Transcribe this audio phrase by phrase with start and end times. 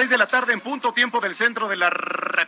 [0.00, 1.90] Son las seis de la tarde en punto tiempo del centro de la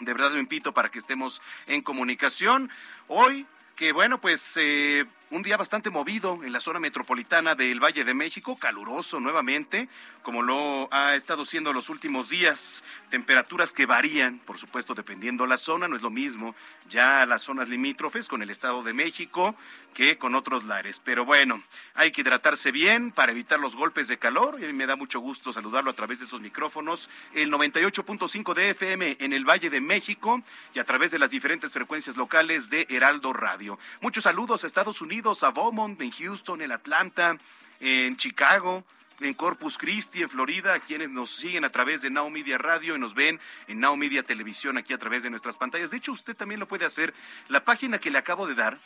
[0.00, 2.70] de verdad lo invito para que estemos en comunicación.
[3.08, 8.04] Hoy, que bueno, pues eh, un día bastante movido en la zona metropolitana del Valle
[8.04, 9.88] de México, caluroso nuevamente,
[10.22, 12.84] como lo ha estado siendo los últimos días.
[13.08, 16.54] Temperaturas que varían, por supuesto, dependiendo la zona, no es lo mismo
[16.90, 19.54] ya las zonas limítrofes con el Estado de México
[19.94, 21.00] que con otros lares.
[21.00, 21.62] Pero bueno,
[21.94, 24.96] hay que hidratarse bien para evitar los golpes de calor y a mí me da
[24.96, 29.70] mucho gusto saludarlo a través de esos micrófonos, el 98.5 de FM en el Valle
[29.70, 30.42] de México
[30.74, 33.78] y a través de las diferentes frecuencias locales de Heraldo Radio.
[34.02, 37.36] Muchos saludos a Estados Unidos a Beaumont, en Houston, en Atlanta,
[37.80, 38.84] en Chicago,
[39.20, 42.98] en Corpus Christi, en Florida, quienes nos siguen a través de Now Media Radio y
[42.98, 43.38] nos ven
[43.68, 45.92] en Now Media Televisión aquí a través de nuestras pantallas.
[45.92, 47.14] De hecho, usted también lo puede hacer.
[47.48, 48.80] La página que le acabo de dar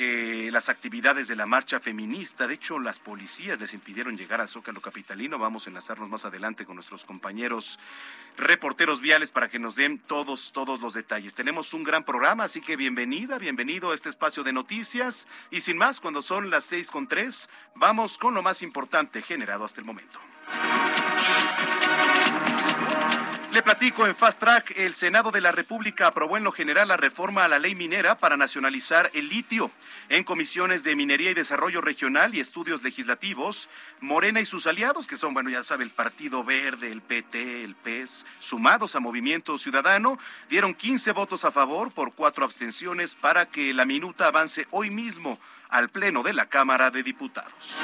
[0.00, 2.46] eh, las actividades de la marcha feminista.
[2.46, 5.40] De hecho, las policías les impidieron llegar al Zócalo Capitalino.
[5.40, 7.80] Vamos a enlazarnos más adelante con nuestros compañeros
[8.36, 11.34] reporteros viales para que nos den todos, todos los detalles.
[11.34, 15.26] Tenemos un gran programa, así que bienvenida, bienvenido a este espacio de noticias.
[15.50, 19.64] Y sin más, cuando son las seis con tres, vamos con lo más importante generado
[19.64, 20.20] hasta el momento.
[23.58, 26.96] Le platico en Fast Track, el Senado de la República aprobó en lo general la
[26.96, 29.72] reforma a la ley minera para nacionalizar el litio.
[30.08, 33.68] En comisiones de Minería y Desarrollo Regional y Estudios Legislativos,
[33.98, 37.74] Morena y sus aliados, que son, bueno, ya sabe, el Partido Verde, el PT, el
[37.74, 43.74] PES, sumados a Movimiento Ciudadano, dieron 15 votos a favor por cuatro abstenciones para que
[43.74, 47.76] la minuta avance hoy mismo al Pleno de la Cámara de Diputados.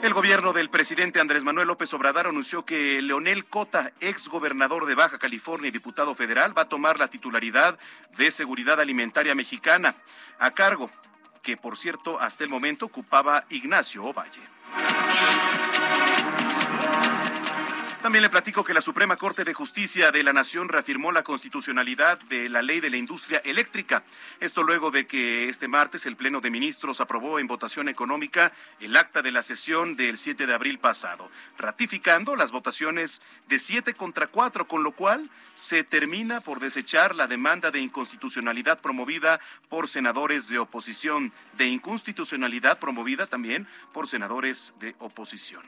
[0.00, 4.94] El gobierno del presidente Andrés Manuel López Obrador anunció que Leonel Cota, ex gobernador de
[4.94, 7.76] Baja California y diputado federal, va a tomar la titularidad
[8.16, 9.96] de Seguridad Alimentaria Mexicana,
[10.38, 10.88] a cargo
[11.42, 14.40] que, por cierto, hasta el momento ocupaba Ignacio Ovalle.
[18.02, 22.20] También le platico que la Suprema Corte de Justicia de la Nación reafirmó la constitucionalidad
[22.20, 24.04] de la ley de la industria eléctrica.
[24.38, 28.96] Esto luego de que este martes el Pleno de Ministros aprobó en votación económica el
[28.96, 31.28] acta de la sesión del 7 de abril pasado,
[31.58, 37.26] ratificando las votaciones de 7 contra 4, con lo cual se termina por desechar la
[37.26, 44.94] demanda de inconstitucionalidad promovida por senadores de oposición, de inconstitucionalidad promovida también por senadores de
[45.00, 45.64] oposición.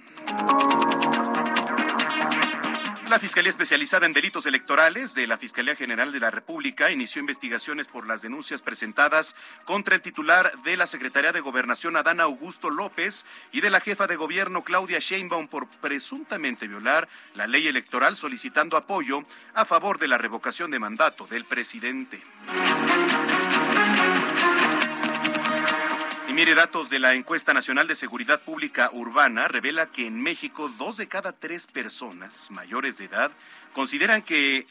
[3.11, 7.89] La Fiscalía Especializada en Delitos Electorales de la Fiscalía General de la República inició investigaciones
[7.89, 9.35] por las denuncias presentadas
[9.65, 14.07] contra el titular de la Secretaría de Gobernación, Adán Augusto López, y de la jefa
[14.07, 19.25] de gobierno, Claudia Sheinbaum, por presuntamente violar la ley electoral solicitando apoyo
[19.55, 22.23] a favor de la revocación de mandato del presidente.
[26.31, 30.69] Y mire, datos de la encuesta nacional de seguridad pública urbana revela que en México
[30.79, 33.33] dos de cada tres personas mayores de edad
[33.73, 34.65] consideran que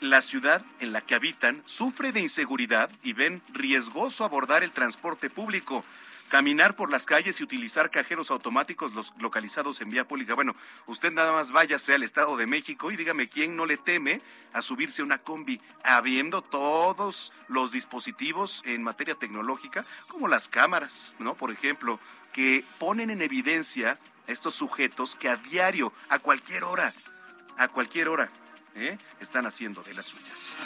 [0.00, 5.28] la ciudad en la que habitan sufre de inseguridad y ven riesgoso abordar el transporte
[5.28, 5.84] público
[6.30, 10.34] caminar por las calles y utilizar cajeros automáticos los localizados en vía pública.
[10.34, 10.54] Bueno,
[10.86, 14.22] usted nada más váyase al Estado de México y dígame quién no le teme
[14.52, 21.34] a subirse una combi, habiendo todos los dispositivos en materia tecnológica, como las cámaras, ¿no?
[21.34, 21.98] Por ejemplo,
[22.32, 26.94] que ponen en evidencia a estos sujetos que a diario, a cualquier hora,
[27.58, 28.30] a cualquier hora,
[28.76, 28.96] ¿eh?
[29.18, 30.56] están haciendo de las suyas.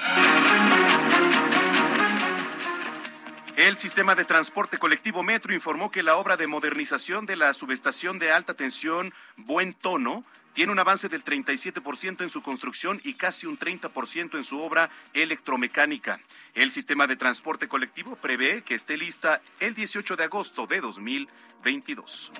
[3.56, 8.19] El sistema de transporte colectivo Metro informó que la obra de modernización de la subestación
[8.19, 10.25] de alta tensión Buen Tono
[10.55, 14.91] tiene un avance del 37% en su construcción y casi un 30% en su obra
[15.12, 16.21] electromecánica.
[16.55, 22.33] El sistema de transporte colectivo prevé que esté lista el 18 de agosto de 2022.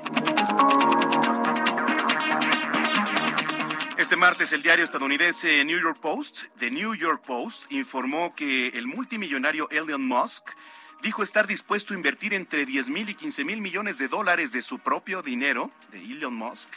[3.97, 8.89] Este martes el diario estadounidense New York Post, The New York Post, informó que el
[8.89, 10.51] multimillonario Elon Musk
[11.03, 14.63] dijo estar dispuesto a invertir entre 10 mil y 15 mil millones de dólares de
[14.63, 16.69] su propio dinero, de Elon Musk,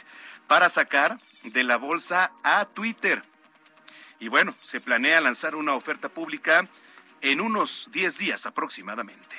[0.46, 3.22] para sacar de la bolsa a Twitter.
[4.20, 6.66] Y bueno, se planea lanzar una oferta pública
[7.20, 9.36] en unos 10 días aproximadamente.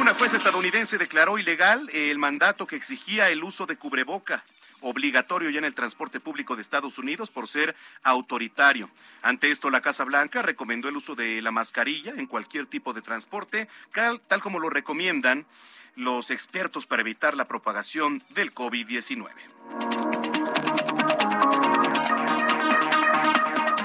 [0.00, 4.44] Una jueza estadounidense declaró ilegal el mandato que exigía el uso de cubreboca
[4.82, 8.90] obligatorio ya en el transporte público de Estados Unidos por ser autoritario.
[9.22, 13.02] Ante esto, la Casa Blanca recomendó el uso de la mascarilla en cualquier tipo de
[13.02, 15.46] transporte, tal como lo recomiendan
[15.94, 19.28] los expertos para evitar la propagación del COVID-19.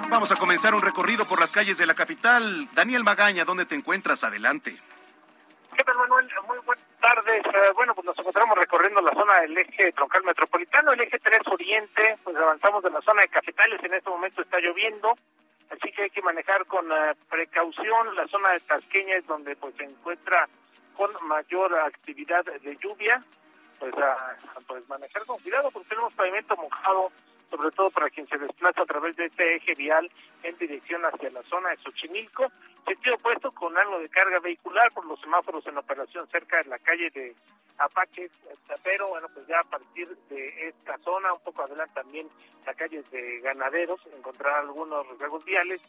[0.09, 2.69] Vamos a comenzar un recorrido por las calles de la capital.
[2.73, 4.23] Daniel Magaña, ¿dónde te encuentras?
[4.23, 4.79] Adelante.
[5.75, 6.27] ¿Qué tal, Manuel?
[6.47, 7.45] Muy buenas tardes.
[7.45, 11.39] Eh, bueno, pues nos encontramos recorriendo la zona del eje troncal metropolitano, el eje 3
[11.47, 15.13] Oriente, pues avanzamos de la zona de capitales, en este momento está lloviendo,
[15.69, 18.15] así que hay que manejar con uh, precaución.
[18.15, 20.49] La zona de Tasqueña es donde pues se encuentra
[20.95, 23.23] con mayor actividad de lluvia,
[23.79, 27.11] pues, uh, pues manejar con cuidado porque tenemos pavimento mojado
[27.49, 30.09] sobre todo para quien se desplaza a través de este eje vial
[30.43, 32.51] en dirección hacia la zona de Xochimilco,
[32.85, 36.79] sentido opuesto con algo de carga vehicular por los semáforos en operación cerca de la
[36.79, 37.35] calle de
[37.77, 38.29] Apache,
[38.83, 42.27] pero bueno, pues ya a partir de esta zona, un poco adelante también
[42.65, 45.81] la calle de Ganaderos, encontrar algunos viales,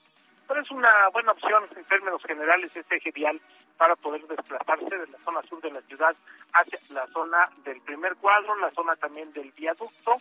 [0.46, 3.40] pero es una buena opción en términos generales este eje vial
[3.76, 6.16] para poder desplazarse de la zona sur de la ciudad
[6.54, 10.16] hacia la zona del primer cuadro, la zona también del viaducto,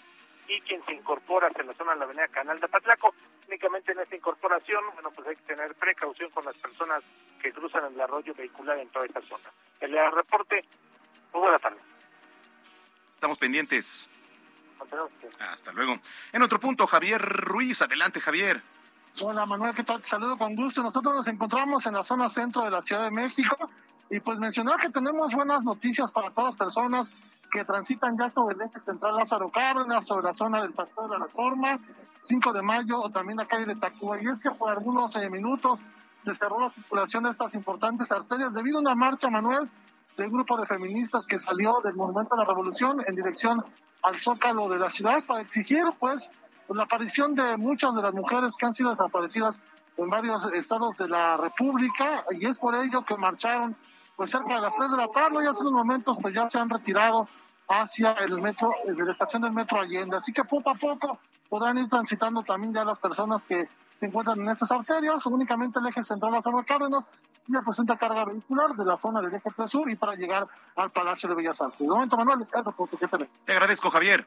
[0.47, 3.13] y quien se incorpora hacia la zona de la avenida Canal de Patlaco.
[3.47, 7.03] Únicamente en esta incorporación, bueno, pues hay que tener precaución con las personas
[7.41, 9.51] que cruzan el arroyo vehicular en toda esta zona.
[9.79, 10.65] El reporte,
[11.33, 11.77] muy buena tarde.
[13.15, 14.09] Estamos pendientes.
[15.39, 15.99] Hasta luego.
[16.31, 17.81] En otro punto, Javier Ruiz.
[17.81, 18.61] Adelante, Javier.
[19.21, 20.01] Hola, Manuel, ¿qué tal?
[20.01, 20.83] Te saludo con gusto.
[20.83, 23.69] Nosotros nos encontramos en la zona centro de la Ciudad de México
[24.09, 27.11] y pues mencionar que tenemos buenas noticias para todas las personas
[27.51, 31.19] que transitan ya sobre el eje central Lázaro Cárdenas, sobre la zona del Pastor de
[31.19, 31.79] la Forma,
[32.23, 34.21] 5 de mayo o también la calle de Tacuba.
[34.21, 35.79] Y es que por algunos eh, minutos
[36.25, 39.69] se cerró la circulación de estas importantes arterias debido a una marcha, Manuel,
[40.17, 43.63] del grupo de feministas que salió del Monumento de la Revolución en dirección
[44.03, 46.29] al Zócalo de la ciudad para exigir, pues,
[46.69, 49.61] la aparición de muchas de las mujeres que han sido desaparecidas
[49.95, 53.75] en varios estados de la República y es por ello que marcharon
[54.17, 56.59] pues cerca de las 3 de la tarde y hace unos momentos pues ya se
[56.59, 57.29] han retirado
[57.69, 60.17] hacia el metro, de la estación del metro Allende.
[60.17, 63.69] Así que poco a poco podrán ir transitando también ya las personas que
[63.99, 67.03] se encuentran en estas arterias, únicamente el eje central de Lázaro Cárdenas
[67.47, 70.91] ya presenta carga vehicular de la zona del eje 3 sur y para llegar al
[70.91, 71.79] Palacio de Bellas Artes.
[71.79, 72.45] De momento, Manuel,
[73.45, 74.25] Te agradezco, Javier.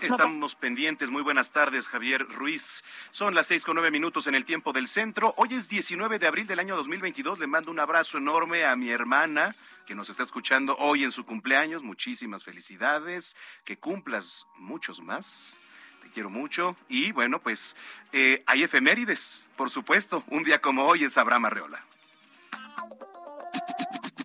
[0.00, 1.10] Estamos pendientes.
[1.10, 2.82] Muy buenas tardes, Javier Ruiz.
[3.10, 5.34] Son las seis con nueve minutos en el tiempo del centro.
[5.36, 7.38] Hoy es 19 de abril del año 2022.
[7.38, 9.54] Le mando un abrazo enorme a mi hermana
[9.86, 11.82] que nos está escuchando hoy en su cumpleaños.
[11.82, 13.36] Muchísimas felicidades.
[13.64, 15.58] Que cumplas muchos más
[16.10, 16.76] quiero mucho.
[16.88, 17.76] Y bueno, pues
[18.12, 20.24] eh, hay efemérides, por supuesto.
[20.28, 21.84] Un día como hoy es Abraham Arreola.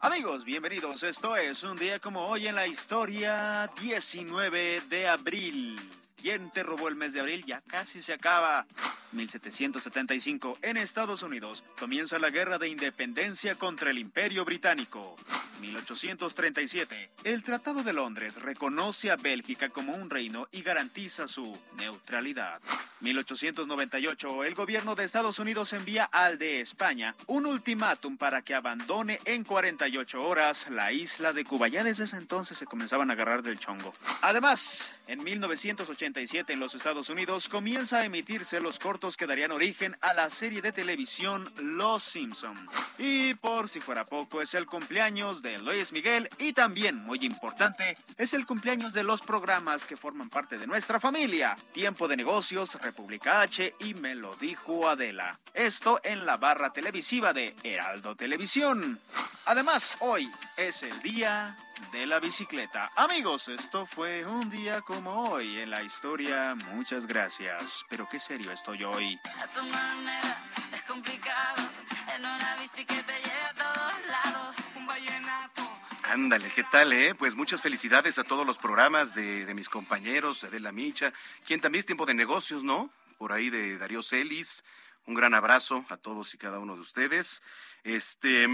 [0.05, 1.01] Amigos, bienvenidos.
[1.01, 5.79] Esto es un día como hoy en la historia 19 de abril.
[6.25, 7.45] ¿Quién te robó el mes de abril?
[7.45, 8.65] Ya casi se acaba.
[9.11, 10.57] 1775.
[10.63, 15.15] En Estados Unidos comienza la guerra de independencia contra el Imperio Británico.
[15.61, 17.11] 1837.
[17.25, 22.59] El Tratado de Londres reconoce a Bélgica como un reino y garantiza su neutralidad.
[23.01, 24.43] 1898.
[24.43, 29.43] El gobierno de Estados Unidos envía al de España un ultimátum para que abandone en
[29.43, 31.67] 48 horas la isla de Cuba.
[31.67, 33.93] Ya desde ese entonces se comenzaban a agarrar del chongo.
[34.21, 39.97] Además, en 1980 en los Estados Unidos comienza a emitirse los cortos que darían origen
[39.99, 42.55] a la serie de televisión Los Simpson.
[42.97, 47.97] Y por si fuera poco, es el cumpleaños de Luis Miguel y también, muy importante,
[48.17, 51.57] es el cumpleaños de los programas que forman parte de nuestra familia.
[51.73, 55.37] Tiempo de negocios, República H y Me lo dijo Adela.
[55.53, 59.01] Esto en la barra televisiva de Heraldo Televisión.
[59.47, 61.57] Además, hoy es el día
[61.91, 62.91] de la bicicleta.
[62.95, 66.55] Amigos, esto fue un día como hoy en la historia.
[66.73, 67.85] Muchas gracias.
[67.89, 69.19] Pero qué serio estoy hoy.
[69.41, 71.69] A tu manera es complicado.
[72.13, 74.55] En una bicicleta llega a todos lados.
[74.75, 75.61] Un vallenato.
[76.03, 77.15] Ándale, ¿qué tal, eh?
[77.15, 81.13] Pues muchas felicidades a todos los programas de, de mis compañeros, de La Micha,
[81.45, 82.89] quien también es tiempo de negocios, ¿no?
[83.17, 84.63] Por ahí de Darío Celis.
[85.07, 87.43] Un gran abrazo a todos y cada uno de ustedes.
[87.83, 88.47] Este,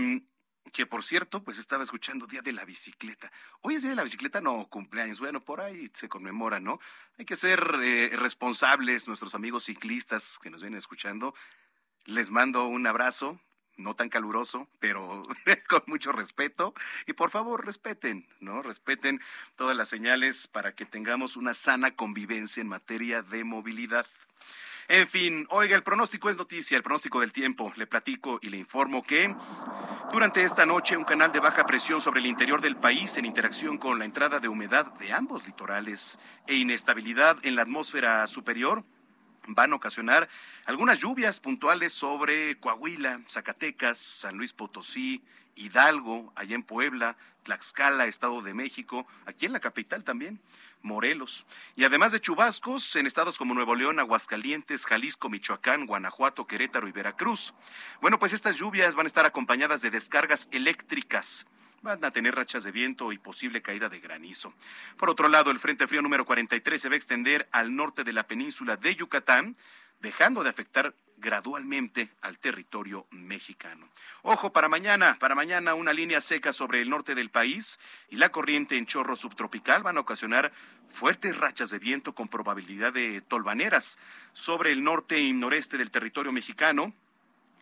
[0.72, 3.32] que por cierto, pues estaba escuchando Día de la Bicicleta.
[3.62, 5.20] Hoy es Día de la Bicicleta, no cumpleaños.
[5.20, 6.80] Bueno, por ahí se conmemora, ¿no?
[7.18, 11.34] Hay que ser eh, responsables, nuestros amigos ciclistas que nos vienen escuchando.
[12.06, 13.40] Les mando un abrazo,
[13.78, 15.24] no tan caluroso, pero
[15.68, 16.74] con mucho respeto.
[17.06, 18.62] Y por favor, respeten, ¿no?
[18.62, 19.22] Respeten
[19.56, 24.08] todas las señales para que tengamos una sana convivencia en materia de movilidad.
[24.94, 27.72] En fin, oiga, el pronóstico es noticia, el pronóstico del tiempo.
[27.78, 29.34] Le platico y le informo que
[30.12, 33.78] durante esta noche un canal de baja presión sobre el interior del país en interacción
[33.78, 38.84] con la entrada de humedad de ambos litorales e inestabilidad en la atmósfera superior
[39.48, 40.28] van a ocasionar
[40.66, 45.24] algunas lluvias puntuales sobre Coahuila, Zacatecas, San Luis Potosí,
[45.56, 50.42] Hidalgo, allá en Puebla, Tlaxcala, Estado de México, aquí en la capital también.
[50.84, 51.46] Morelos.
[51.76, 56.92] Y además de chubascos en estados como Nuevo León, Aguascalientes, Jalisco, Michoacán, Guanajuato, Querétaro y
[56.92, 57.54] Veracruz.
[58.02, 61.46] Bueno, pues estas lluvias van a estar acompañadas de descargas eléctricas.
[61.82, 64.54] Van a tener rachas de viento y posible caída de granizo.
[64.98, 68.14] Por otro lado, el Frente Frío número 43 se va a extender al norte de
[68.14, 69.58] la península de Yucatán,
[70.00, 73.88] dejando de afectar gradualmente al territorio mexicano.
[74.24, 78.30] Ojo para mañana, para mañana una línea seca sobre el norte del país y la
[78.30, 80.52] corriente en chorro subtropical van a ocasionar
[80.90, 83.98] fuertes rachas de viento con probabilidad de tolvaneras
[84.34, 86.94] sobre el norte y noreste del territorio mexicano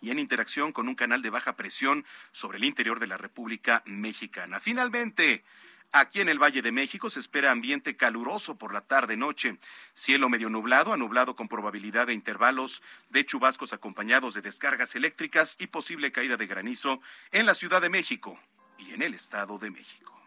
[0.02, 3.84] y en interacción con un canal de baja presión sobre el interior de la República
[3.86, 4.60] Mexicana.
[4.60, 5.44] Finalmente,
[5.92, 9.58] Aquí en el Valle de México se espera ambiente caluroso por la tarde-noche,
[9.94, 15.56] cielo medio nublado a nublado con probabilidad de intervalos de chubascos acompañados de descargas eléctricas
[15.58, 18.40] y posible caída de granizo en la Ciudad de México
[18.78, 20.19] y en el Estado de México.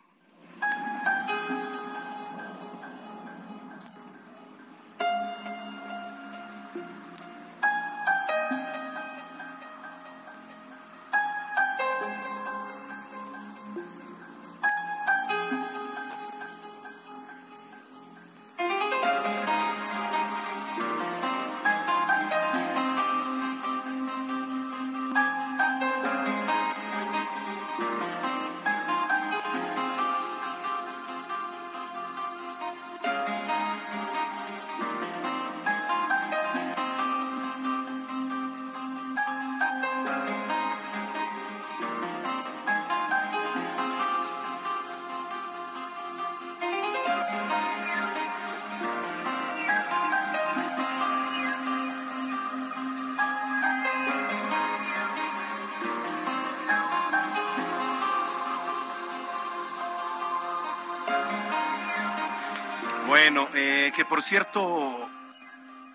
[64.33, 65.11] Cierto,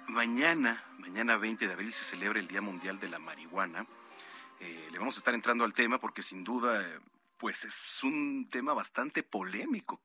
[0.10, 3.88] mañana, mañana 20 de abril se celebra el Día Mundial de la Marihuana.
[4.60, 6.86] Eh, le vamos a estar entrando al tema porque sin duda,
[7.38, 10.03] pues es un tema bastante polémico,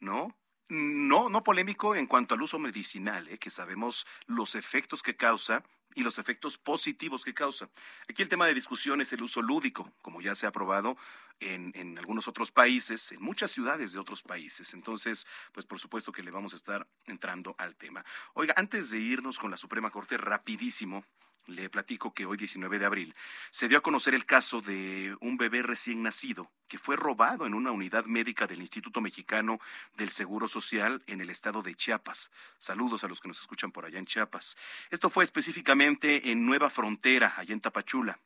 [0.00, 0.36] ¿no?
[0.68, 3.38] No, no polémico en cuanto al uso medicinal, ¿eh?
[3.38, 5.62] que sabemos los efectos que causa
[5.94, 7.68] y los efectos positivos que causa.
[8.08, 10.96] Aquí el tema de discusión es el uso lúdico, como ya se ha aprobado
[11.40, 14.74] en, en, algunos otros países, en muchas ciudades de otros países.
[14.74, 18.04] Entonces, pues por supuesto que le vamos a estar entrando al tema.
[18.34, 21.04] Oiga, antes de irnos con la Suprema Corte, rapidísimo,
[21.48, 23.14] le platico que hoy 19 de abril
[23.50, 27.54] se dio a conocer el caso de un bebé recién nacido que fue robado en
[27.54, 29.58] una unidad médica del Instituto Mexicano
[29.96, 32.30] del Seguro Social en el estado de Chiapas.
[32.58, 34.56] Saludos a los que nos escuchan por allá en Chiapas.
[34.90, 38.20] Esto fue específicamente en Nueva Frontera, allá en Tapachula.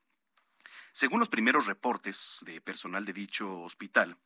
[0.90, 4.18] Según los primeros reportes de personal de dicho hospital,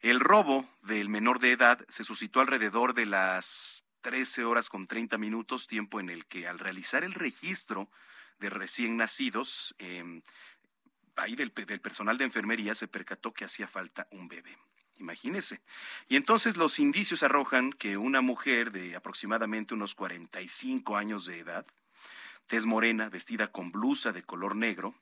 [0.00, 5.16] el robo del menor de edad se suscitó alrededor de las 13 horas con 30
[5.18, 7.88] minutos, tiempo en el que al realizar el registro
[8.38, 10.22] de recién nacidos, eh,
[11.16, 14.56] ahí del, del personal de enfermería se percató que hacía falta un bebé.
[14.98, 15.60] Imagínese.
[16.08, 21.66] Y entonces los indicios arrojan que una mujer de aproximadamente unos 45 años de edad,
[22.46, 24.94] tez morena, vestida con blusa de color negro,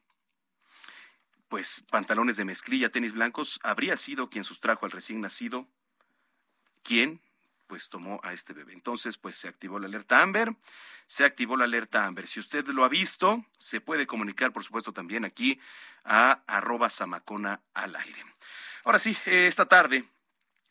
[1.48, 5.68] pues pantalones de mezclilla, tenis blancos, habría sido quien sustrajo al recién nacido,
[6.82, 7.20] quien
[7.66, 8.72] pues tomó a este bebé.
[8.72, 10.54] Entonces, pues se activó la alerta Amber,
[11.06, 12.26] se activó la alerta Amber.
[12.26, 15.60] Si usted lo ha visto, se puede comunicar, por supuesto, también aquí
[16.04, 18.24] a arroba Samacona al aire.
[18.84, 20.04] Ahora sí, esta tarde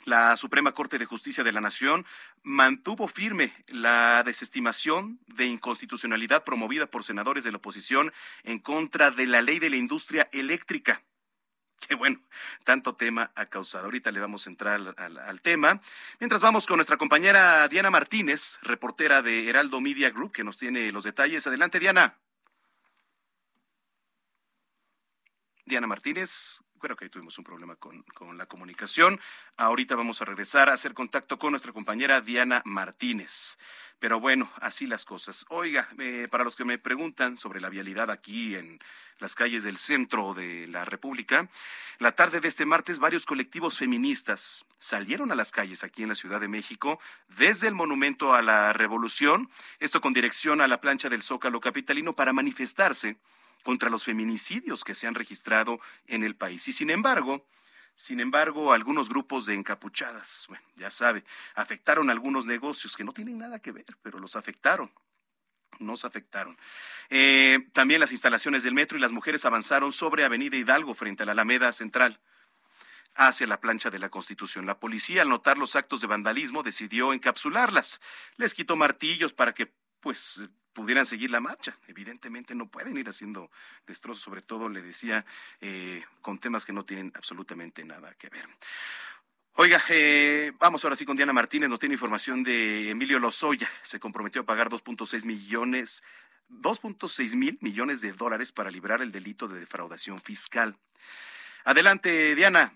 [0.05, 2.05] la Suprema Corte de Justicia de la Nación
[2.41, 8.11] mantuvo firme la desestimación de inconstitucionalidad promovida por senadores de la oposición
[8.43, 11.03] en contra de la ley de la industria eléctrica.
[11.87, 12.19] Qué bueno,
[12.63, 13.85] tanto tema ha causado.
[13.85, 15.81] Ahorita le vamos a entrar al, al, tema.
[16.19, 20.91] Mientras vamos con nuestra compañera Diana Martínez, reportera de Heraldo Media Group, que nos tiene
[20.91, 21.45] los detalles.
[21.47, 22.17] Adelante, Diana.
[25.65, 29.19] Diana Martínez, creo que ahí tuvimos un problema con, con, la comunicación.
[29.55, 33.57] Ahorita vamos a regresar a hacer contacto con nuestra compañera Diana Martínez.
[33.99, 35.45] Pero bueno, así las cosas.
[35.47, 38.79] Oiga, eh, para los que me preguntan sobre la vialidad aquí en
[39.19, 41.47] las calles del centro de la República,
[41.99, 46.15] la tarde de este martes varios colectivos feministas salieron a las calles aquí en la
[46.15, 46.99] Ciudad de México
[47.29, 49.49] desde el Monumento a la Revolución,
[49.79, 53.15] esto con dirección a la plancha del Zócalo Capitalino para manifestarse
[53.63, 56.67] contra los feminicidios que se han registrado en el país.
[56.67, 57.47] Y sin embargo,
[57.95, 61.23] sin embargo, algunos grupos de encapuchadas, bueno, ya sabe,
[61.55, 64.91] afectaron algunos negocios que no tienen nada que ver, pero los afectaron.
[65.79, 66.57] Nos afectaron.
[67.09, 71.25] Eh, también las instalaciones del metro y las mujeres avanzaron sobre Avenida Hidalgo frente a
[71.25, 72.19] la Alameda Central
[73.15, 74.65] hacia la plancha de la Constitución.
[74.65, 78.01] La policía, al notar los actos de vandalismo, decidió encapsularlas.
[78.37, 81.77] Les quitó martillos para que, pues, pudieran seguir la marcha.
[81.87, 83.49] Evidentemente no pueden ir haciendo
[83.87, 85.25] destrozos, sobre todo, le decía,
[85.61, 88.45] eh, con temas que no tienen absolutamente nada que ver.
[89.55, 93.69] Oiga, eh, vamos ahora sí con Diana Martínez, nos tiene información de Emilio Lozoya.
[93.81, 96.03] Se comprometió a pagar 2.6 millones,
[96.49, 100.75] 2.6 mil millones de dólares para librar el delito de defraudación fiscal.
[101.63, 102.73] Adelante, Diana.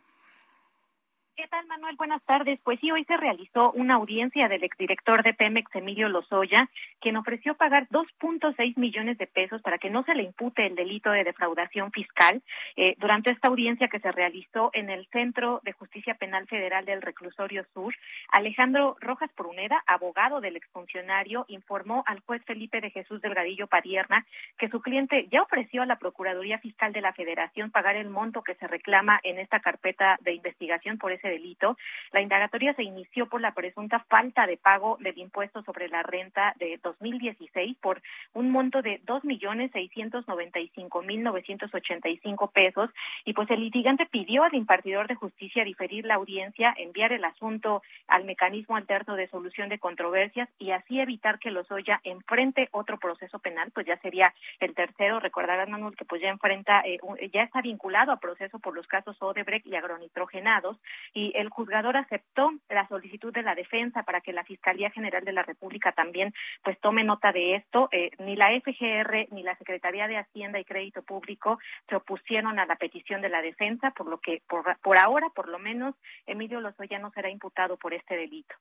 [1.38, 1.96] ¿Qué tal, Manuel?
[1.98, 2.60] Buenas tardes.
[2.64, 6.68] Pues sí, hoy se realizó una audiencia del exdirector de Pemex, Emilio Lozoya,
[7.00, 11.12] quien ofreció pagar 2.6 millones de pesos para que no se le impute el delito
[11.12, 12.42] de defraudación fiscal.
[12.76, 17.02] Eh, durante esta audiencia que se realizó en el Centro de Justicia Penal Federal del
[17.02, 17.96] Reclusorio Sur,
[18.30, 24.26] Alejandro Rojas Pruneda, abogado del exfuncionario, informó al juez Felipe de Jesús Delgadillo Padierna
[24.58, 28.42] que su cliente ya ofreció a la Procuraduría Fiscal de la Federación pagar el monto
[28.42, 31.78] que se reclama en esta carpeta de investigación por ese delito.
[32.12, 36.54] La indagatoria se inició por la presunta falta de pago del impuesto sobre la renta
[36.58, 38.02] de 2016 por
[38.34, 42.90] un monto de dos millones seiscientos noventa y cinco mil novecientos ochenta y cinco pesos
[43.26, 47.82] y pues el litigante pidió al impartidor de justicia diferir la audiencia, enviar el asunto
[48.08, 53.40] al mecanismo alterno de solución de controversias y así evitar que Lozoya enfrente otro proceso
[53.40, 55.20] penal, pues ya sería el tercero.
[55.20, 57.00] Recordarán, Manuel, que pues ya enfrenta, eh,
[57.34, 60.78] ya está vinculado a proceso por los casos Odebrecht y agronitrogenados
[61.14, 65.34] y el juzgador aceptó la solicitud de la defensa para que la Fiscalía General de
[65.34, 67.90] la República también pues tome nota de esto.
[67.92, 71.60] Eh, ni la FGR ni la Secretaría de Hacienda y Crédito Público
[71.90, 75.48] se opusieron a la petición de la defensa, por lo que por, por ahora, por
[75.50, 78.56] lo menos, Emilio Lozoya no será imputado por este delito.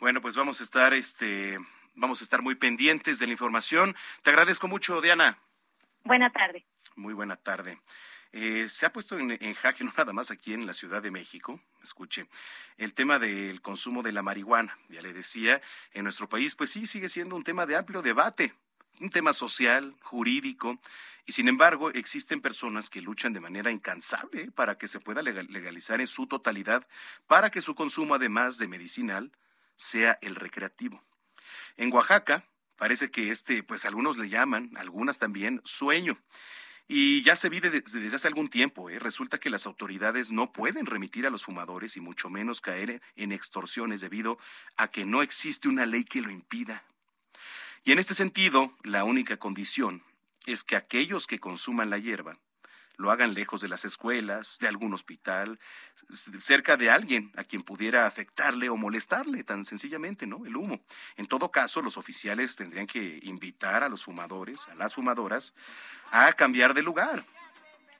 [0.00, 1.58] Bueno, pues vamos a estar este
[1.94, 3.94] vamos a estar muy pendientes de la información.
[4.22, 5.38] Te agradezco mucho, Diana.
[6.04, 6.64] Buena tarde.
[6.96, 7.78] Muy buena tarde.
[8.32, 11.10] Eh, se ha puesto en, en, jaque, no nada más aquí en la Ciudad de
[11.10, 12.28] México, escuche,
[12.76, 14.78] el tema del consumo de la marihuana.
[14.88, 15.60] Ya le decía,
[15.92, 18.54] en nuestro país, pues sí, sigue siendo un tema de amplio debate.
[19.00, 20.80] un tema social, jurídico,
[21.24, 26.00] y sin embargo existen personas que luchan de manera incansable para que se pueda legalizar
[26.00, 26.88] en su totalidad,
[27.26, 29.30] para que su consumo, además de medicinal,
[29.76, 31.04] sea el recreativo.
[31.76, 32.44] En Oaxaca,
[32.76, 36.18] parece que este, pues algunos le llaman, algunas también, sueño.
[36.90, 38.88] Y ya se vive desde, hace algún tiempo.
[38.88, 38.98] ¿eh?
[38.98, 43.30] Resulta que las autoridades no pueden remitir a los fumadores y mucho menos caer en
[43.30, 44.38] extorsiones debido
[44.78, 46.84] a que no existe una ley que lo impida.
[47.84, 50.02] Y en este sentido, la única condición
[50.46, 52.38] es que aquellos que consuman la hierba
[52.98, 55.58] lo hagan lejos de las escuelas, de algún hospital,
[56.40, 60.44] cerca de alguien a quien pudiera afectarle o molestarle, tan sencillamente, ¿no?
[60.44, 60.80] El humo.
[61.16, 65.54] En todo caso, los oficiales tendrían que invitar a los fumadores, a las fumadoras,
[66.10, 67.24] a cambiar de lugar.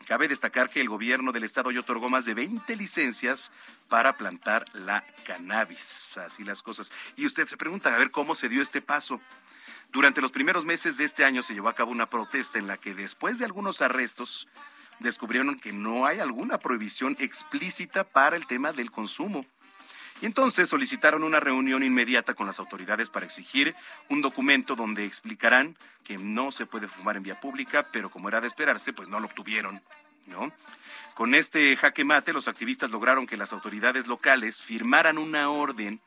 [0.05, 3.53] Cabe destacar que el gobierno del estado ya otorgó más de 20 licencias
[3.89, 6.19] para plantar la cannabis.
[6.19, 6.91] Así las cosas.
[7.15, 9.21] Y usted se pregunta, a ver, ¿cómo se dio este paso?
[9.93, 12.79] Durante los primeros meses de este año se llevó a cabo una protesta en la
[12.79, 14.49] que después de algunos arrestos
[15.01, 19.45] descubrieron que no hay alguna prohibición explícita para el tema del consumo.
[20.21, 23.77] Y entonces solicitaron una reunión inmediata con las autoridades para exigir
[24.09, 28.41] un documento donde explicarán que no se puede fumar en vía pública, pero como era
[28.41, 29.81] de esperarse, pues no lo obtuvieron.
[30.27, 30.53] ¿no?
[31.15, 36.01] Con este jaque mate, los activistas lograron que las autoridades locales firmaran una orden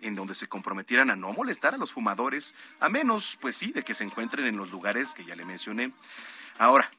[0.00, 3.82] en donde se comprometieran a no molestar a los fumadores, a menos, pues sí, de
[3.82, 5.92] que se encuentren en los lugares que ya le mencioné.
[6.58, 6.90] Ahora,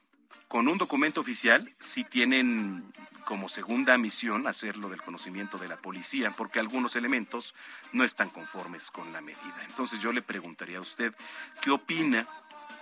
[0.50, 2.82] con un documento oficial sí tienen
[3.24, 7.54] como segunda misión hacerlo del conocimiento de la policía, porque algunos elementos
[7.92, 9.64] no están conformes con la medida.
[9.68, 11.14] Entonces yo le preguntaría a usted,
[11.62, 12.26] ¿qué opina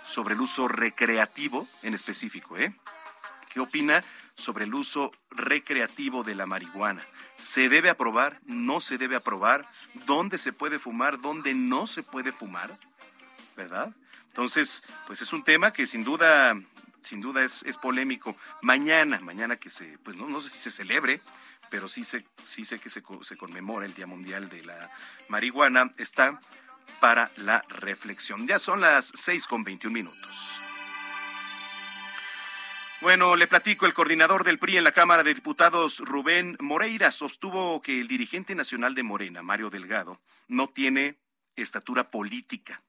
[0.03, 2.57] sobre el uso recreativo en específico?
[2.57, 2.73] Eh?
[3.53, 4.03] ¿Qué opina
[4.33, 7.03] sobre el uso recreativo de la marihuana?
[7.37, 8.39] ¿Se debe aprobar?
[8.45, 9.67] ¿No se debe aprobar?
[10.07, 11.21] ¿Dónde se puede fumar?
[11.21, 12.79] ¿Dónde no se puede fumar?
[13.55, 13.93] ¿Verdad?
[14.29, 16.55] Entonces, pues es un tema que sin duda
[17.03, 18.35] sin duda es, es polémico.
[18.61, 21.19] Mañana, mañana que se, pues no, no sé si se celebre,
[21.69, 24.91] pero sí sé, sí sé que se, se conmemora el Día Mundial de la
[25.27, 26.39] Marihuana, está
[26.99, 28.47] para la reflexión.
[28.47, 30.61] Ya son las seis con 21 minutos.
[33.01, 37.81] Bueno, le platico, el coordinador del PRI en la Cámara de Diputados, Rubén Moreira, sostuvo
[37.81, 41.17] que el dirigente nacional de Morena, Mario Delgado, no tiene
[41.55, 42.81] estatura política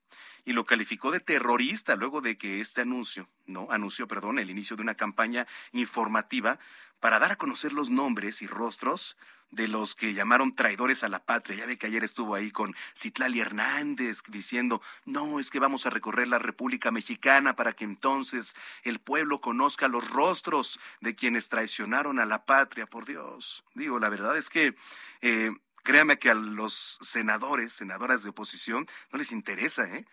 [0.45, 4.75] y lo calificó de terrorista luego de que este anuncio, no, anunció, perdón, el inicio
[4.75, 6.59] de una campaña informativa
[6.99, 9.17] para dar a conocer los nombres y rostros
[9.51, 11.57] de los que llamaron traidores a la patria.
[11.57, 15.89] Ya ve que ayer estuvo ahí con Citlali Hernández diciendo, no, es que vamos a
[15.89, 22.19] recorrer la República Mexicana para que entonces el pueblo conozca los rostros de quienes traicionaron
[22.19, 22.85] a la patria.
[22.85, 24.75] Por Dios, digo, la verdad es que...
[25.21, 25.51] Eh,
[25.83, 30.05] créame que a los senadores, senadoras de oposición, no les interesa, ¿eh?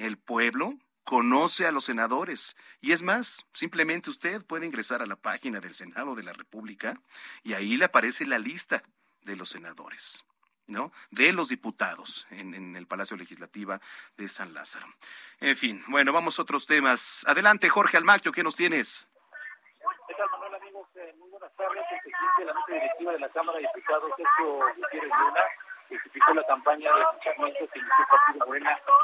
[0.00, 2.56] El pueblo conoce a los senadores.
[2.80, 6.98] Y es más, simplemente usted puede ingresar a la página del Senado de la República
[7.42, 8.82] y ahí le aparece la lista
[9.20, 10.24] de los senadores.
[10.68, 10.92] ¿no?
[11.10, 13.80] de los diputados en, en, el Palacio Legislativo
[14.16, 14.86] de San Lázaro.
[15.40, 17.24] En fin, bueno, vamos a otros temas.
[17.26, 19.08] Adelante, Jorge Almaquio, ¿qué nos tienes?
[20.06, 20.86] ¿Qué tal, Manuel, amigos?
[20.94, 21.82] Eh, muy buenas tardes.
[21.90, 25.40] El presidente de la mesa directiva de la Cámara de Diputados, Sergio Gutiérrez Luna,
[25.90, 28.46] justificó la campaña de escuchamiento que inició Partido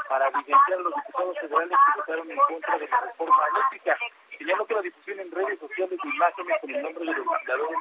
[0.09, 3.97] para evidenciar a los diputados federales que votaron en contra de la reforma eléctrica.
[4.37, 7.77] Señaló que la difusión en redes sociales de imágenes con el nombre de los legisladores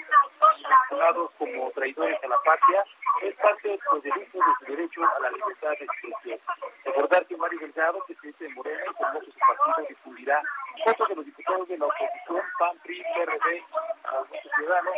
[0.68, 2.84] mencionados como traidores a la patria
[3.22, 6.40] es parte de los delitos de su derecho a la libertad de expresión.
[6.84, 10.42] Recordar que Mario Delgado, presidente de Morena, informó que su partido difundirá
[10.84, 13.64] fotos de los diputados de la oposición, PAN, PRI, PRD,
[14.12, 14.90] Movimiento Ciudadano,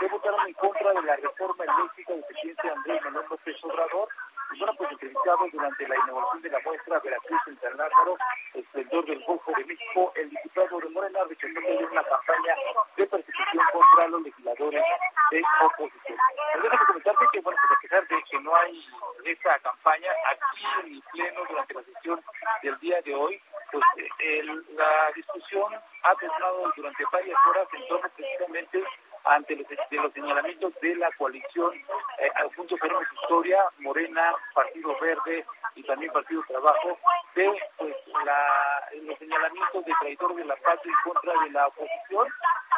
[0.00, 4.08] que votaron en contra de la reforma eléctrica del presidente Andrés Manuel López Obrador
[4.48, 8.16] pues entrevistados durante la inauguración de la muestra Veracruz en San Lázaro,
[8.54, 12.54] esplendor del Golfo de México, el diputado de Morena rechazó que una campaña
[12.96, 14.84] de persecución contra los legisladores
[15.30, 16.18] de oposición.
[16.62, 18.86] Déjame comentarte que, bueno, pues a pesar de que no hay
[19.24, 22.20] esta campaña, aquí en el Pleno, durante la sesión
[22.62, 23.40] del día de hoy,
[23.72, 23.84] pues
[24.20, 28.84] el, la discusión ha terminado durante varias horas en torno precisamente
[29.26, 31.74] ante los, de los señalamientos de la coalición
[32.18, 32.90] eh, junto con
[33.22, 36.98] Historia, Morena, Partido Verde y también Partido Trabajo,
[37.34, 37.94] de pues,
[39.02, 42.28] los señalamientos de traidor de la patria en contra de la oposición.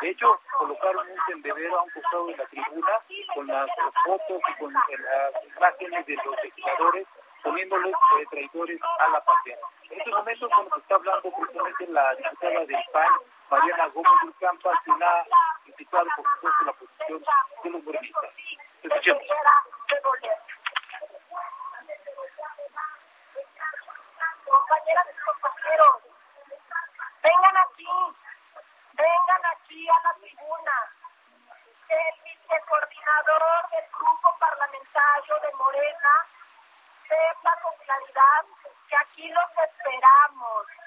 [0.01, 3.01] De hecho, colocaron un tendedero a un costado de la tribuna
[3.35, 3.69] con las
[4.05, 7.07] fotos y con las imágenes de los legisladores
[7.43, 9.59] poniéndoles eh, traidores a la patria.
[9.91, 13.13] En estos momentos, cuando se está hablando precisamente la diputada del PAN,
[13.51, 15.25] Mariana Gómez Campa, quien ha
[15.65, 17.25] criticado, por supuesto, la posición
[17.65, 18.31] de los morenistas.
[18.83, 19.23] Escuchemos.
[24.45, 25.97] compañeras y compañeros,
[27.23, 27.89] vengan aquí,
[28.93, 30.77] vengan aquí a la tribuna.
[31.89, 36.27] El vicecoordinador del grupo parlamentario de Morena
[37.09, 38.45] sepa con claridad
[38.89, 40.78] que aquí los esperamos.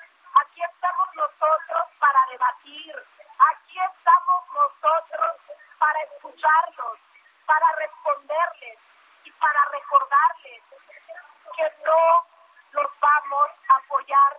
[0.41, 2.95] Aquí estamos nosotros para debatir.
[3.51, 5.37] Aquí estamos nosotros
[5.77, 6.97] para escucharlos,
[7.45, 8.79] para responderles
[9.23, 10.63] y para recordarles
[11.55, 12.25] que no
[12.71, 14.37] los vamos a apoyar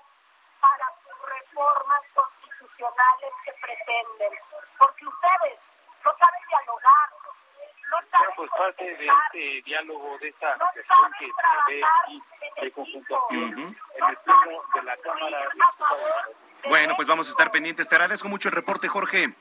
[0.60, 4.32] para sus reformas constitucionales que pretenden.
[4.78, 5.60] Porque ustedes
[6.04, 7.10] no saben dialogar,
[7.92, 12.22] no saben pues parte de este diálogo, de esta sesión que se ve aquí
[12.60, 13.60] de confrontación Ujú.
[13.60, 16.36] en el pleno de la Cámara de Diputados.
[16.68, 17.88] Bueno, pues vamos a estar pendientes.
[17.88, 19.34] Te agradezco mucho el reporte, Jorge.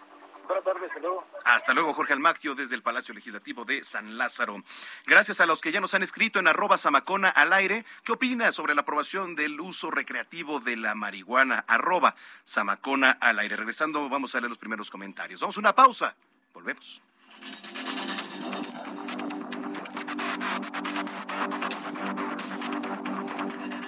[0.47, 1.23] Buenas tardes, hasta luego.
[1.45, 4.57] Hasta luego, Jorge Almaquio, desde el Palacio Legislativo de San Lázaro.
[5.05, 7.85] Gracias a los que ya nos han escrito en arroba Samacona al aire.
[8.03, 11.63] ¿Qué opina sobre la aprobación del uso recreativo de la marihuana?
[11.67, 13.55] Arroba Samacona al aire.
[13.55, 15.39] Regresando, vamos a leer los primeros comentarios.
[15.39, 16.15] Vamos a una pausa.
[16.53, 17.01] Volvemos.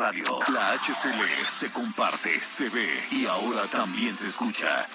[0.00, 4.86] Radio, la HCL se comparte, se ve y ahora también se escucha.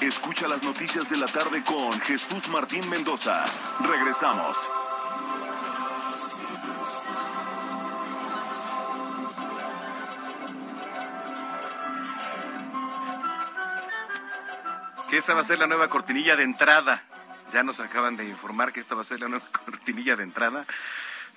[0.00, 3.44] Escucha las noticias de la tarde con Jesús Martín Mendoza.
[3.80, 4.56] Regresamos.
[15.10, 17.02] Que esa va a ser la nueva cortinilla de entrada.
[17.52, 20.64] Ya nos acaban de informar que esta va a ser la nueva cortinilla de entrada.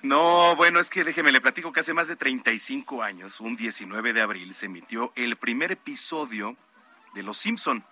[0.02, 4.12] No, bueno, es que déjeme le platico que hace más de 35 años, un 19
[4.12, 6.56] de abril, se emitió el primer episodio
[7.14, 7.82] de Los Simpson.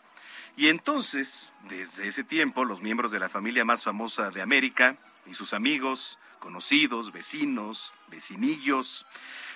[0.57, 5.35] Y entonces, desde ese tiempo, los miembros de la familia más famosa de América y
[5.35, 9.05] sus amigos, conocidos, vecinos, vecinillos,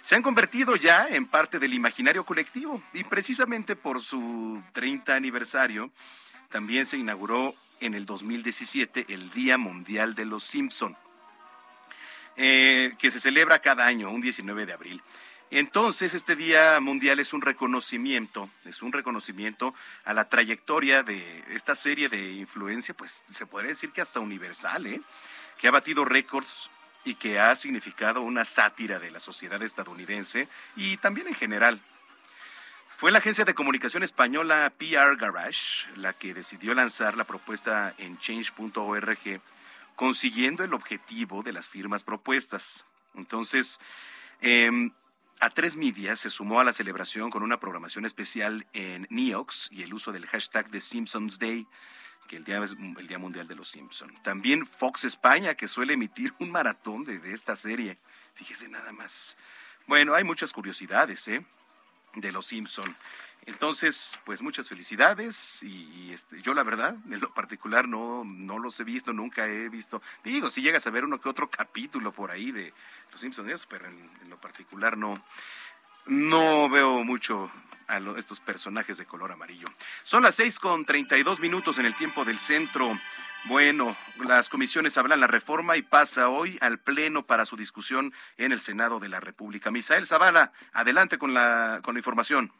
[0.03, 2.83] se han convertido ya en parte del imaginario colectivo.
[2.93, 5.91] Y precisamente por su 30 aniversario,
[6.49, 10.97] también se inauguró en el 2017 el Día Mundial de los Simpson,
[12.37, 15.03] eh, que se celebra cada año, un 19 de abril.
[15.51, 21.75] Entonces, este Día Mundial es un reconocimiento, es un reconocimiento a la trayectoria de esta
[21.75, 25.01] serie de influencia, pues se podría decir que hasta universal, ¿eh?
[25.59, 26.71] que ha batido récords
[27.05, 31.81] y que ha significado una sátira de la sociedad estadounidense y también en general.
[32.97, 38.19] Fue la agencia de comunicación española PR Garage la que decidió lanzar la propuesta en
[38.19, 39.40] change.org,
[40.01, 42.87] consiguiendo el objetivo de las firmas propuestas.
[43.15, 43.79] Entonces,
[44.41, 44.71] eh,
[45.41, 49.93] A3 Media se sumó a la celebración con una programación especial en Neox y el
[49.93, 51.67] uso del hashtag de Simpsons Day,
[52.29, 54.23] que el día es el Día Mundial de los Simpsons.
[54.23, 57.99] También Fox España, que suele emitir un maratón de, de esta serie.
[58.33, 59.37] Fíjese nada más.
[59.87, 61.45] Bueno, hay muchas curiosidades, ¿eh?
[62.14, 62.96] De los Simpson.
[63.46, 68.79] Entonces, pues muchas felicidades y, este, yo la verdad, en lo particular no, no los
[68.81, 70.03] he visto, nunca he visto.
[70.23, 72.75] Digo, si llegas a ver uno que otro capítulo por ahí de
[73.11, 75.14] los Simpsons, pero en lo particular no,
[76.11, 77.51] no veo mucho
[77.87, 79.68] a estos personajes de color amarillo.
[80.03, 82.92] Son las seis con treinta y dos minutos en el tiempo del centro.
[83.46, 83.96] Bueno,
[84.27, 88.61] las comisiones hablan la reforma y pasa hoy al Pleno para su discusión en el
[88.61, 89.70] Senado de la República.
[89.70, 92.53] Misael Zavala, adelante con la, con la información.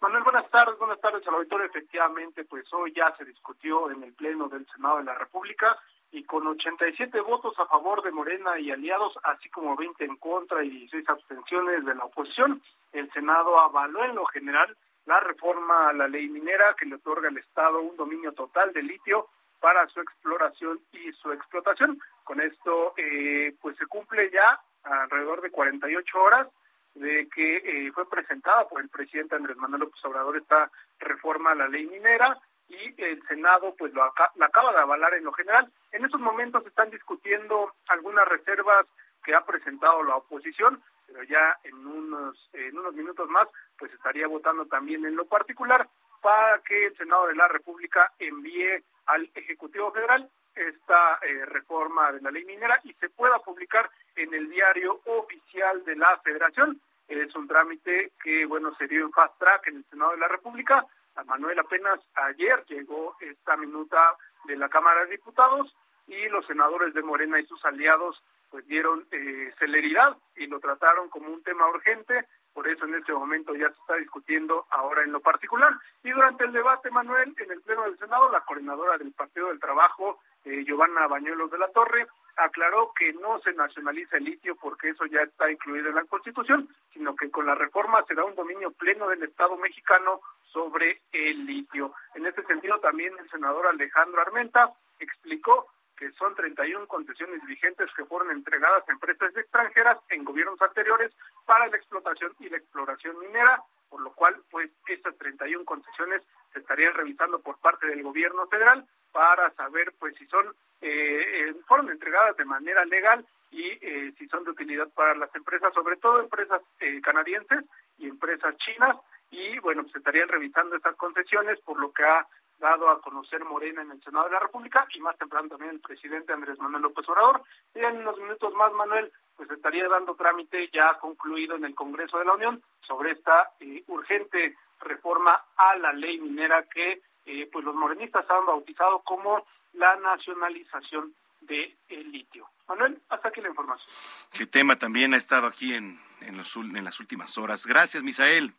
[0.00, 1.66] Manuel, buenas tardes, buenas tardes al auditorio.
[1.66, 5.76] Efectivamente, pues hoy ya se discutió en el Pleno del Senado de la República
[6.14, 10.62] y con 87 votos a favor de Morena y aliados, así como 20 en contra
[10.62, 15.92] y 16 abstenciones de la oposición, el Senado avaló en lo general la reforma a
[15.92, 19.26] la ley minera que le otorga al Estado un dominio total de litio
[19.58, 21.98] para su exploración y su explotación.
[22.22, 26.46] Con esto, eh, pues se cumple ya alrededor de 48 horas
[26.94, 31.56] de que eh, fue presentada por el presidente Andrés Manuel López Obrador esta reforma a
[31.56, 32.38] la ley minera
[32.74, 35.70] y el Senado pues lo aca- la acaba de avalar en lo general.
[35.92, 38.86] En estos momentos se están discutiendo algunas reservas
[39.24, 44.26] que ha presentado la oposición, pero ya en unos en unos minutos más pues estaría
[44.26, 45.88] votando también en lo particular
[46.20, 52.20] para que el Senado de la República envíe al Ejecutivo Federal esta eh, reforma de
[52.22, 56.80] la ley minera y se pueda publicar en el diario oficial de la Federación.
[57.08, 60.28] Es un trámite que, bueno, se dio en fast track en el Senado de la
[60.28, 60.86] República.
[61.22, 65.74] Manuel apenas ayer llegó esta minuta de la Cámara de Diputados
[66.06, 71.08] y los senadores de Morena y sus aliados pues dieron eh, celeridad y lo trataron
[71.08, 75.10] como un tema urgente, por eso en este momento ya se está discutiendo ahora en
[75.10, 75.72] lo particular.
[76.04, 79.58] Y durante el debate, Manuel, en el Pleno del Senado, la coordinadora del Partido del
[79.58, 84.90] Trabajo, eh, Giovanna Bañuelos de la Torre, aclaró que no se nacionaliza el litio porque
[84.90, 88.70] eso ya está incluido en la Constitución, sino que con la reforma será un dominio
[88.72, 90.20] pleno del Estado mexicano
[90.52, 91.94] sobre el litio.
[92.14, 98.04] En este sentido, también el senador Alejandro Armenta explicó que son 31 concesiones vigentes que
[98.04, 101.12] fueron entregadas a empresas extranjeras en gobiernos anteriores
[101.46, 106.58] para la explotación y la exploración minera, por lo cual, pues, estas 31 concesiones se
[106.58, 112.36] estarían revisando por parte del gobierno federal para saber, pues, si son, eh, fueron entregadas
[112.36, 116.60] de manera legal y eh, si son de utilidad para las empresas, sobre todo empresas
[116.80, 117.64] eh, canadienses
[117.96, 118.96] y empresas chinas,
[119.30, 122.26] y bueno, pues, estarían revisando estas concesiones, por lo que ha
[122.58, 125.80] dado a conocer Morena en el Senado de la República y más temprano también el
[125.80, 127.42] presidente Andrés Manuel López Obrador.
[127.72, 132.18] Y en unos minutos más, Manuel, pues estaría dando trámite ya concluido en el Congreso
[132.18, 137.64] de la Unión sobre esta eh, urgente reforma a la ley minera que eh, pues
[137.64, 142.48] los morenistas han bautizado como la nacionalización del el litio.
[142.68, 143.88] Manuel, hasta aquí la información.
[144.32, 147.66] Qué tema también ha estado aquí en, en, los, en las últimas horas.
[147.66, 148.54] Gracias, Misael.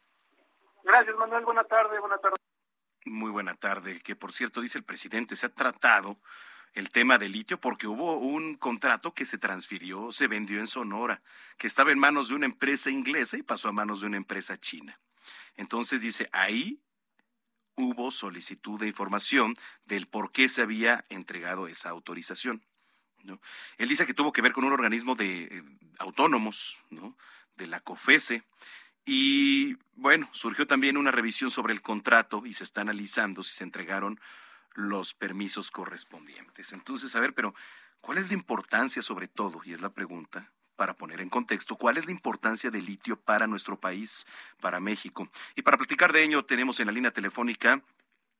[0.84, 1.44] Gracias, Manuel.
[1.44, 2.36] Buena tarde, buena tarde.
[3.06, 4.02] Muy buena tarde.
[4.02, 6.18] Que por cierto, dice el presidente, se ha tratado
[6.74, 11.22] el tema del litio porque hubo un contrato que se transfirió, se vendió en Sonora,
[11.58, 14.58] que estaba en manos de una empresa inglesa y pasó a manos de una empresa
[14.58, 15.00] china.
[15.56, 16.82] Entonces dice, ahí
[17.76, 22.64] hubo solicitud de información del por qué se había entregado esa autorización.
[23.24, 23.40] ¿no?
[23.78, 25.64] Él dice que tuvo que ver con un organismo de eh,
[26.00, 27.18] autónomos, ¿no?
[27.56, 28.44] de la COFESE,
[29.06, 33.64] y bueno, surgió también una revisión sobre el contrato y se está analizando si se
[33.64, 34.20] entregaron
[34.74, 36.74] los permisos correspondientes.
[36.74, 37.54] Entonces, a ver, pero
[38.02, 39.62] ¿cuál es la importancia sobre todo?
[39.64, 43.48] Y es la pregunta para poner en contexto cuál es la importancia del litio para
[43.48, 44.26] nuestro país,
[44.60, 45.30] para México.
[45.56, 47.82] Y para platicar de ello tenemos en la línea telefónica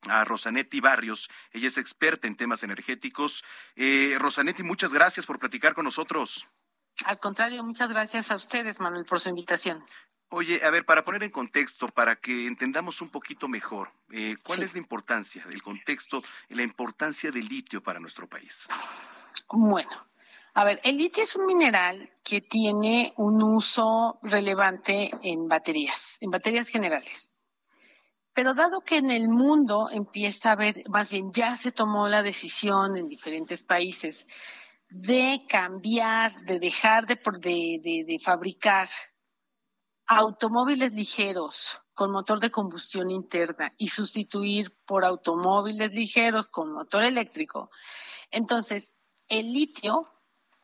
[0.02, 1.30] a Rosanetti Barrios.
[1.52, 3.44] Ella es experta en temas energéticos.
[3.74, 6.48] Eh, Rosanetti, muchas gracias por platicar con nosotros.
[7.04, 9.84] Al contrario, muchas gracias a ustedes, Manuel, por su invitación.
[10.30, 14.62] Oye, a ver, para poner en contexto, para que entendamos un poquito mejor, eh, ¿cuál
[14.64, 18.66] es la importancia, el contexto la importancia del litio para nuestro país?
[19.48, 19.90] Bueno,
[20.56, 26.30] a ver, el litio es un mineral que tiene un uso relevante en baterías, en
[26.30, 27.44] baterías generales.
[28.32, 32.22] Pero dado que en el mundo empieza a haber, más bien ya se tomó la
[32.22, 34.26] decisión en diferentes países
[34.88, 37.16] de cambiar, de dejar de,
[38.06, 38.88] de, fabricar
[40.06, 47.70] automóviles ligeros con motor de combustión interna y sustituir por automóviles ligeros con motor eléctrico,
[48.30, 48.94] entonces
[49.28, 50.15] el litio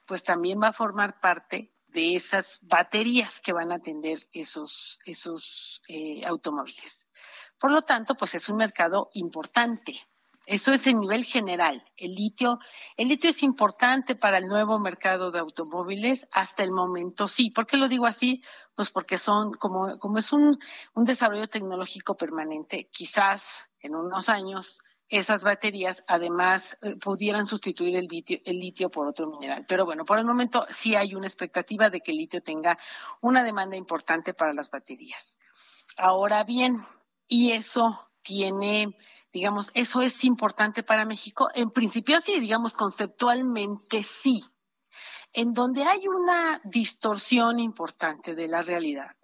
[0.07, 5.83] pues también va a formar parte de esas baterías que van a atender esos, esos
[5.88, 7.07] eh, automóviles.
[7.59, 9.95] Por lo tanto, pues es un mercado importante.
[10.47, 11.85] Eso es en nivel general.
[11.97, 12.59] El litio,
[12.97, 17.51] el litio es importante para el nuevo mercado de automóviles hasta el momento, sí.
[17.51, 18.43] ¿Por qué lo digo así?
[18.75, 20.59] Pues porque son, como, como es un,
[20.95, 24.81] un desarrollo tecnológico permanente, quizás en unos años
[25.12, 29.66] esas baterías además eh, pudieran sustituir el litio, el litio por otro mineral.
[29.68, 32.79] Pero bueno, por el momento sí hay una expectativa de que el litio tenga
[33.20, 35.37] una demanda importante para las baterías.
[35.98, 36.79] Ahora bien,
[37.29, 38.96] y eso tiene
[39.33, 41.48] digamos, eso es importante para México.
[41.55, 44.44] En principio sí, digamos, conceptualmente sí.
[45.33, 49.16] En donde hay una distorsión importante de la realidad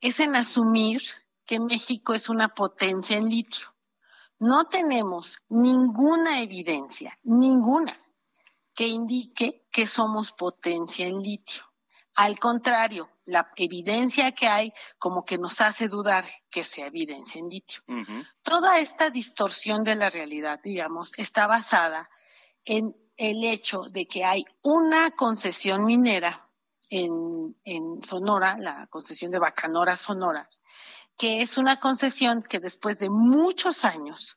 [0.00, 1.02] es en asumir
[1.44, 3.74] que México es una potencia en litio.
[4.40, 8.00] No tenemos ninguna evidencia, ninguna,
[8.74, 11.64] que indique que somos potencia en litio.
[12.14, 17.48] Al contrario, la evidencia que hay como que nos hace dudar que sea evidencia en
[17.48, 17.82] litio.
[18.42, 22.08] Toda esta distorsión de la realidad, digamos, está basada
[22.64, 26.48] en el hecho de que hay una concesión minera
[26.88, 30.48] en, en Sonora, la concesión de Bacanora Sonora,
[31.20, 34.36] que es una concesión que después de muchos años,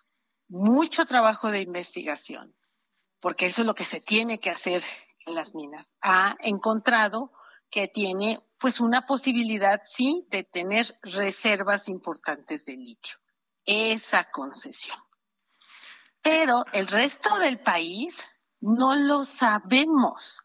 [0.50, 2.54] mucho trabajo de investigación,
[3.22, 4.82] porque eso es lo que se tiene que hacer
[5.26, 7.32] en las minas, ha encontrado
[7.70, 13.18] que tiene pues una posibilidad, sí, de tener reservas importantes de litio.
[13.64, 15.00] Esa concesión.
[16.22, 18.30] Pero el resto del país
[18.60, 20.42] no lo sabemos.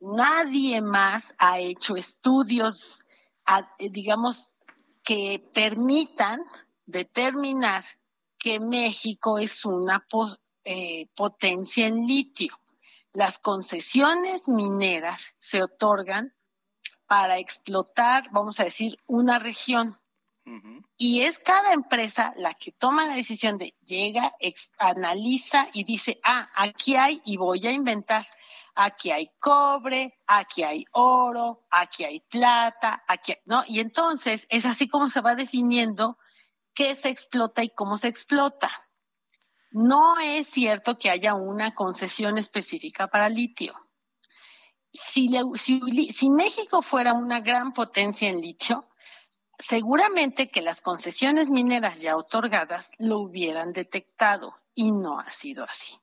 [0.00, 3.04] Nadie más ha hecho estudios
[3.78, 4.50] digamos,
[5.06, 6.42] que permitan
[6.84, 7.84] determinar
[8.36, 10.04] que México es una
[10.64, 12.60] eh, potencia en litio.
[13.12, 16.34] Las concesiones mineras se otorgan
[17.06, 19.94] para explotar, vamos a decir, una región.
[20.96, 24.32] Y es cada empresa la que toma la decisión de llega,
[24.78, 28.26] analiza y dice, ah, aquí hay y voy a inventar.
[28.78, 33.64] Aquí hay cobre, aquí hay oro, aquí hay plata, aquí hay, ¿no?
[33.66, 36.18] Y entonces es así como se va definiendo
[36.74, 38.70] qué se explota y cómo se explota.
[39.70, 43.74] No es cierto que haya una concesión específica para litio.
[44.92, 48.88] Si, si, México fuera una gran potencia en litio,
[49.58, 55.98] seguramente que las concesiones mineras ya otorgadas lo hubieran detectado y no ha sido así.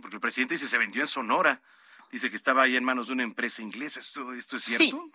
[0.00, 1.62] Porque el presidente dice se vendió en Sonora.
[2.10, 4.00] Dice que estaba ahí en manos de una empresa inglesa.
[4.00, 4.84] ¿Esto, esto es cierto?
[4.84, 5.12] Sí.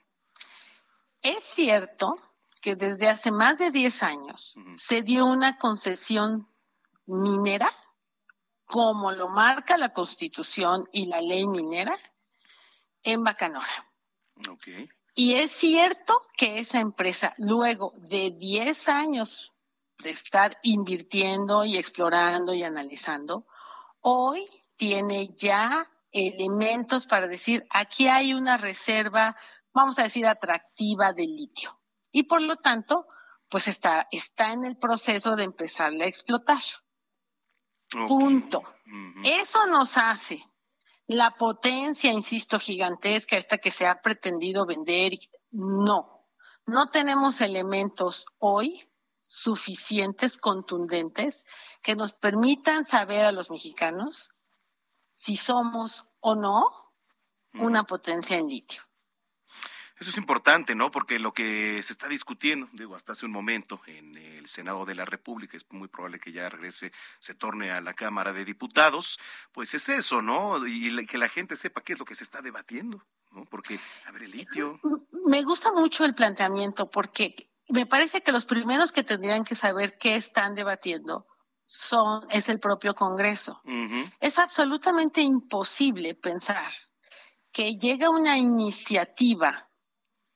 [1.21, 2.15] Es cierto
[2.61, 6.47] que desde hace más de 10 años se dio una concesión
[7.05, 7.69] minera,
[8.65, 11.97] como lo marca la Constitución y la ley minera,
[13.03, 13.91] en Bacanora.
[14.49, 14.89] Okay.
[15.15, 19.53] Y es cierto que esa empresa, luego de 10 años
[19.99, 23.47] de estar invirtiendo y explorando y analizando,
[24.01, 24.45] hoy
[24.77, 29.35] tiene ya elementos para decir, aquí hay una reserva,
[29.73, 31.77] vamos a decir, atractiva de litio
[32.11, 33.07] y por lo tanto,
[33.49, 36.61] pues está, está en el proceso de empezarle a explotar.
[38.07, 38.61] Punto.
[39.23, 40.43] Eso nos hace
[41.05, 45.13] la potencia, insisto, gigantesca, esta que se ha pretendido vender.
[45.51, 46.27] No,
[46.65, 48.89] no tenemos elementos hoy
[49.27, 51.45] suficientes, contundentes,
[51.81, 54.31] que nos permitan saber a los mexicanos
[55.17, 56.93] si somos o no
[57.53, 58.83] una potencia en litio.
[59.99, 60.91] Eso es importante, ¿no?
[60.91, 64.93] Porque lo que se está discutiendo, digo, hasta hace un momento en el Senado de
[64.93, 69.19] la República, es muy probable que ya regrese, se torne a la Cámara de Diputados,
[69.51, 70.67] pues es eso, ¿no?
[70.67, 73.45] Y que la gente sepa qué es lo que se está debatiendo, ¿no?
[73.45, 74.79] Porque, a ver, el litio.
[75.25, 79.97] Me gusta mucho el planteamiento porque me parece que los primeros que tendrían que saber
[79.97, 81.25] qué están debatiendo
[81.67, 83.61] son, es el propio Congreso.
[84.19, 86.71] Es absolutamente imposible pensar
[87.51, 89.69] que llega una iniciativa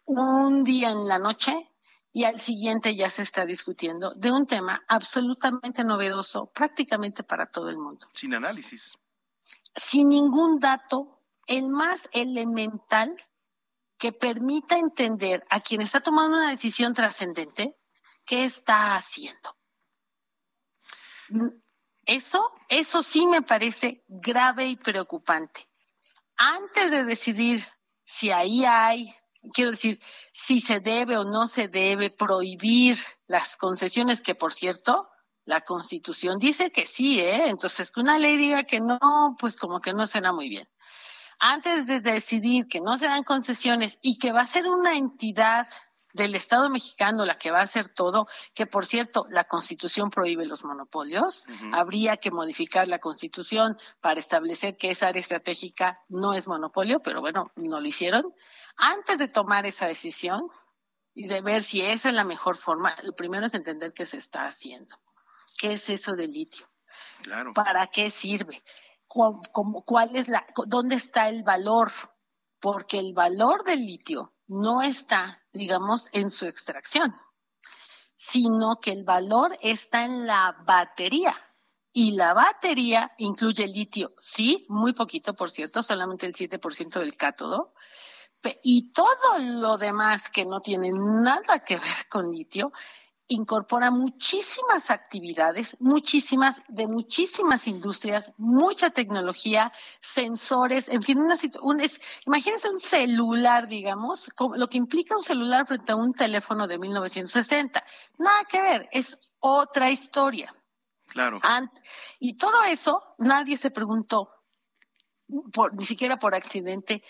[0.06, 1.72] un día en la noche
[2.12, 7.70] y al siguiente ya se está discutiendo de un tema absolutamente novedoso prácticamente para todo
[7.70, 8.08] el mundo.
[8.14, 8.98] Sin análisis.
[9.74, 13.16] Sin ningún dato, el más elemental
[13.98, 17.78] que permita entender a quien está tomando una decisión trascendente
[18.26, 19.56] qué está haciendo.
[22.06, 25.68] Eso, eso sí me parece grave y preocupante.
[26.36, 27.64] Antes de decidir
[28.04, 29.16] si ahí hay
[29.54, 30.00] quiero decir,
[30.32, 35.10] si se debe o no se debe prohibir las concesiones, que por cierto,
[35.46, 37.48] la Constitución dice que sí, ¿eh?
[37.48, 40.70] Entonces, que una ley diga que no, pues como que no será muy bien.
[41.40, 45.68] Antes de decidir que no se dan concesiones y que va a ser una entidad
[46.14, 50.46] del Estado mexicano la que va a hacer todo, que por cierto, la Constitución prohíbe
[50.46, 56.48] los monopolios, habría que modificar la Constitución para establecer que esa área estratégica no es
[56.48, 58.34] monopolio, pero bueno, no lo hicieron.
[58.78, 60.42] Antes de tomar esa decisión
[61.14, 64.18] y de ver si esa es la mejor forma, lo primero es entender qué se
[64.18, 64.96] está haciendo.
[65.58, 66.66] ¿Qué es eso del litio?
[67.24, 67.54] Claro.
[67.54, 68.64] ¿Para qué sirve?
[69.08, 71.92] ¿Cuál es la, ¿Dónde está el valor?
[72.60, 77.16] Porque el valor del litio no está, digamos, en su extracción,
[78.18, 81.34] sino que el valor está en la batería.
[81.94, 87.74] Y la batería incluye litio, sí, muy poquito, por cierto, solamente el 7% del cátodo,
[88.62, 92.74] y todo lo demás que no tiene nada que ver con litio
[93.32, 99.72] incorpora muchísimas actividades, muchísimas, de muchísimas industrias, mucha tecnología,
[100.02, 101.82] sensores, en fin, una, un,
[102.26, 107.84] imagínense un celular, digamos, lo que implica un celular frente a un teléfono de 1960.
[108.18, 110.54] Nada que ver, es otra historia.
[111.08, 111.42] Claro.
[112.20, 114.30] y todo eso, nadie se preguntó,
[115.52, 117.04] por, ni siquiera por accidente,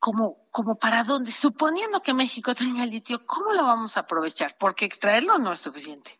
[0.00, 4.56] como, como para dónde, suponiendo que México tenga litio, ¿cómo lo vamos a aprovechar?
[4.58, 6.18] Porque extraerlo no es suficiente.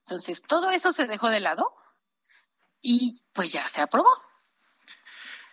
[0.00, 1.74] Entonces, todo eso se dejó de lado
[2.80, 4.08] y pues ya se aprobó.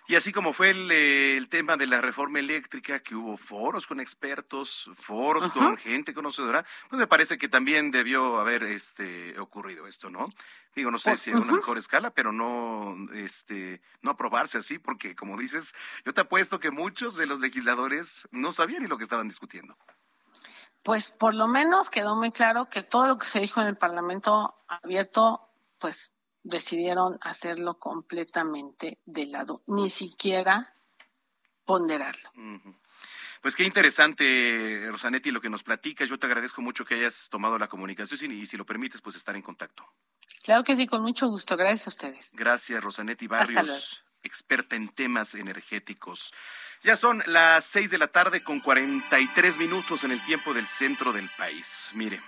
[0.08, 4.90] Y así como fue el, tema de la reforma eléctrica, que hubo foros con expertos,
[4.96, 10.30] foros con gente conocedora, pues me parece que también debió haber este ocurrido esto, ¿no?
[10.76, 15.16] Digo, no sé si en una mejor escala, pero no, este, no aprobarse así, porque
[15.16, 15.74] como dices,
[16.06, 19.76] yo te apuesto que muchos de los legisladores no sabían ni lo que estaban discutiendo.
[20.84, 23.78] pues por lo menos quedó muy claro que todo lo que se dijo en el
[23.78, 25.50] Parlamento abierto,
[25.80, 26.12] pues
[26.46, 30.74] decidieron hacerlo completamente de lado, ni siquiera
[31.66, 32.32] ponderarlo.
[33.42, 36.08] Pues qué interesante, Rosanetti, lo que nos platicas.
[36.08, 39.36] Yo te agradezco mucho que hayas tomado la comunicación y si lo permites, pues estar
[39.36, 39.86] en contacto.
[40.44, 41.58] Claro que sí, con mucho gusto.
[41.58, 42.32] Gracias a ustedes.
[42.36, 46.32] Gracias, Rosanetti Barrios, experta en temas energéticos.
[46.84, 51.12] Ya son las seis de la tarde con 43 minutos en el tiempo del centro
[51.12, 51.92] del país.
[51.96, 52.22] Mire,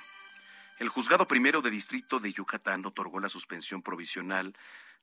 [0.77, 4.55] el juzgado primero de distrito de Yucatán otorgó la suspensión provisional,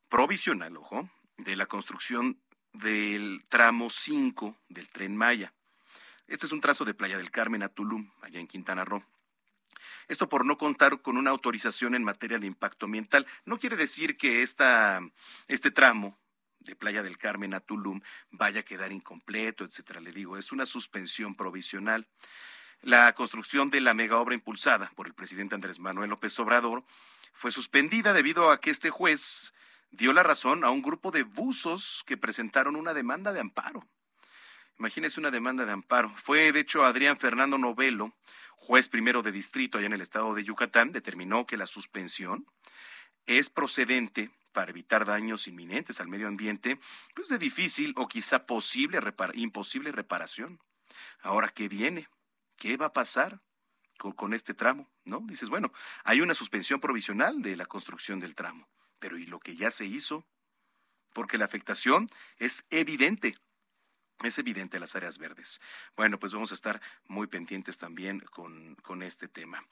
[0.08, 2.38] provisional, ojo, de la construcción
[2.72, 5.52] del tramo 5 del tren Maya.
[6.26, 9.04] Este es un trazo de Playa del Carmen a Tulum, allá en Quintana Roo.
[10.08, 13.26] Esto por no contar con una autorización en materia de impacto ambiental.
[13.44, 15.00] No quiere decir que esta,
[15.48, 16.18] este tramo
[16.60, 18.00] de Playa del Carmen a Tulum
[18.30, 20.00] vaya a quedar incompleto, etcétera.
[20.00, 22.06] Le digo, es una suspensión provisional.
[22.84, 26.84] La construcción de la mega obra impulsada por el presidente Andrés Manuel López Obrador
[27.32, 29.54] fue suspendida debido a que este juez
[29.90, 33.86] dio la razón a un grupo de buzos que presentaron una demanda de amparo.
[34.78, 36.12] Imagínese una demanda de amparo.
[36.16, 38.12] Fue, de hecho, Adrián Fernando Novelo,
[38.56, 42.44] juez primero de distrito allá en el estado de Yucatán, determinó que la suspensión
[43.24, 46.78] es procedente para evitar daños inminentes al medio ambiente,
[47.14, 49.00] pues de difícil o quizá posible,
[49.32, 50.60] imposible reparación.
[51.22, 52.08] Ahora, ¿qué viene?
[52.56, 53.40] ¿Qué va a pasar
[53.98, 54.90] con, este tramo?
[55.04, 55.20] ¿No?
[55.26, 55.72] Dices, bueno,
[56.04, 59.86] hay una suspensión provisional de la construcción del tramo, pero ¿y lo que ya se
[59.86, 60.26] hizo?
[61.12, 63.38] Porque la afectación es evidente
[64.22, 65.60] es evidente las áreas verdes.
[65.96, 69.64] Bueno, pues vamos a estar muy pendientes también con, con este tema.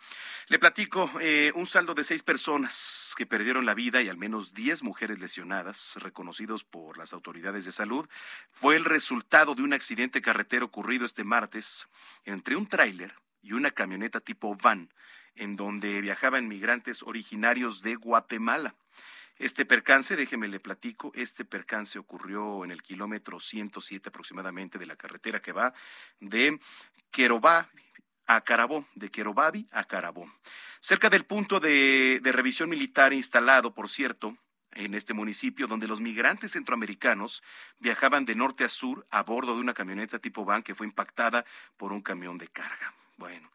[0.49, 4.53] Le platico eh, un saldo de seis personas que perdieron la vida y al menos
[4.53, 8.09] diez mujeres lesionadas, reconocidos por las autoridades de salud,
[8.51, 11.89] fue el resultado de un accidente carretero ocurrido este martes
[12.25, 14.93] entre un tráiler y una camioneta tipo van,
[15.35, 18.75] en donde viajaban migrantes originarios de Guatemala.
[19.43, 24.95] Este percance, déjeme le platico, este percance ocurrió en el kilómetro 107 aproximadamente de la
[24.95, 25.75] carretera que va
[26.21, 26.61] de
[27.11, 27.69] Querobá
[28.29, 30.33] a Carabó, de Querobabi a Carabó.
[30.79, 34.39] Cerca del punto de, de revisión militar instalado, por cierto,
[34.75, 37.43] en este municipio, donde los migrantes centroamericanos
[37.81, 41.45] viajaban de norte a sur a bordo de una camioneta tipo van que fue impactada
[41.77, 42.95] por un camión de carga.
[43.17, 43.51] Bueno,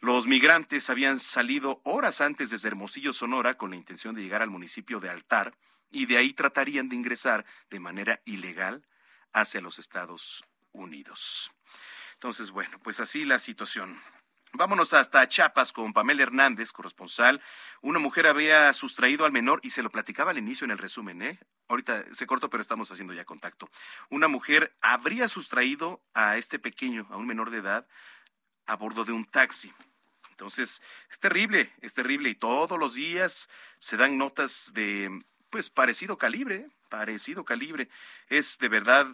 [0.00, 4.50] los migrantes habían salido horas antes desde Hermosillo, Sonora, con la intención de llegar al
[4.50, 5.54] municipio de Altar
[5.90, 8.86] y de ahí tratarían de ingresar de manera ilegal
[9.32, 11.50] hacia los Estados Unidos.
[12.14, 13.96] Entonces, bueno, pues así la situación.
[14.52, 17.42] Vámonos hasta Chiapas con Pamela Hernández, corresponsal.
[17.82, 21.22] Una mujer había sustraído al menor y se lo platicaba al inicio en el resumen,
[21.22, 21.38] ¿eh?
[21.68, 23.68] Ahorita se cortó, pero estamos haciendo ya contacto.
[24.08, 27.86] Una mujer habría sustraído a este pequeño, a un menor de edad,
[28.66, 29.72] a bordo de un taxi.
[30.38, 30.80] Entonces,
[31.10, 36.68] es terrible, es terrible y todos los días se dan notas de, pues, parecido calibre,
[36.88, 37.88] parecido calibre.
[38.28, 39.08] Es de verdad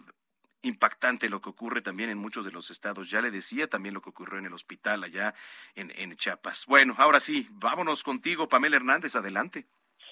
[0.61, 3.09] impactante lo que ocurre también en muchos de los estados.
[3.09, 5.33] Ya le decía también lo que ocurrió en el hospital allá
[5.73, 6.67] en, en Chiapas.
[6.67, 9.65] Bueno, ahora sí, vámonos contigo, Pamela Hernández, adelante.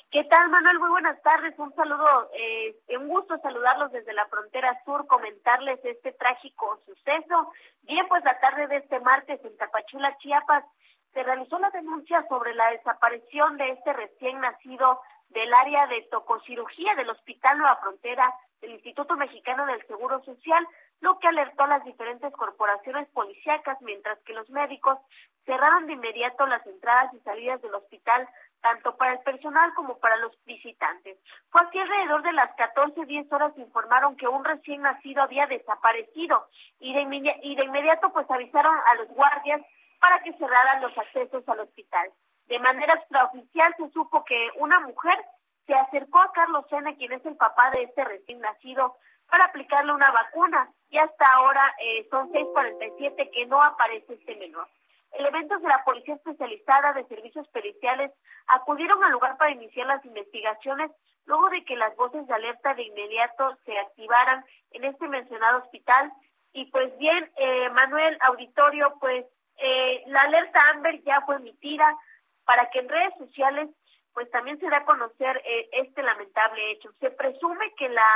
[0.09, 0.79] ¿Qué tal, Manuel?
[0.79, 1.53] Muy buenas tardes.
[1.59, 7.53] Un saludo, eh, un gusto saludarlos desde la frontera sur, comentarles este trágico suceso.
[7.83, 10.65] Bien, pues la tarde de este martes en Tapachula, Chiapas,
[11.13, 14.99] se realizó la denuncia sobre la desaparición de este recién nacido
[15.29, 20.65] del área de tococirugía del Hospital Nueva Frontera del Instituto Mexicano del Seguro Social,
[21.01, 24.97] lo que alertó a las diferentes corporaciones policíacas, mientras que los médicos
[25.45, 28.27] cerraron de inmediato las entradas y salidas del hospital
[28.61, 31.17] tanto para el personal como para los visitantes.
[31.49, 36.47] Fue aquí alrededor de las 14.10 horas informaron que un recién nacido había desaparecido
[36.79, 39.61] y de, y de inmediato pues avisaron a los guardias
[40.03, 42.11] para que cerraran los accesos al hospital.
[42.47, 45.17] De manera extraoficial se supo que una mujer
[45.65, 48.97] se acercó a Carlos Sena, quien es el papá de este recién nacido,
[49.29, 54.67] para aplicarle una vacuna y hasta ahora eh, son 6.47 que no aparece este menor.
[55.13, 58.11] Elementos de la Policía Especializada de Servicios Periciales
[58.47, 60.91] acudieron al lugar para iniciar las investigaciones
[61.25, 66.11] luego de que las voces de alerta de inmediato se activaran en este mencionado hospital.
[66.51, 69.25] Y pues bien, eh, Manuel Auditorio, pues
[69.57, 71.97] eh, la alerta Amber ya fue emitida
[72.45, 73.69] para que en redes sociales
[74.13, 76.91] pues también se dé a conocer eh, este lamentable hecho.
[76.99, 78.07] Se presume que la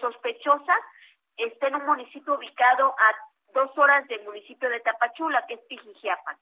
[0.00, 0.74] sospechosa
[1.36, 3.14] está en un municipio ubicado a
[3.54, 6.36] dos horas del municipio de Tapachula, que es Pijijiapan.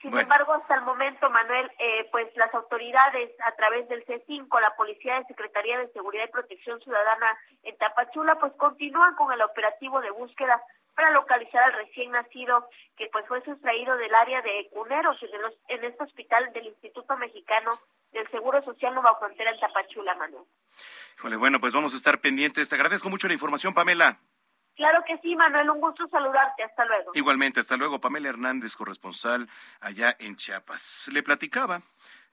[0.00, 4.74] Sin embargo, hasta el momento, Manuel, eh, pues las autoridades a través del C5, la
[4.76, 10.00] Policía de Secretaría de Seguridad y Protección Ciudadana en Tapachula, pues continúan con el operativo
[10.00, 10.60] de búsqueda
[10.98, 15.16] para localizar al recién nacido que pues fue sustraído del área de cuneros
[15.68, 17.70] en, este hospital del Instituto Mexicano
[18.10, 20.42] del Seguro Social Nueva Frontera en Tapachula, Manuel.
[21.16, 22.68] Híjole, bueno, pues vamos a estar pendientes.
[22.68, 24.18] Te agradezco mucho la información, Pamela.
[24.74, 26.64] Claro que sí, Manuel, un gusto saludarte.
[26.64, 27.12] Hasta luego.
[27.14, 28.00] Igualmente, hasta luego.
[28.00, 29.48] Pamela Hernández, corresponsal
[29.80, 31.10] allá en Chiapas.
[31.12, 31.80] Le platicaba,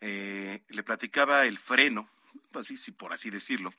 [0.01, 2.09] eh, le platicaba el freno,
[2.55, 3.69] así, sí, por así decirlo,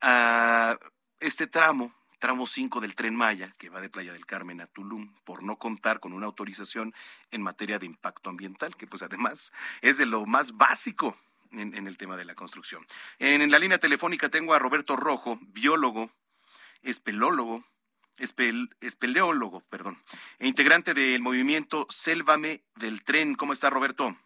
[0.00, 0.76] a
[1.20, 5.12] este tramo tramo 5 del tren Maya, que va de Playa del Carmen a Tulum,
[5.24, 6.94] por no contar con una autorización
[7.32, 11.16] en materia de impacto ambiental, que pues además es de lo más básico
[11.50, 12.86] en, el tema de la construcción.
[13.18, 16.12] En, la línea telefónica tengo a Roberto Rojo, biólogo,
[16.82, 17.64] espelólogo,
[18.18, 20.00] espeleólogo, perdón,
[20.38, 23.34] e integrante del movimiento Sélvame del Tren.
[23.34, 24.16] ¿Cómo está, Roberto?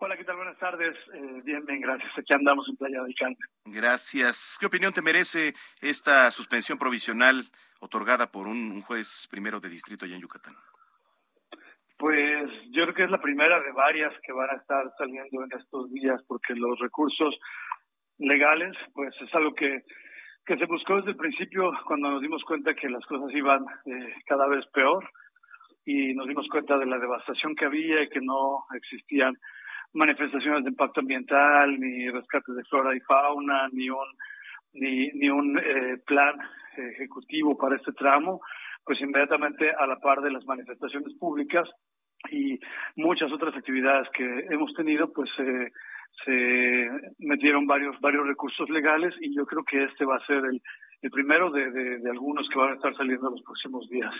[0.00, 0.36] Hola, ¿qué tal?
[0.36, 0.96] Buenas tardes.
[1.14, 2.10] Eh, bien, bien, gracias.
[2.18, 3.38] Aquí andamos en Playa del Carmen.
[3.66, 4.56] Gracias.
[4.58, 7.44] ¿Qué opinión te merece esta suspensión provisional
[7.80, 10.54] otorgada por un, juez primero de distrito allá en Yucatán?
[11.96, 15.58] Pues yo creo que es la primera de varias que van a estar saliendo en
[15.58, 17.38] estos días porque los recursos
[18.18, 19.84] legales, pues es algo que,
[20.44, 24.14] que se buscó desde el principio cuando nos dimos cuenta que las cosas iban eh,
[24.26, 25.08] cada vez peor
[25.86, 29.34] y nos dimos cuenta de la devastación que había y que no existían
[29.94, 34.06] manifestaciones de impacto ambiental, ni rescates de flora y fauna, ni un,
[34.74, 36.36] ni, ni un eh, plan
[36.76, 38.40] ejecutivo para este tramo,
[38.84, 41.68] pues inmediatamente a la par de las manifestaciones públicas
[42.30, 42.58] y
[42.96, 45.70] muchas otras actividades que hemos tenido, pues eh,
[46.24, 46.88] se
[47.18, 50.60] metieron varios varios recursos legales y yo creo que este va a ser el,
[51.04, 54.10] el primero de, de, algunos que van a estar saliendo los próximos días.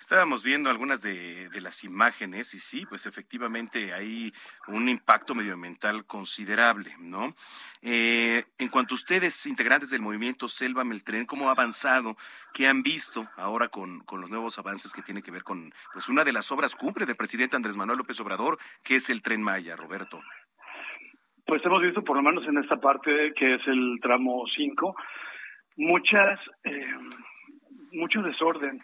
[0.00, 4.32] Estábamos viendo algunas de, de, las imágenes y sí, pues efectivamente hay
[4.68, 7.34] un impacto medioambiental considerable, ¿no?
[7.82, 12.16] Eh, en cuanto a ustedes, integrantes del movimiento Selva Meltren, ¿cómo ha avanzado?
[12.54, 16.08] ¿Qué han visto ahora con, con los nuevos avances que tienen que ver con pues
[16.08, 19.42] una de las obras cumbre del presidente Andrés Manuel López Obrador, que es el Tren
[19.42, 20.22] Maya, Roberto?
[21.44, 24.96] Pues hemos visto por lo menos en esta parte que es el tramo 5,
[25.78, 26.94] muchas, eh,
[27.92, 28.80] mucho desorden.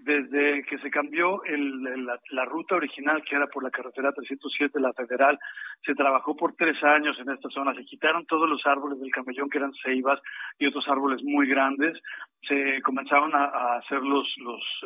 [0.00, 4.92] Desde que se cambió el, la, ruta original, que era por la carretera 307, la
[4.92, 5.38] federal,
[5.82, 7.74] se trabajó por tres años en esta zona.
[7.74, 10.20] Se quitaron todos los árboles del camellón, que eran ceibas,
[10.58, 11.98] y otros árboles muy grandes.
[12.46, 14.28] Se comenzaron a, hacer los,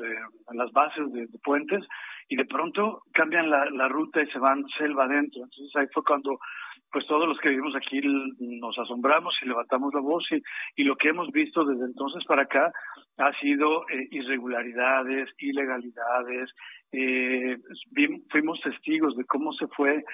[0.04, 0.20] eh,
[0.52, 1.84] las bases de, puentes,
[2.28, 5.42] y de pronto cambian la, la ruta y se van selva adentro.
[5.42, 6.38] Entonces ahí fue cuando
[6.90, 8.00] pues todos los que vivimos aquí
[8.38, 10.42] nos asombramos y levantamos la voz y,
[10.76, 12.72] y lo que hemos visto desde entonces para acá
[13.18, 16.50] ha sido eh, irregularidades, ilegalidades,
[16.92, 17.58] eh,
[18.30, 20.04] fuimos testigos de cómo se fue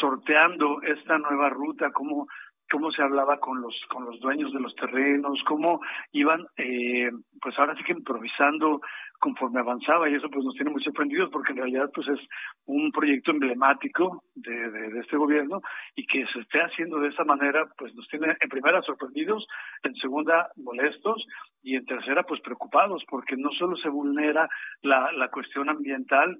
[0.00, 2.26] sorteando esta nueva ruta, cómo
[2.70, 5.80] cómo se hablaba con los con los dueños de los terrenos, cómo
[6.12, 7.10] iban, eh,
[7.40, 8.80] pues ahora sí que improvisando
[9.18, 12.20] conforme avanzaba y eso pues nos tiene muy sorprendidos porque en realidad pues es
[12.66, 15.60] un proyecto emblemático de, de, este gobierno
[15.96, 19.46] y que se esté haciendo de esa manera pues nos tiene en primera sorprendidos,
[19.82, 21.26] en segunda molestos
[21.62, 24.48] y en tercera pues preocupados porque no solo se vulnera
[24.82, 26.38] la, la cuestión ambiental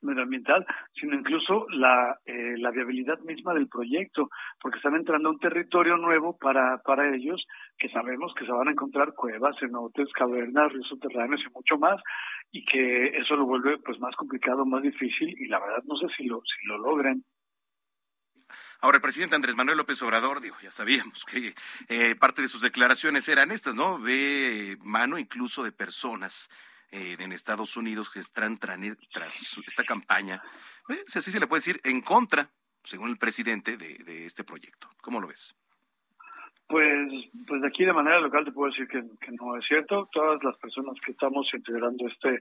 [0.00, 4.30] medioambiental, sino incluso la, eh, la viabilidad misma del proyecto,
[4.60, 7.44] porque están entrando a un territorio nuevo para, para ellos,
[7.78, 12.00] que sabemos que se van a encontrar cuevas, cenotes, cavernas, ríos subterráneos y mucho más,
[12.50, 16.06] y que eso lo vuelve pues más complicado, más difícil, y la verdad no sé
[16.16, 17.24] si lo, si lo logren.
[18.80, 21.54] Ahora, el presidente Andrés Manuel López Obrador, dijo, ya sabíamos que
[21.88, 23.98] eh, parte de sus declaraciones eran estas, ¿no?
[23.98, 26.48] Ve mano incluso de personas
[26.90, 30.42] eh, en Estados Unidos que están tras esta campaña,
[30.86, 32.50] pues, así se le puede decir, en contra,
[32.84, 34.88] según el presidente, de, este proyecto.
[35.02, 35.54] ¿Cómo lo ves?
[36.66, 37.10] Pues,
[37.46, 40.08] pues de aquí de manera local te puedo decir que, que no es cierto.
[40.12, 42.38] Todas las personas que estamos integrando este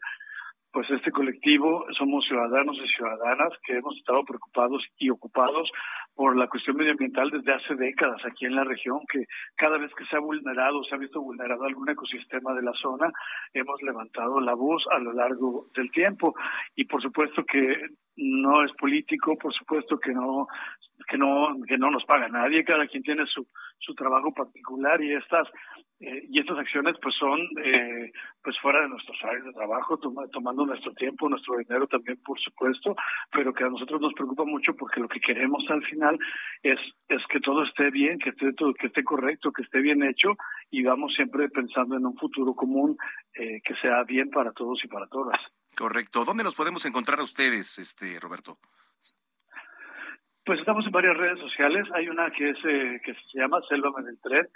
[0.71, 5.71] pues este colectivo somos ciudadanos y ciudadanas que hemos estado preocupados y ocupados
[6.18, 10.03] por la cuestión medioambiental desde hace décadas aquí en la región, que cada vez que
[10.05, 13.11] se ha vulnerado, se ha visto vulnerado algún ecosistema de la zona,
[13.53, 16.34] hemos levantado la voz a lo largo del tiempo.
[16.76, 17.78] Y por supuesto que
[18.15, 20.47] no es político, por supuesto que no
[21.07, 23.45] que no que no nos paga nadie, cada quien tiene su
[23.78, 25.47] su trabajo particular y estas
[25.99, 28.11] eh, y estas acciones pues son eh,
[28.43, 32.95] pues fuera de nuestros áreas de trabajo tomando nuestro tiempo nuestro dinero también por supuesto
[33.31, 36.19] pero que a nosotros nos preocupa mucho porque lo que queremos al final
[36.61, 36.77] es
[37.07, 40.35] es que todo esté bien que esté todo que esté correcto que esté bien hecho
[40.69, 42.95] y vamos siempre pensando en un futuro común
[43.33, 45.39] eh, que sea bien para todos y para todas.
[45.75, 46.25] Correcto.
[46.25, 48.59] Dónde nos podemos encontrar a ustedes este Roberto
[50.45, 51.85] pues estamos en varias redes sociales.
[51.93, 54.47] Hay una que es que se llama Selva del Tren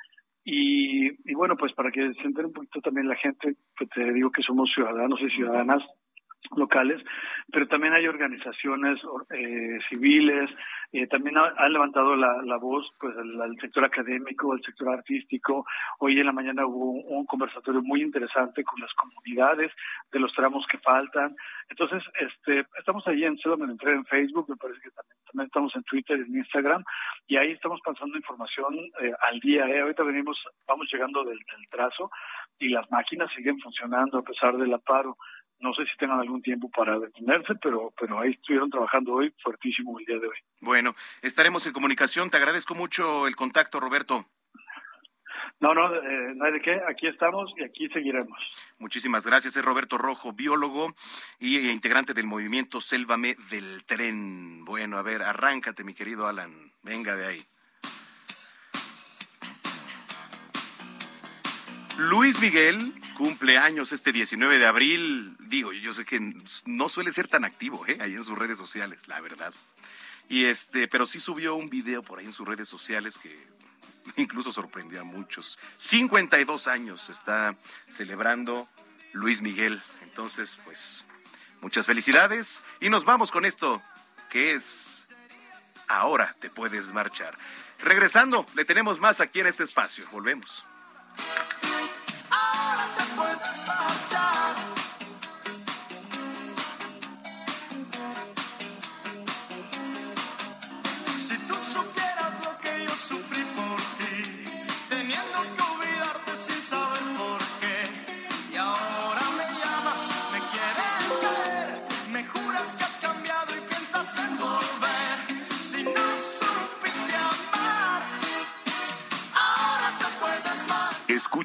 [0.43, 4.31] Y, y bueno, pues para que se un poquito también la gente, que te digo
[4.31, 5.83] que somos ciudadanos y ciudadanas
[6.55, 7.01] locales,
[7.51, 8.99] pero también hay organizaciones
[9.31, 10.49] eh, civiles,
[10.93, 15.65] eh, también han levantado la, la voz pues el, sector académico, el sector artístico.
[15.99, 19.71] Hoy en la mañana hubo un, conversatorio muy interesante con las comunidades
[20.11, 21.35] de los tramos que faltan.
[21.69, 25.75] Entonces, este, estamos ahí en Ciudad entré en Facebook, me parece que también, también estamos
[25.77, 26.83] en Twitter y en Instagram,
[27.27, 29.67] y ahí estamos pasando información eh, al día.
[29.67, 29.79] Eh.
[29.79, 30.37] Ahorita venimos,
[30.67, 32.11] vamos llegando del, del trazo
[32.59, 35.17] y las máquinas siguen funcionando a pesar del aparo.
[35.61, 39.99] No sé si tengan algún tiempo para detenerse, pero, pero ahí estuvieron trabajando hoy fuertísimo
[39.99, 40.37] el día de hoy.
[40.59, 42.29] Bueno, estaremos en comunicación.
[42.29, 44.25] Te agradezco mucho el contacto, Roberto.
[45.59, 46.81] No, no, eh, no hay de qué.
[46.89, 48.39] Aquí estamos y aquí seguiremos.
[48.79, 49.55] Muchísimas gracias.
[49.55, 50.95] Es Roberto Rojo, biólogo
[51.39, 54.65] e integrante del movimiento Sélvame del Tren.
[54.65, 56.71] Bueno, a ver, arráncate, mi querido Alan.
[56.81, 57.41] Venga de ahí.
[62.01, 65.35] Luis Miguel cumple años este 19 de abril.
[65.39, 66.33] Digo, yo sé que
[66.65, 67.97] no suele ser tan activo, ¿eh?
[68.01, 69.53] Ahí en sus redes sociales, la verdad.
[70.27, 73.47] Y este, pero sí subió un video por ahí en sus redes sociales que
[74.17, 75.59] incluso sorprendió a muchos.
[75.77, 77.55] 52 años está
[77.87, 78.67] celebrando
[79.13, 79.81] Luis Miguel.
[80.01, 81.05] Entonces, pues,
[81.61, 82.63] muchas felicidades.
[82.79, 83.81] Y nos vamos con esto,
[84.29, 85.03] que es
[85.87, 87.37] Ahora te puedes marchar.
[87.79, 90.05] Regresando, le tenemos más aquí en este espacio.
[90.11, 90.65] Volvemos.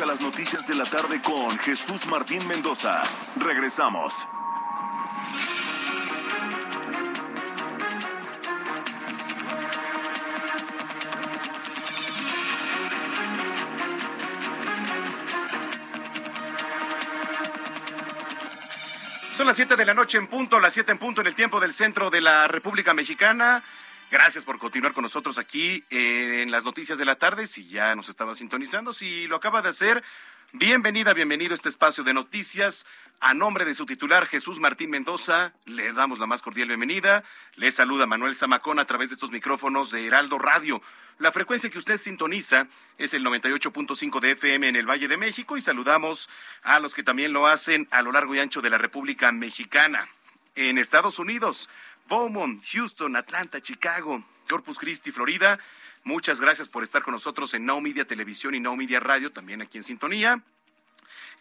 [0.00, 3.02] Escucha las noticias de la tarde con Jesús Martín Mendoza.
[3.36, 4.14] Regresamos.
[19.34, 21.60] Son las 7 de la noche en punto, las 7 en punto en el tiempo
[21.60, 23.62] del centro de la República Mexicana.
[24.10, 27.46] Gracias por continuar con nosotros aquí en las noticias de la tarde.
[27.46, 30.02] Si ya nos estaba sintonizando, si lo acaba de hacer,
[30.52, 32.86] bienvenida, bienvenido a este espacio de noticias.
[33.20, 37.22] A nombre de su titular, Jesús Martín Mendoza, le damos la más cordial bienvenida.
[37.54, 40.82] Le saluda Manuel Zamacón a través de estos micrófonos de Heraldo Radio.
[41.18, 42.66] La frecuencia que usted sintoniza
[42.98, 46.28] es el 98.5 de FM en el Valle de México y saludamos
[46.64, 50.08] a los que también lo hacen a lo largo y ancho de la República Mexicana.
[50.56, 51.70] En Estados Unidos,
[52.08, 55.58] Beaumont, Houston, Atlanta, Chicago, Corpus Christi, Florida.
[56.04, 59.62] Muchas gracias por estar con nosotros en Now Media Televisión y Now Media Radio, también
[59.62, 60.42] aquí en sintonía.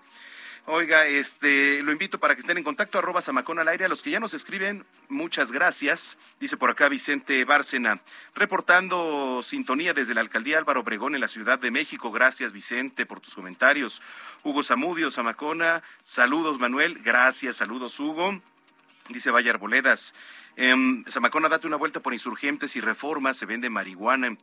[0.71, 3.85] Oiga, este, lo invito para que estén en contacto, arroba Samacón al aire.
[3.85, 6.15] A los que ya nos escriben, muchas gracias.
[6.39, 8.01] Dice por acá Vicente Bárcena,
[8.35, 12.11] reportando sintonía desde la alcaldía Álvaro Obregón en la Ciudad de México.
[12.11, 14.03] Gracias, Vicente, por tus comentarios.
[14.43, 16.99] Hugo Zamudio, Samacona, saludos, Manuel.
[17.01, 18.39] Gracias, saludos, Hugo.
[19.07, 20.13] Dice Valle Arboledas,
[20.55, 20.75] eh,
[21.09, 24.37] Zamacona, date una vuelta por insurgentes y reformas, se vende marihuana en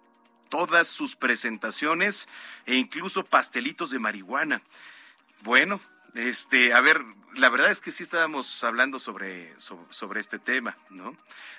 [0.48, 2.28] todas sus presentaciones
[2.64, 4.62] e incluso pastelitos de marihuana.
[5.42, 5.80] Bueno,
[6.14, 7.02] este, a ver,
[7.34, 11.16] la verdad es que sí estábamos hablando sobre, sobre, este tema, ¿no?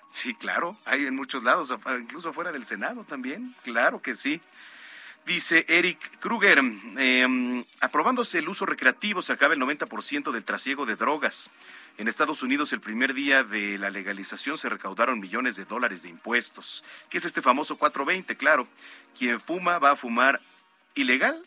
[0.08, 4.42] Sí, claro, hay en muchos lados, incluso fuera del Senado también, claro que sí.
[5.28, 10.96] Dice Eric Kruger, em, aprobándose el uso recreativo se acaba el 90% del trasiego de
[10.96, 11.50] drogas.
[11.98, 16.10] En Estados Unidos el primer día de la legalización se recaudaron millones de dólares de
[16.10, 16.86] impuestos.
[17.10, 18.38] ¿Qué es este famoso 420?
[18.38, 18.70] Claro,
[19.20, 20.40] quien fuma va a fumar
[20.96, 21.44] ilegal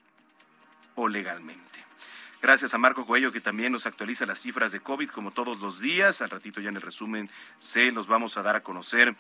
[0.94, 1.82] o legalmente.
[2.42, 5.80] Gracias a Marco Coello que también nos actualiza las cifras de COVID como todos los
[5.80, 6.20] días.
[6.20, 9.16] Al ratito ya en el resumen se los vamos a dar a conocer.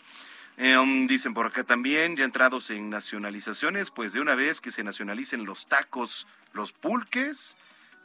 [0.56, 4.84] Em, dicen por acá también, ya entrados en nacionalizaciones, pues de una vez que se
[4.84, 7.56] nacionalicen los tacos, los pulques,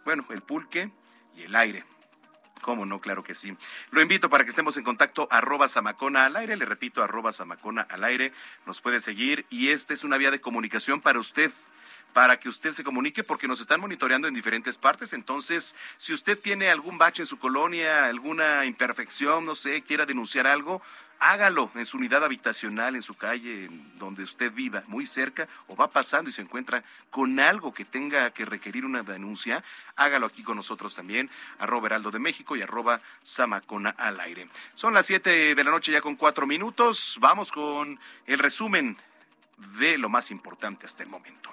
[0.05, 0.91] bueno, el pulque
[1.35, 1.83] y el aire.
[2.61, 2.99] ¿Cómo no?
[2.99, 3.55] Claro que sí.
[3.91, 7.81] Lo invito para que estemos en contacto, arroba Samacona al aire, le repito, arroba Samacona
[7.83, 8.31] al aire,
[8.65, 11.51] nos puede seguir y esta es una vía de comunicación para usted
[12.16, 15.11] para que usted se comunique porque nos están monitoreando en diferentes partes.
[15.11, 20.47] Entonces, si usted tiene algún bache en su colonia, alguna imperfección, no sé, quiera denunciar
[20.47, 20.82] algo,
[21.20, 25.89] hágalo en su unidad habitacional, en su calle, donde usted viva, muy cerca, o va
[25.89, 29.61] pasando y se encuentra con algo que tenga que requerir una denuncia,
[29.97, 34.47] hágalo aquí con nosotros también, arroba Heraldo de México y arroba Samacona al aire.
[34.74, 37.18] Son las siete de la noche ya con cuatro minutos.
[37.20, 38.95] Vamos con el resumen
[39.57, 41.49] de lo más importante hasta el momento.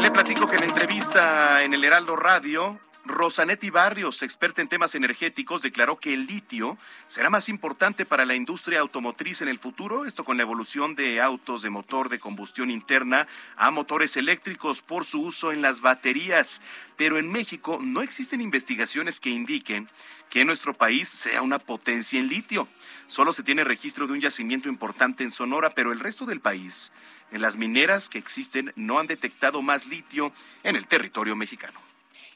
[0.00, 5.62] Le platico que en entrevista en el Heraldo Radio, Rosanetti Barrios, experta en temas energéticos,
[5.62, 6.76] declaró que el litio
[7.06, 11.20] será más importante para la industria automotriz en el futuro, esto con la evolución de
[11.20, 16.60] autos de motor de combustión interna a motores eléctricos por su uso en las baterías.
[16.96, 19.88] Pero en México no existen investigaciones que indiquen
[20.28, 22.68] que nuestro país sea una potencia en litio.
[23.06, 26.92] Solo se tiene registro de un yacimiento importante en Sonora, pero el resto del país,
[27.30, 30.32] en las mineras que existen, no han detectado más litio
[30.64, 31.80] en el territorio mexicano.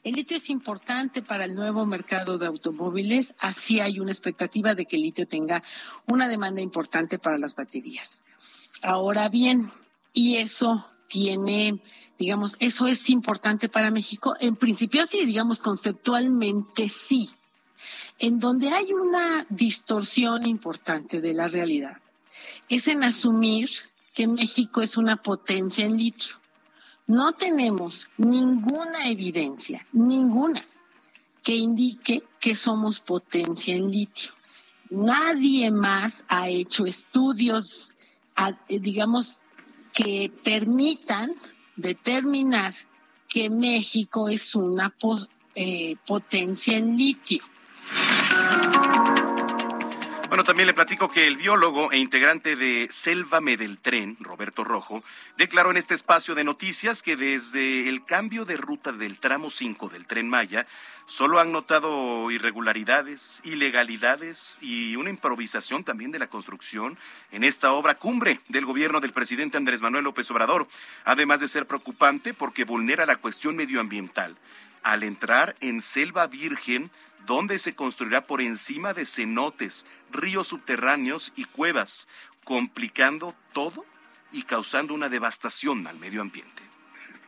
[0.03, 4.87] El litio es importante para el nuevo mercado de automóviles, así hay una expectativa de
[4.87, 5.61] que el litio tenga
[6.07, 8.19] una demanda importante para las baterías.
[8.81, 9.71] Ahora bien,
[10.11, 11.83] y eso tiene,
[12.17, 14.35] digamos, eso es importante para México.
[14.39, 17.29] En principio sí, digamos, conceptualmente sí.
[18.17, 21.97] En donde hay una distorsión importante de la realidad
[22.69, 23.69] es en asumir
[24.15, 26.40] que México es una potencia en litio
[27.11, 30.65] no tenemos ninguna evidencia, ninguna,
[31.43, 34.31] que indique que somos potencia en litio.
[34.89, 37.93] Nadie más ha hecho estudios,
[38.37, 39.39] eh, digamos,
[39.93, 41.33] que permitan
[41.75, 42.73] determinar
[43.27, 44.93] que México es una
[45.55, 47.43] eh, potencia en litio.
[50.31, 55.03] Bueno, también le platico que el biólogo e integrante de Sélvame del Tren, Roberto Rojo,
[55.37, 59.89] declaró en este espacio de noticias que desde el cambio de ruta del tramo 5
[59.89, 60.67] del Tren Maya,
[61.05, 66.97] solo han notado irregularidades, ilegalidades y una improvisación también de la construcción
[67.33, 70.65] en esta obra cumbre del gobierno del presidente Andrés Manuel López Obrador,
[71.03, 74.37] además de ser preocupante porque vulnera la cuestión medioambiental.
[74.81, 76.89] Al entrar en selva virgen
[77.25, 82.07] donde se construirá por encima de cenotes, ríos subterráneos y cuevas,
[82.43, 83.85] complicando todo
[84.31, 86.63] y causando una devastación al medio ambiente.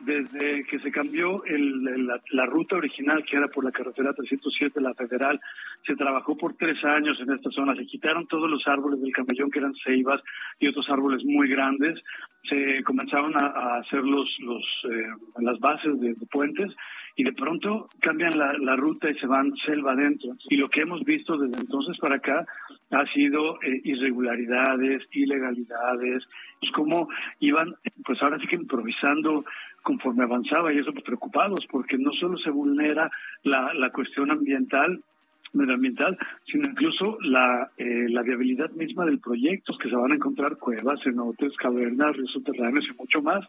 [0.00, 5.40] Desde que se cambió la, ruta original, que era por la carretera 307, la federal,
[5.86, 7.74] se trabajó por tres años en esta zona.
[7.74, 10.20] Se quitaron todos los árboles del camellón, que eran ceibas,
[10.58, 11.98] y otros árboles muy grandes.
[12.50, 15.06] Se comenzaron a, hacer eh,
[15.40, 16.70] las bases de puentes
[17.16, 20.36] y de pronto cambian la, ruta y se van selva adentro.
[20.48, 22.44] Y lo que hemos visto desde entonces para acá
[22.90, 26.24] ha sido eh, irregularidades, ilegalidades,
[26.60, 27.08] pues como
[27.40, 29.44] iban, pues ahora sí que improvisando
[29.82, 33.10] conforme avanzaba y eso pues preocupados porque no solo se vulnera
[33.42, 35.02] la, la cuestión ambiental,
[35.52, 36.18] medioambiental,
[36.50, 41.00] sino incluso la, eh, la viabilidad misma del proyecto, que se van a encontrar cuevas,
[41.04, 43.44] cenotes, cavernas, ríos subterráneos y mucho más.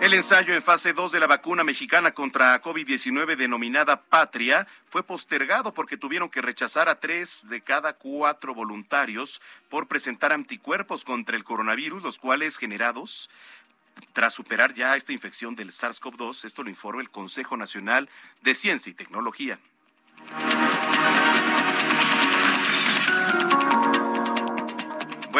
[0.00, 5.74] El ensayo en fase 2 de la vacuna mexicana contra COVID-19 denominada Patria fue postergado
[5.74, 11.44] porque tuvieron que rechazar a tres de cada cuatro voluntarios por presentar anticuerpos contra el
[11.44, 13.28] coronavirus, los cuales generados
[14.14, 16.46] tras superar ya esta infección del SARS-CoV-2.
[16.46, 18.08] Esto lo informa el Consejo Nacional
[18.40, 19.58] de Ciencia y Tecnología.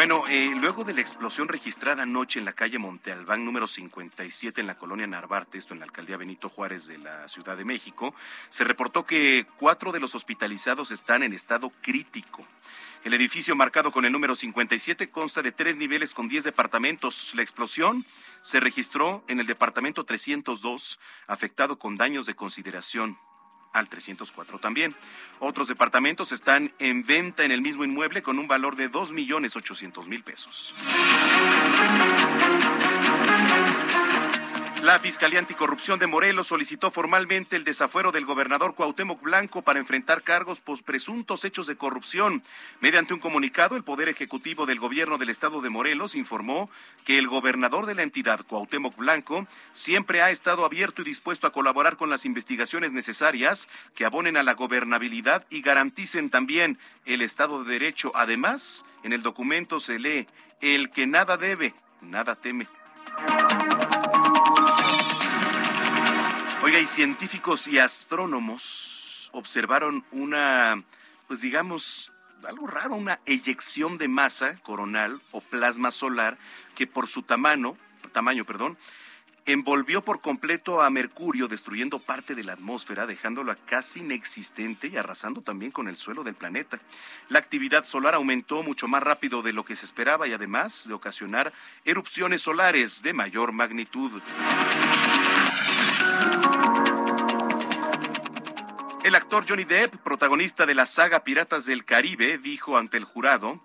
[0.01, 4.59] Bueno, eh, luego de la explosión registrada anoche en la calle Monte Albán número 57
[4.59, 8.15] en la colonia Narvarte, esto en la alcaldía Benito Juárez de la Ciudad de México,
[8.49, 12.47] se reportó que cuatro de los hospitalizados están en estado crítico.
[13.03, 17.33] El edificio marcado con el número 57 consta de tres niveles con 10 departamentos.
[17.35, 18.03] La explosión
[18.41, 23.19] se registró en el departamento 302, afectado con daños de consideración
[23.73, 24.95] al 304 también.
[25.39, 29.55] Otros departamentos están en venta en el mismo inmueble con un valor de 2 millones
[29.55, 30.73] 800 mil pesos.
[34.81, 40.23] La Fiscalía Anticorrupción de Morelos solicitó formalmente el desafuero del gobernador Cuauhtémoc Blanco para enfrentar
[40.23, 42.41] cargos por presuntos hechos de corrupción.
[42.79, 46.67] Mediante un comunicado, el Poder Ejecutivo del Gobierno del Estado de Morelos informó
[47.05, 51.53] que el gobernador de la entidad, Cuauhtémoc Blanco, siempre ha estado abierto y dispuesto a
[51.53, 57.63] colaborar con las investigaciones necesarias que abonen a la gobernabilidad y garanticen también el Estado
[57.63, 58.13] de Derecho.
[58.15, 60.27] Además, en el documento se lee,
[60.59, 62.67] el que nada debe, nada teme.
[66.63, 70.83] Oiga, y científicos y astrónomos observaron una,
[71.27, 72.11] pues digamos,
[72.47, 76.37] algo raro, una eyección de masa coronal o plasma solar
[76.75, 77.77] que por su tamaño,
[78.11, 78.77] tamaño, perdón,
[79.47, 85.41] envolvió por completo a Mercurio, destruyendo parte de la atmósfera, dejándolo casi inexistente y arrasando
[85.41, 86.79] también con el suelo del planeta.
[87.29, 90.93] La actividad solar aumentó mucho más rápido de lo que se esperaba y además de
[90.93, 91.53] ocasionar
[91.85, 94.21] erupciones solares de mayor magnitud.
[99.03, 103.59] El actor Johnny Depp, protagonista de la saga Piratas del Caribe, dijo ante el jurado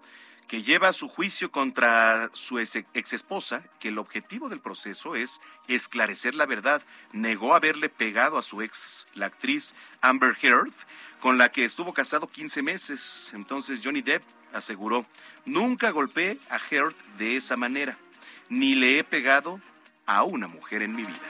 [0.48, 6.34] que lleva su juicio contra su ex esposa, que el objetivo del proceso es esclarecer
[6.34, 6.82] la verdad.
[7.12, 10.72] Negó haberle pegado a su ex, la actriz Amber Heard,
[11.20, 13.32] con la que estuvo casado 15 meses.
[13.34, 14.22] Entonces Johnny Depp
[14.52, 15.04] aseguró,
[15.44, 17.98] nunca golpeé a Heard de esa manera,
[18.48, 19.60] ni le he pegado
[20.06, 21.20] a una mujer en mi vida.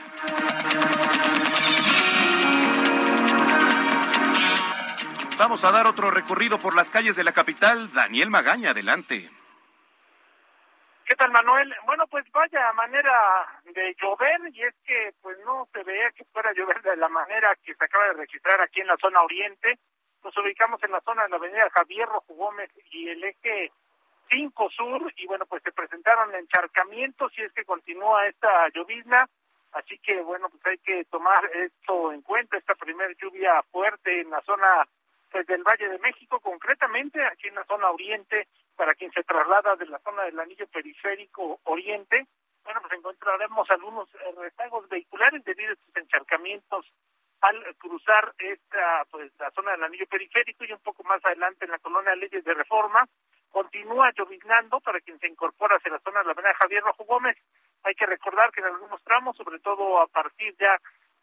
[5.39, 7.93] Vamos a dar otro recorrido por las calles de la capital.
[7.93, 9.31] Daniel Magaña, adelante.
[11.05, 11.73] ¿Qué tal, Manuel?
[11.85, 16.51] Bueno, pues vaya manera de llover y es que pues no se veía que fuera
[16.51, 19.79] a llover de la manera que se acaba de registrar aquí en la zona oriente.
[20.25, 22.53] Nos ubicamos en la zona de la avenida Javier Rojo
[22.91, 23.71] y el eje
[24.29, 29.29] 5 Sur y bueno, pues se presentaron encharcamientos y es que continúa esta llovizna.
[29.73, 34.31] Así que bueno, pues hay que tomar esto en cuenta, esta primera lluvia fuerte en
[34.31, 34.87] la zona
[35.33, 39.77] desde el Valle de México, concretamente aquí en la zona oriente, para quien se traslada
[39.77, 42.27] de la zona del anillo periférico oriente,
[42.65, 46.87] bueno, pues encontraremos algunos eh, rezagos vehiculares debido a estos encharcamientos
[47.43, 51.71] al cruzar esta, pues, la zona del anillo periférico y un poco más adelante en
[51.71, 53.07] la colonia Leyes de Reforma.
[53.57, 57.39] Continúa lloviznando para quien se incorpora hacia la zona de la avenida Javier Rojo Gómez.
[57.85, 60.77] Hay que recordar que en algunos tramos, sobre todo a partir ya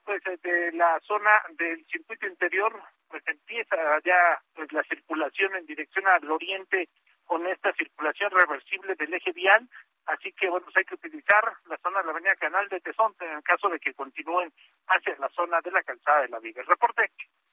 [0.04, 2.74] pues de la zona del circuito interior
[3.08, 6.90] pues empieza ya pues la circulación en dirección al oriente
[7.24, 9.70] con esta circulación reversible del eje vial,
[10.08, 13.26] así que bueno, pues hay que utilizar la zona de la avenida Canal de Tesonte
[13.26, 14.52] en el caso de que continúen
[14.88, 16.62] hacia la zona de la calzada de la Viga.
[16.62, 17.12] El reporte,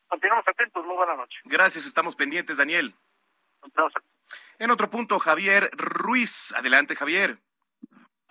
[0.09, 1.39] continuamos atentos, muy buena noche.
[1.45, 2.95] Gracias, estamos pendientes, Daniel.
[4.59, 6.53] En otro punto, Javier Ruiz.
[6.57, 7.41] Adelante, Javier.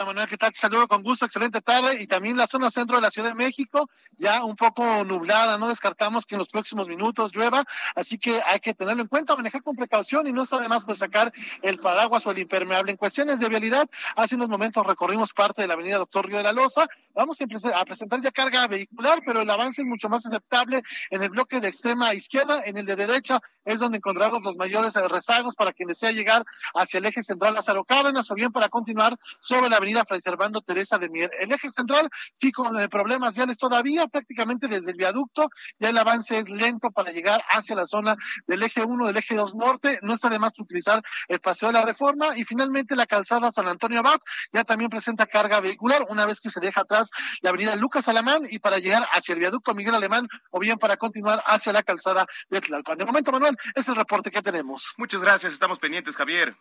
[0.05, 0.53] Manuel, ¿qué tal?
[0.53, 2.01] Te saludo con gusto, excelente tarde.
[2.01, 5.67] Y también la zona centro de la Ciudad de México, ya un poco nublada, no
[5.67, 9.61] descartamos que en los próximos minutos llueva, así que hay que tenerlo en cuenta, manejar
[9.61, 12.91] con precaución y no está de más pues sacar el paraguas o el impermeable.
[12.91, 16.43] En cuestiones de vialidad, hace unos momentos recorrimos parte de la avenida Doctor Río de
[16.43, 20.81] la Loza, vamos a presentar ya carga vehicular, pero el avance es mucho más aceptable
[21.09, 24.95] en el bloque de extrema izquierda, en el de derecha es donde encontramos los mayores
[24.95, 29.17] rezagos para quien desea llegar hacia el eje central Lázaro Cárdenas o bien para continuar
[29.39, 31.31] sobre la avenida avenida Fray Servando Teresa de Mier.
[31.39, 35.97] El eje central, sí, con eh, problemas viales todavía, prácticamente desde el viaducto, ya el
[35.97, 38.15] avance es lento para llegar hacia la zona
[38.45, 41.73] del eje 1, del eje 2 norte, no está de más utilizar el paseo de
[41.73, 44.19] la reforma y finalmente la calzada San Antonio Abad
[44.53, 47.09] ya también presenta carga vehicular una vez que se deja atrás
[47.41, 50.97] la avenida Lucas Alamán y para llegar hacia el viaducto Miguel Alemán o bien para
[50.97, 52.97] continuar hacia la calzada de Tlalpan.
[52.97, 54.93] De momento, Manuel, es el reporte que tenemos.
[54.97, 56.55] Muchas gracias, estamos pendientes, Javier.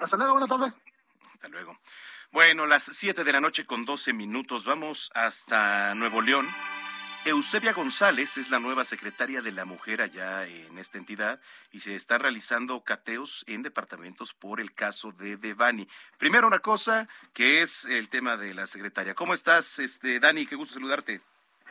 [0.00, 0.74] Hasta luego, buenas tardes.
[1.32, 1.78] Hasta luego.
[2.30, 6.46] Bueno, las 7 de la noche con 12 minutos, vamos hasta Nuevo León.
[7.26, 11.40] Eusebia González es la nueva secretaria de la mujer allá en esta entidad
[11.72, 15.88] y se está realizando cateos en departamentos por el caso de Devani.
[16.18, 19.14] Primero una cosa que es el tema de la secretaria.
[19.14, 20.44] ¿Cómo estás, este Dani?
[20.44, 21.22] Qué gusto saludarte.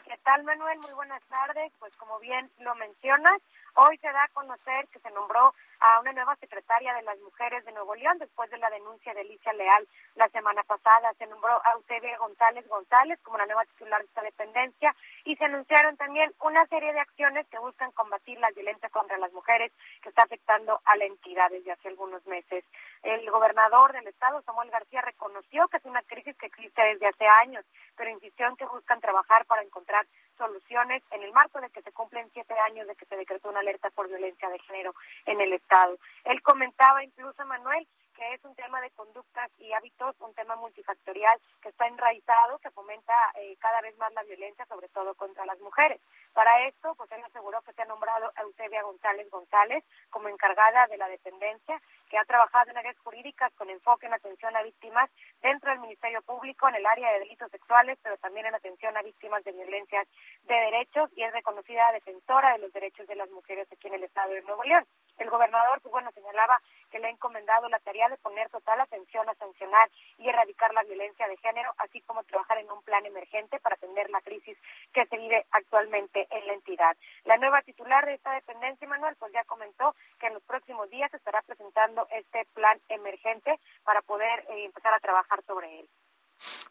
[0.06, 0.80] ¿Qué tal, Manuel?
[0.80, 1.72] Muy buenas tardes.
[1.78, 3.40] Pues como bien lo mencionas,
[3.76, 5.54] hoy se da a conocer que se nombró
[5.84, 9.20] a una nueva secretaria de las mujeres de Nuevo León después de la denuncia de
[9.20, 11.14] Alicia Leal la semana pasada.
[11.18, 15.44] Se nombró a Eusebia González González como la nueva titular de esta dependencia y se
[15.44, 20.08] anunciaron también una serie de acciones que buscan combatir la violencia contra las mujeres que
[20.08, 22.64] está afectando a la entidad desde hace algunos meses.
[23.02, 27.26] El gobernador del estado, Samuel García, reconoció que es una crisis que existe desde hace
[27.42, 27.66] años,
[27.98, 30.08] pero insistió en que buscan trabajar para encontrar
[30.38, 33.60] soluciones en el marco de que se cumplen siete años de que se decretó una
[33.60, 34.94] alerta por violencia de género
[35.26, 35.98] en el estado.
[36.26, 41.40] Él comentaba incluso, Manuel, que es un tema de conductas y hábitos, un tema multifactorial
[41.62, 45.60] que está enraizado, que fomenta eh, cada vez más la violencia, sobre todo contra las
[45.60, 46.00] mujeres.
[46.34, 50.88] Para esto, pues él aseguró que se ha nombrado a Eusebia González González como encargada
[50.88, 55.10] de la dependencia, que ha trabajado en áreas jurídicas con enfoque en atención a víctimas
[55.42, 59.02] dentro del Ministerio Público en el área de delitos sexuales, pero también en atención a
[59.02, 60.08] víctimas de violencias
[60.44, 64.04] de derechos y es reconocida defensora de los derechos de las mujeres aquí en el
[64.04, 64.86] Estado de Nuevo León.
[65.18, 66.60] El gobernador, pues bueno, señalaba
[66.94, 69.90] que le ha encomendado la tarea de poner total atención a sancionar
[70.20, 74.12] y erradicar la violencia de género, así como trabajar en un plan emergente para atender
[74.12, 74.56] la crisis
[74.94, 76.96] que se vive actualmente en la entidad.
[77.26, 81.12] La nueva titular de esta dependencia, Manuel, pues ya comentó que en los próximos días
[81.12, 85.90] estará presentando este plan emergente para poder eh, empezar a trabajar sobre él.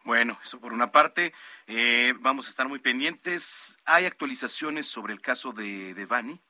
[0.05, 1.33] Bueno, eso por una parte.
[1.67, 3.81] Eh, vamos a estar muy pendientes.
[3.87, 6.41] ¿Hay actualizaciones sobre el caso de, de Bani?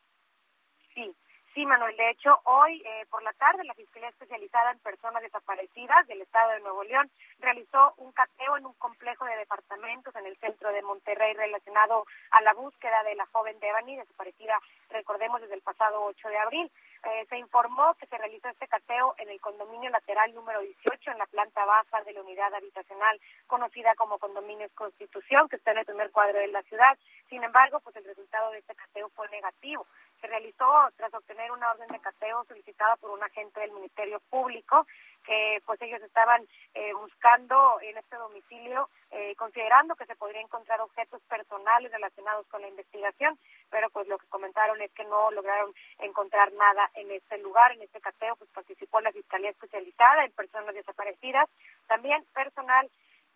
[1.54, 1.94] Sí, Manuel.
[1.96, 6.52] De hecho, hoy eh, por la tarde la Fiscalía Especializada en Personas Desaparecidas del Estado
[6.52, 7.10] de Nuevo León
[7.42, 12.40] realizó un cateo en un complejo de departamentos en el centro de Monterrey relacionado a
[12.40, 14.58] la búsqueda de la joven Devani, desaparecida,
[14.90, 16.72] recordemos, desde el pasado 8 de abril.
[17.04, 21.18] Eh, se informó que se realizó este cateo en el condominio lateral número 18 en
[21.18, 25.84] la planta baja de la unidad habitacional conocida como Condominios Constitución, que está en el
[25.84, 26.96] primer cuadro de la ciudad.
[27.28, 29.84] Sin embargo, pues el resultado de este cateo fue negativo.
[30.20, 30.64] Se realizó
[30.96, 34.86] tras obtener una orden de cateo solicitada por un agente del Ministerio Público
[35.24, 40.80] que pues ellos estaban eh, buscando en este domicilio, eh, considerando que se podría encontrar
[40.80, 43.38] objetos personales relacionados con la investigación,
[43.70, 47.82] pero pues lo que comentaron es que no lograron encontrar nada en este lugar, en
[47.82, 51.48] este cateo, pues participó la Fiscalía Especializada en Personas Desaparecidas,
[51.86, 52.90] también personal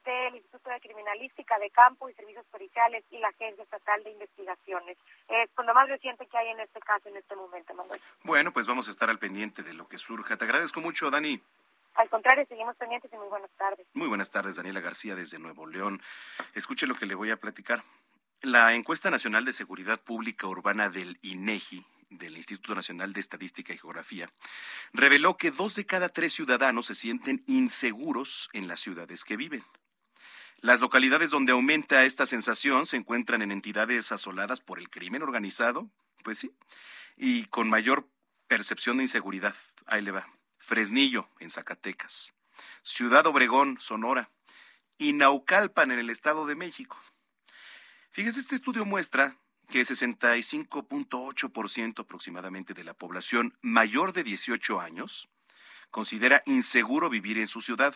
[0.07, 4.97] del Instituto de Criminalística de Campo y Servicios Periciales y la Agencia Estatal de Investigaciones.
[5.29, 8.01] Es con lo más reciente que hay en este caso en este momento, Manuel.
[8.23, 10.37] Bueno, pues vamos a estar al pendiente de lo que surja.
[10.37, 11.43] Te agradezco mucho, Dani.
[11.97, 13.87] Al contrario, seguimos pendientes y muy buenas tardes.
[13.95, 16.03] Muy buenas tardes, Daniela García desde Nuevo León.
[16.55, 17.83] Escuche lo que le voy a platicar.
[18.43, 23.79] La encuesta nacional de seguridad pública urbana del INEGI del Instituto Nacional de Estadística y
[23.79, 24.31] Geografía,
[24.93, 29.65] reveló que dos de cada tres ciudadanos se sienten inseguros en las ciudades que viven.
[30.59, 35.91] Las localidades donde aumenta esta sensación se encuentran en entidades asoladas por el crimen organizado,
[36.25, 36.53] pues sí,
[37.17, 38.09] y con mayor
[38.49, 39.55] percepción de inseguridad.
[39.87, 40.36] Ahí le va.
[40.67, 42.35] Fresnillo, en Zacatecas,
[42.83, 44.33] Ciudad Obregón, Sonora,
[44.99, 47.01] y Naucalpan, en el Estado de México.
[48.11, 49.39] Fíjese, este estudio muestra
[49.69, 55.29] que 65.8% aproximadamente de la población mayor de 18 años
[55.93, 57.95] considera inseguro vivir en su ciudad.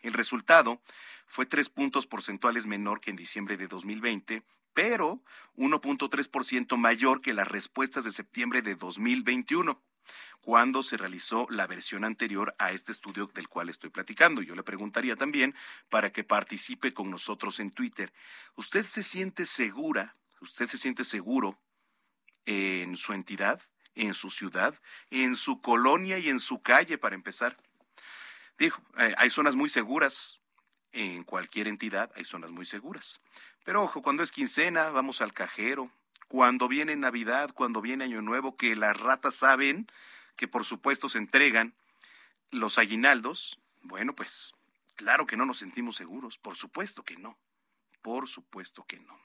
[0.00, 0.80] El resultado
[1.26, 4.42] fue tres puntos porcentuales menor que en diciembre de 2020,
[4.72, 5.20] pero
[5.58, 9.82] 1.3% mayor que las respuestas de septiembre de 2021
[10.40, 14.42] cuando se realizó la versión anterior a este estudio del cual estoy platicando.
[14.42, 15.54] Yo le preguntaría también
[15.90, 18.12] para que participe con nosotros en Twitter.
[18.56, 20.16] ¿Usted se siente segura?
[20.40, 21.58] ¿Usted se siente seguro
[22.46, 23.60] en su entidad,
[23.94, 24.80] en su ciudad,
[25.10, 27.56] en su colonia y en su calle para empezar?
[28.58, 30.40] Dijo, eh, hay zonas muy seguras.
[30.92, 33.20] En cualquier entidad hay zonas muy seguras.
[33.64, 35.90] Pero ojo, cuando es quincena, vamos al cajero.
[36.28, 39.86] Cuando viene Navidad, cuando viene Año Nuevo, que las ratas saben
[40.36, 41.74] que por supuesto se entregan
[42.50, 44.54] los aguinaldos, bueno, pues
[44.98, 47.38] Claro que no nos sentimos seguros, por supuesto que no,
[48.02, 49.16] por supuesto que no.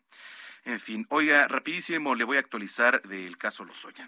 [0.66, 4.08] En fin, oiga, rapidísimo le voy a actualizar del caso Lozoya.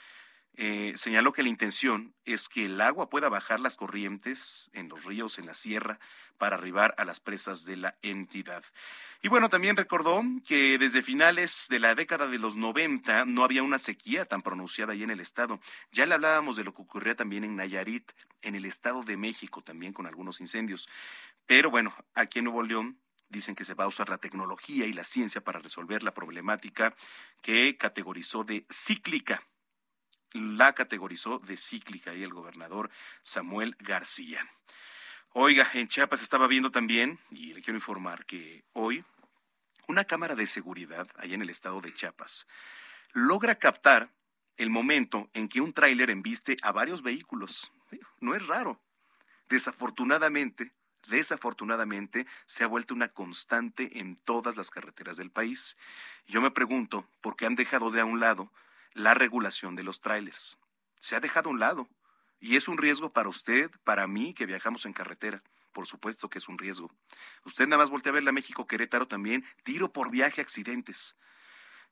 [0.58, 5.04] Eh, señaló que la intención es que el agua pueda bajar las corrientes en los
[5.04, 6.00] ríos, en la sierra,
[6.38, 8.64] para arribar a las presas de la entidad.
[9.22, 13.64] Y bueno, también recordó que desde finales de la década de los 90 no había
[13.64, 15.60] una sequía tan pronunciada ahí en el estado.
[15.92, 18.12] Ya le hablábamos de lo que ocurría también en Nayarit,
[18.42, 20.88] en el estado de México también con algunos incendios.
[21.46, 23.00] Pero bueno, aquí en Nuevo León
[23.30, 26.96] dicen que se va a usar la tecnología y la ciencia para resolver la problemática
[27.42, 29.44] que categorizó de cíclica.
[30.36, 32.90] La categorizó de cíclica y el gobernador
[33.24, 34.46] Samuel García.
[35.32, 39.06] Oiga, en Chiapas estaba viendo también, y le quiero informar que hoy
[39.88, 42.48] una cámara de seguridad allá en el estado de Chiapas
[43.14, 44.10] logra captar
[44.58, 47.72] el momento en que un tráiler embiste a varios vehículos.
[48.20, 48.82] No es raro.
[49.48, 50.74] Desafortunadamente,
[51.08, 55.78] desafortunadamente, se ha vuelto una constante en todas las carreteras del país.
[56.28, 58.52] Yo me pregunto por qué han dejado de a un lado
[58.96, 60.58] la regulación de los tráilers.
[61.00, 61.88] Se ha dejado a un lado.
[62.40, 65.44] Y es un riesgo para usted, para mí, que viajamos en carretera.
[65.74, 66.92] Por supuesto que es un riesgo.
[67.44, 71.16] Usted nada más voltea a ver la México Querétaro también, tiro por viaje, accidentes.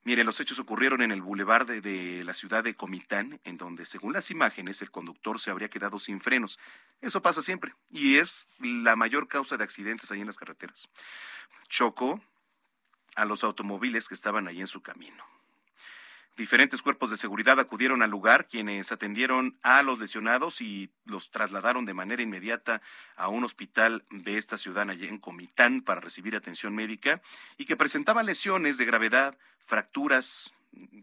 [0.05, 4.13] Mire, los hechos ocurrieron en el bulevar de, la ciudad de Comitán, en donde, según
[4.13, 6.59] las imágenes, el conductor se habría quedado sin frenos.
[7.01, 10.89] Eso pasa siempre y es la mayor causa de accidentes ahí en las carreteras.
[11.67, 12.21] Chocó
[13.15, 15.32] a los automóviles que estaban ahí en su camino.
[16.35, 21.85] Diferentes cuerpos de seguridad acudieron al lugar, quienes atendieron a los lesionados y los trasladaron
[21.85, 22.81] de manera inmediata
[23.15, 27.21] a un hospital de esta ciudad allá en Comitán para recibir atención médica
[27.57, 30.51] y que presentaban lesiones de gravedad, fracturas,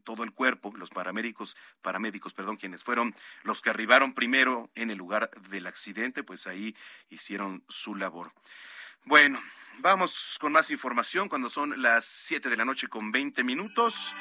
[0.03, 4.99] todo el cuerpo, los paramédicos, paramédicos, perdón, quienes fueron los que arribaron primero en el
[4.99, 6.75] lugar del accidente, pues ahí
[7.09, 8.33] hicieron su labor.
[9.05, 9.41] Bueno,
[9.79, 14.13] vamos con más información cuando son las 7 de la noche con 20 minutos.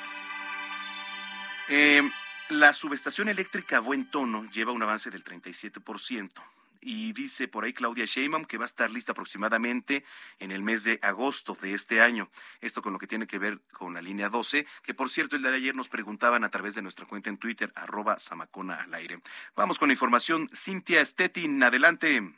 [1.72, 2.02] Eh,
[2.50, 6.32] la subestación eléctrica Buen Tono lleva un avance del 37%
[6.82, 10.04] y dice por ahí Claudia Sheinbaum que va a estar lista aproximadamente
[10.40, 12.32] en el mes de agosto de este año.
[12.62, 15.44] Esto con lo que tiene que ver con la línea 12, que por cierto el
[15.44, 18.94] día de ayer nos preguntaban a través de nuestra cuenta en Twitter, arroba Samacona al
[18.96, 19.22] aire.
[19.56, 20.50] Vamos con la información.
[20.52, 22.34] Cintia Stettin, adelante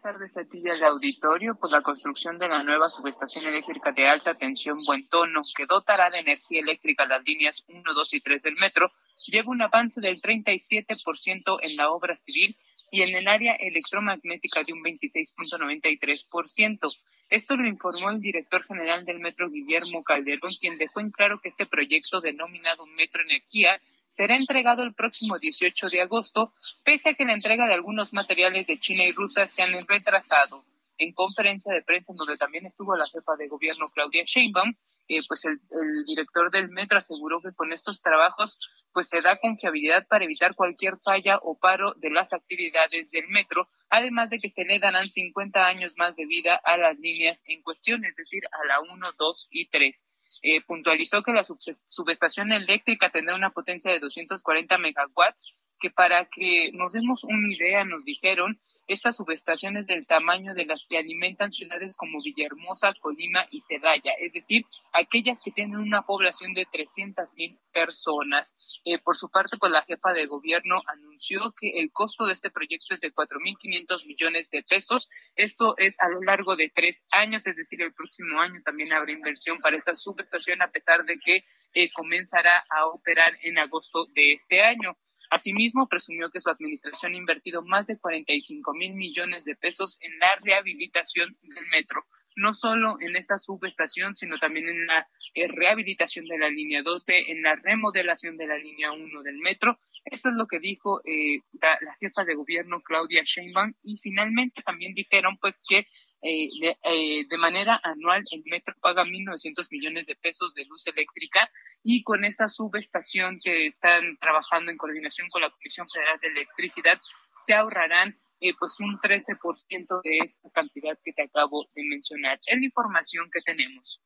[0.00, 4.34] tardes a ti del auditorio por la construcción de la nueva subestación eléctrica de alta
[4.34, 8.54] tensión Buen Tono, que dotará de energía eléctrica las líneas 1, 2 y 3 del
[8.56, 8.92] metro,
[9.26, 12.56] lleva un avance del 37% en la obra civil
[12.90, 16.90] y en el área electromagnética de un 26.93%.
[17.28, 21.48] Esto lo informó el director general del metro, Guillermo Calderón, quien dejó en claro que
[21.48, 23.80] este proyecto denominado Metro Energía
[24.10, 26.52] será entregado el próximo 18 de agosto,
[26.84, 30.64] pese a que la entrega de algunos materiales de China y Rusia se han retrasado.
[30.98, 34.74] En conferencia de prensa, en donde también estuvo la jefa de gobierno Claudia Sheinbaum,
[35.08, 38.60] eh, pues el, el, director del metro aseguró que con estos trabajos
[38.92, 43.68] pues se da confiabilidad para evitar cualquier falla o paro de las actividades del metro,
[43.88, 47.62] además de que se le darán 50 años más de vida a las líneas en
[47.62, 50.06] cuestión, es decir, a la 1, 2 y 3.
[50.42, 56.70] Eh, puntualizó que la subestación eléctrica tendrá una potencia de 240 megawatts, que para que
[56.72, 61.96] nos demos una idea, nos dijeron, Estas subestaciones del tamaño de las que alimentan ciudades
[61.96, 67.56] como Villahermosa, Colima y Cedalla, es decir, aquellas que tienen una población de 300 mil
[67.72, 68.56] personas.
[68.84, 72.50] Eh, por su parte, pues la jefa de gobierno anunció que el costo de este
[72.50, 75.08] proyecto es de 4.500 millones de pesos.
[75.36, 79.12] Esto es a lo largo de tres años, es decir, el próximo año también habrá
[79.12, 81.44] inversión para esta subestación, a pesar de que
[81.74, 84.96] eh, comenzará a operar en agosto de este año.
[85.30, 90.18] Asimismo, presumió que su administración ha invertido más de 45 mil millones de pesos en
[90.18, 92.04] la rehabilitación del metro,
[92.34, 97.26] no solo en esta subestación, sino también en la eh, rehabilitación de la línea 2B,
[97.28, 99.78] en la remodelación de la línea 1 del metro.
[100.04, 104.62] Esto es lo que dijo eh, la, la, jefa de gobierno Claudia Sheinbaum y finalmente
[104.62, 105.86] también dijeron pues que
[106.22, 110.86] eh, de, eh, de, manera anual el metro paga 1.900 millones de pesos de luz
[110.86, 111.50] eléctrica
[111.82, 117.00] y con esta subestación que están trabajando en coordinación con la Comisión Federal de Electricidad
[117.34, 122.40] se ahorrarán eh, pues un 13% de esta cantidad que te acabo de mencionar.
[122.46, 124.02] Es la información que tenemos.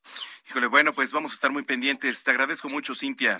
[0.49, 2.23] Híjole, bueno, pues vamos a estar muy pendientes.
[2.23, 3.39] Te agradezco mucho, Cintia.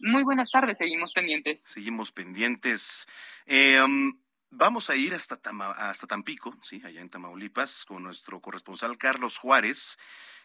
[0.00, 1.64] Muy buenas tardes, seguimos pendientes.
[1.64, 3.06] Seguimos pendientes.
[3.44, 4.18] Eh, um,
[4.52, 9.38] Vamos a ir hasta, Tama, hasta Tampico, sí, allá en Tamaulipas, con nuestro corresponsal Carlos
[9.38, 9.96] Juárez.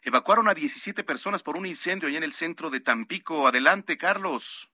[0.03, 3.47] Evacuaron a 17 personas por un incendio allá en el centro de Tampico.
[3.47, 4.69] Adelante, Carlos.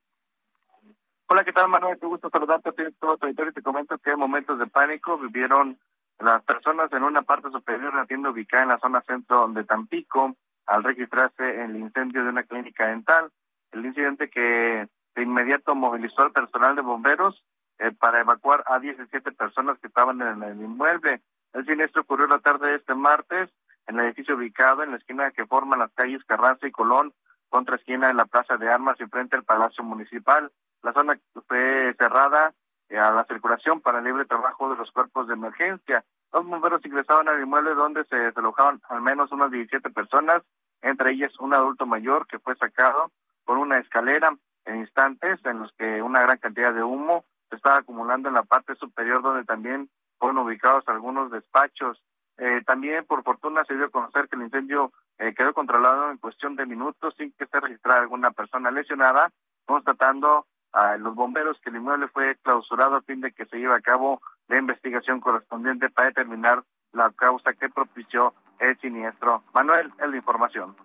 [1.28, 1.98] Hola, ¿qué tal, Manuel?
[1.98, 5.80] Qué gusto saludarte a todo y te comento que en momentos de pánico vivieron
[6.20, 9.64] las personas en una parte superior de la tienda ubicada en la zona centro de
[9.64, 10.36] Tampico
[10.66, 13.32] al registrarse el incendio de una clínica dental.
[13.72, 17.42] El incidente que de inmediato movilizó al personal de bomberos
[17.82, 21.22] eh, para evacuar a 17 personas que estaban en el inmueble.
[21.52, 23.50] El siniestro ocurrió la tarde de este martes
[23.88, 27.12] en el edificio ubicado en la esquina que forman las calles Carranza y Colón,
[27.50, 30.52] contra esquina en la Plaza de Armas y frente al Palacio Municipal.
[30.84, 32.54] La zona fue cerrada
[32.90, 36.06] eh, a la circulación para el libre trabajo de los cuerpos de emergencia.
[36.32, 40.44] Los bomberos ingresaban al inmueble donde se desalojaban al menos unas 17 personas,
[40.84, 43.12] entre ellas un adulto mayor que fue sacado
[43.44, 44.30] por una escalera
[44.66, 48.44] en instantes en los que una gran cantidad de humo se estaba acumulando en la
[48.44, 52.02] parte superior donde también fueron ubicados algunos despachos.
[52.38, 56.18] Eh, también por fortuna se dio a conocer que el incendio eh, quedó controlado en
[56.18, 59.30] cuestión de minutos sin que se registrara alguna persona lesionada,
[59.66, 63.76] constatando a los bomberos que el inmueble fue clausurado a fin de que se lleve
[63.76, 66.64] a cabo la investigación correspondiente para determinar
[66.94, 69.44] la causa que propició el siniestro.
[69.54, 70.76] Manuel, es la información.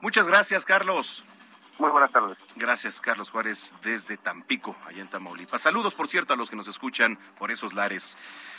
[0.00, 1.22] Muchas gracias, Carlos.
[1.80, 2.38] Muy buenas tardes.
[2.56, 5.62] Gracias, Carlos Juárez, desde Tampico, allá en Tamaulipas.
[5.62, 8.18] Saludos, por cierto, a los que nos escuchan por esos lares.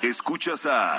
[0.00, 0.98] Escuchas a...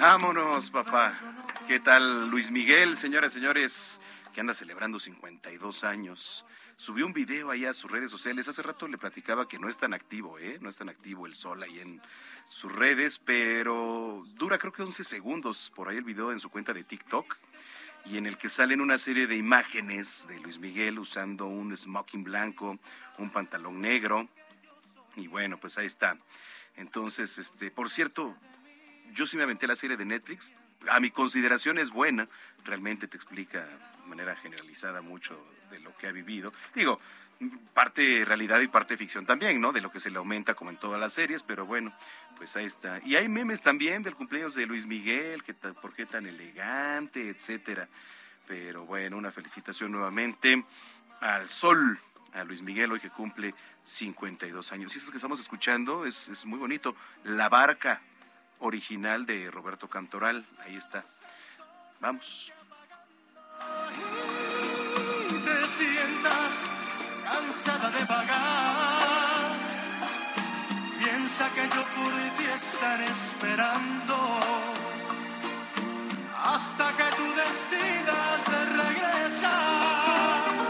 [0.00, 1.14] Vámonos, papá.
[1.68, 4.00] ¿Qué tal Luis Miguel, señoras y señores,
[4.34, 6.44] que anda celebrando 52 años?
[6.76, 8.48] Subió un video ahí a sus redes sociales.
[8.48, 10.58] Hace rato le platicaba que no es tan activo, ¿eh?
[10.60, 12.02] No es tan activo el sol ahí en
[12.48, 16.72] sus redes, pero dura creo que 11 segundos por ahí el video en su cuenta
[16.72, 17.36] de TikTok
[18.06, 22.24] y en el que salen una serie de imágenes de Luis Miguel usando un smoking
[22.24, 22.80] blanco,
[23.18, 24.28] un pantalón negro.
[25.16, 26.16] Y bueno, pues ahí está.
[26.76, 28.36] Entonces, este, por cierto,
[29.12, 30.52] yo sí me aventé la serie de Netflix.
[30.88, 32.28] A mi consideración es buena.
[32.64, 36.52] Realmente te explica de manera generalizada mucho de lo que ha vivido.
[36.74, 37.00] Digo,
[37.74, 39.72] parte realidad y parte ficción también, ¿no?
[39.72, 41.92] De lo que se le aumenta como en todas las series, pero bueno,
[42.36, 43.00] pues ahí está.
[43.04, 47.88] Y hay memes también del cumpleaños de Luis Miguel, que por qué tan elegante, etcétera.
[48.46, 50.64] Pero bueno, una felicitación nuevamente
[51.20, 51.98] al sol
[52.34, 54.94] a Luis Miguel, hoy que cumple 52 años.
[54.94, 56.94] Y eso que estamos escuchando es, es muy bonito.
[57.24, 58.00] La barca
[58.60, 61.04] original de Roberto Cantoral, ahí está.
[62.00, 62.52] Vamos.
[65.44, 66.66] Te sientas
[67.24, 69.56] cansada de pagar.
[70.98, 74.40] Piensa que yo por ti estaré esperando
[76.42, 78.42] hasta que tú decidas
[78.76, 80.69] regresar.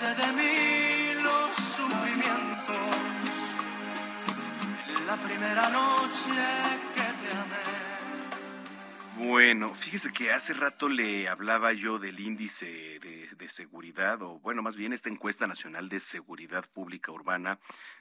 [0.00, 2.96] De mí los sufrimientos
[4.88, 6.89] en la primera noche.
[9.22, 14.76] Bueno, fíjese que hace rato le hablaba yo del índice de, seguridad, o bueno, más
[14.76, 17.58] bien esta encuesta nacional de seguridad pública urbana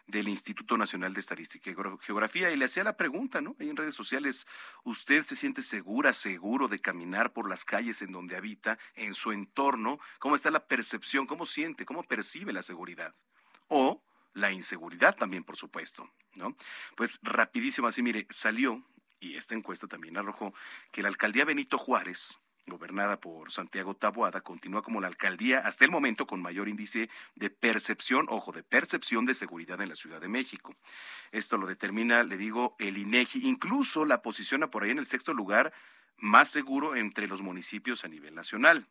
[0.08, 3.56] del Instituto Nacional de Estadística y Geo- Geografía, y le hacía la pregunta, ¿no?
[3.60, 4.48] Ahí en redes sociales,
[4.84, 9.32] ¿usted se siente segura, seguro de caminar por las calles en donde habita, en su
[9.32, 10.00] entorno?
[10.20, 11.26] ¿Cómo está la percepción?
[11.26, 11.86] ¿Cómo siente?
[11.86, 13.14] ¿Cómo percibe la seguridad?
[13.68, 16.56] O la inseguridad también, por supuesto, ¿no?
[16.96, 18.86] Pues rapidísimo, así mire, salió,
[19.20, 20.54] y esta encuesta también arrojó,
[20.91, 25.91] que la alcaldía Benito Juárez, gobernada por Santiago Taboada, continúa como la alcaldía hasta el
[25.91, 30.28] momento con mayor índice de percepción, ojo, de percepción de seguridad en la Ciudad de
[30.28, 30.76] México.
[31.32, 35.34] Esto lo determina, le digo, el INEGI, incluso la posiciona por ahí en el sexto
[35.34, 35.74] lugar
[36.18, 38.88] más seguro entre los municipios a nivel nacional.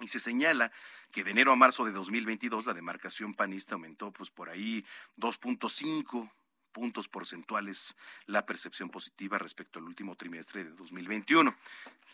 [0.00, 0.72] Y se señala
[1.12, 4.84] que de enero a marzo de 2022 la demarcación panista aumentó pues por ahí
[5.16, 6.30] 2.5
[6.72, 7.96] puntos porcentuales
[8.26, 11.54] la percepción positiva respecto al último trimestre de 2021.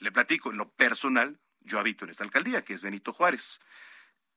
[0.01, 3.60] Le platico, en lo personal, yo habito en esta alcaldía, que es Benito Juárez.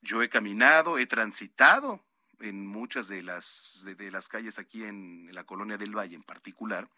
[0.01, 2.03] Yo he caminado, he transitado
[2.39, 6.89] en muchas de las, de, las calles aquí en la colonia del Valle en particular,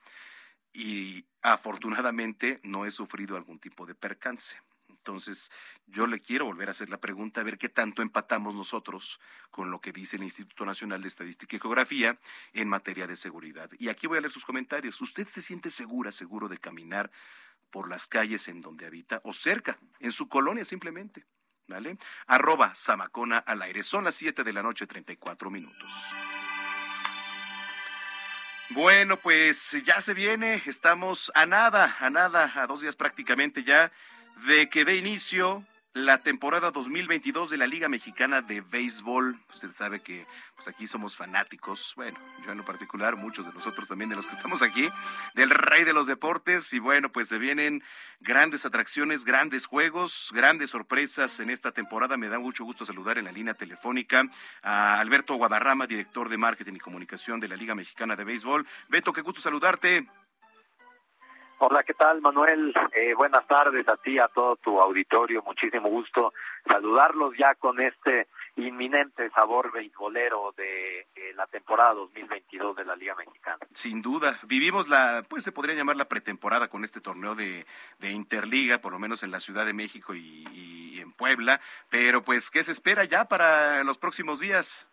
[0.72, 4.58] y afortunadamente no he sufrido algún tipo de percance.
[5.04, 5.52] Entonces,
[5.86, 9.20] yo le quiero volver a hacer la pregunta, a ver qué tanto empatamos nosotros
[9.52, 12.18] con lo que dice el Instituto Nacional de Estadística y Geografía
[12.54, 13.70] en materia de seguridad.
[13.80, 15.02] Y aquí voy a leer sus comentarios.
[15.02, 17.12] ¿Usted se siente segura, seguro de caminar
[17.70, 21.26] por las calles en donde habita o cerca, en su colonia simplemente?
[21.68, 21.98] ¿Vale?
[22.26, 23.84] Arroba Samacona al aire.
[23.84, 26.14] Son las 7 de la noche, 34 minutos.
[28.70, 33.92] Bueno, pues ya se viene, estamos a nada, a nada, a dos días prácticamente ya
[34.48, 39.40] de que dé inicio la temporada 2022 de la Liga Mexicana de Béisbol.
[39.54, 43.88] Usted sabe que pues aquí somos fanáticos, bueno, yo en lo particular, muchos de nosotros
[43.88, 44.90] también de los que estamos aquí,
[45.36, 47.84] del rey de los deportes y bueno, pues se vienen
[48.22, 52.18] grandes atracciones, grandes juegos, grandes sorpresas en esta temporada.
[52.18, 54.24] Me da mucho gusto saludar en la línea telefónica
[54.64, 58.66] a Alberto Guadarrama, director de marketing y comunicación de la Liga Mexicana de Béisbol.
[58.90, 60.08] Beto, qué gusto saludarte.
[61.66, 62.74] Hola, ¿qué tal, Manuel?
[62.94, 65.42] Eh, buenas tardes a ti, a todo tu auditorio.
[65.44, 66.34] Muchísimo gusto
[66.70, 68.28] saludarlos ya con este
[68.58, 73.60] inminente sabor beisbolero de la temporada 2022 de la Liga Mexicana.
[73.72, 77.66] Sin duda, vivimos la, pues se podría llamar la pretemporada con este torneo de,
[78.00, 82.24] de Interliga, por lo menos en la Ciudad de México y, y en Puebla, pero
[82.24, 84.90] pues, ¿qué se espera ya para los próximos días?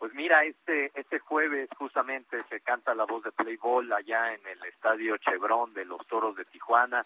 [0.00, 4.64] Pues mira, este este jueves justamente se canta la voz de Playball allá en el
[4.64, 7.04] estadio Chevron de los Toros de Tijuana,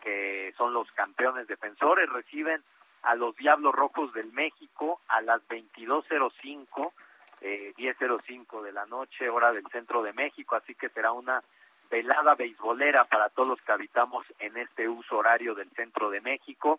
[0.00, 2.62] que son los campeones defensores, reciben
[3.02, 6.92] a los Diablos Rojos del México a las 22.05,
[7.40, 11.42] eh, 10.05 de la noche, hora del centro de México, así que será una
[11.90, 16.78] velada beisbolera para todos los que habitamos en este uso horario del centro de México,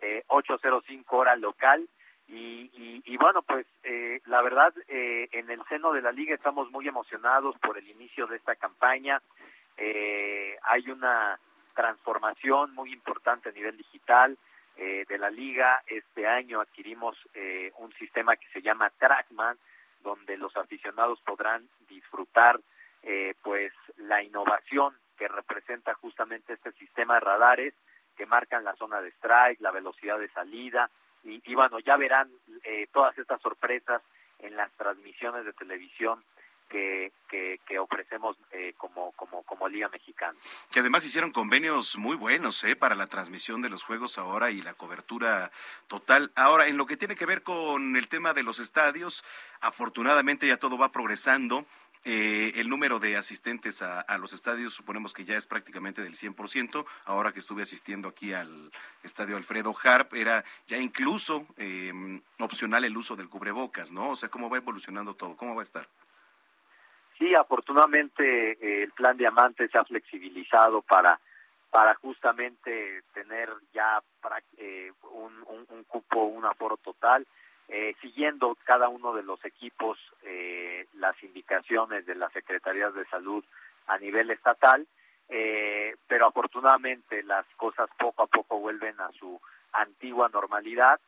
[0.00, 1.88] eh, 8.05 hora local.
[2.32, 6.32] Y, y, y, bueno, pues eh, la verdad, eh, en el seno de la liga
[6.32, 9.20] estamos muy emocionados por el inicio de esta campaña.
[9.76, 11.40] Eh, hay una
[11.74, 14.38] transformación muy importante a nivel digital
[14.76, 15.82] eh, de la liga.
[15.88, 19.58] Este año adquirimos eh, un sistema que se llama Trackman,
[20.02, 22.60] donde los aficionados podrán disfrutar
[23.02, 27.74] eh, pues la innovación que representa justamente este sistema de radares
[28.16, 30.90] que marcan la zona de strike, la velocidad de salida,
[31.24, 32.30] y, y bueno, ya verán
[32.64, 34.02] eh, todas estas sorpresas
[34.38, 36.22] en las transmisiones de televisión
[36.70, 37.12] que,
[37.66, 40.38] que, ofrecemos eh, como, como, como Liga Mexicana.
[40.70, 42.76] Que además hicieron convenios muy buenos ¿eh?
[42.76, 45.50] para la transmisión de los juegos ahora y la cobertura
[45.88, 46.30] total.
[46.36, 49.24] Ahora, en lo que tiene que ver con el tema de los estadios,
[49.60, 51.66] afortunadamente ya todo va progresando.
[52.04, 56.86] Eh, el número de asistentes a, los estadios suponemos que ya es prácticamente del 100%.
[57.04, 58.70] Ahora que estuve asistiendo aquí al
[59.02, 64.10] estadio Alfredo Harp, era ya incluso em, opcional el uso del cubrebocas, ¿no?
[64.10, 65.36] O sea, ¿cómo va evolucionando todo?
[65.36, 65.86] ¿Cómo va a estar?
[67.18, 71.20] Sí, afortunadamente eh, el plan Diamante se ha flexibilizado para
[71.70, 74.02] para justamente tener ya
[74.58, 75.32] eh, un,
[75.68, 77.26] un, cupo, un aforo total
[77.72, 83.44] eh, siguiendo cada uno de los equipos eh, las indicaciones de las secretarías de salud
[83.86, 84.88] a nivel estatal,
[85.28, 89.40] eh, pero afortunadamente las cosas poco a poco vuelven a su
[89.72, 90.98] antigua normalidad.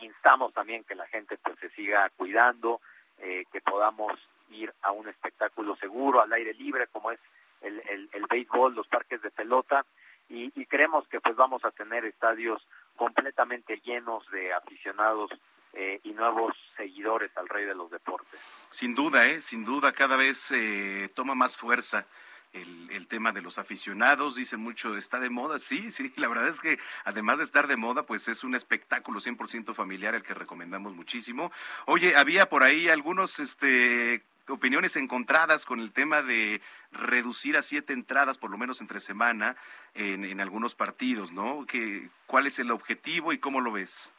[0.00, 2.80] instamos también que la gente pues se siga cuidando,
[3.18, 4.12] que podamos
[4.50, 7.20] ir a un espectáculo seguro, al aire libre, como es
[7.62, 9.86] el, el, el béisbol, los parques de pelota,
[10.28, 12.62] y, y creemos que pues vamos a tener estadios
[12.96, 15.30] completamente llenos de aficionados
[15.72, 18.40] eh, y nuevos seguidores al rey de los deportes.
[18.70, 19.40] Sin duda, ¿eh?
[19.40, 22.06] sin duda, cada vez eh, toma más fuerza.
[22.52, 26.48] El, el, tema de los aficionados, dicen mucho, está de moda, sí, sí, la verdad
[26.48, 30.34] es que además de estar de moda, pues es un espectáculo 100% familiar el que
[30.34, 31.52] recomendamos muchísimo.
[31.86, 36.60] Oye, había por ahí algunos, este, opiniones encontradas con el tema de
[36.90, 39.56] reducir a siete entradas, por lo menos entre semana,
[39.94, 41.66] en, en algunos partidos, ¿no?
[41.66, 44.12] Que, ¿Cuál es el objetivo y cómo lo ves?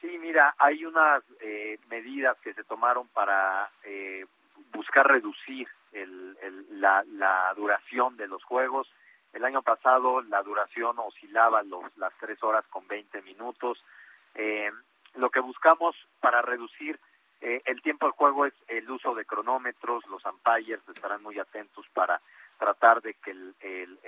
[0.00, 4.26] Sí, mira, hay unas eh, medidas que se tomaron para eh,
[4.72, 6.36] buscar reducir el,
[6.80, 8.88] la, la, duración de los juegos.
[9.32, 13.82] El año pasado la duración oscilaba los, las tres horas con 20 minutos.
[14.36, 14.70] Eh,
[15.14, 16.98] lo que buscamos para reducir
[17.40, 20.04] el tiempo del juego es el uso de cronómetros.
[20.08, 22.20] Los umpires estarán muy atentos para
[22.58, 23.98] tratar de que el, el,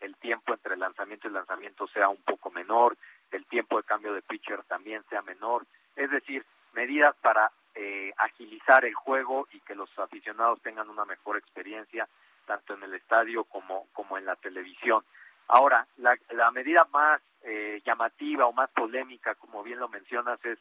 [0.00, 2.96] el tiempo entre lanzamiento y lanzamiento sea un poco menor
[3.30, 5.66] el tiempo de cambio de pitcher también sea menor,
[5.96, 11.36] es decir, medidas para eh, agilizar el juego y que los aficionados tengan una mejor
[11.36, 12.08] experiencia
[12.46, 15.04] tanto en el estadio como, como en la televisión.
[15.48, 20.58] Ahora, la, la medida más eh, llamativa o más polémica, como bien lo mencionas, es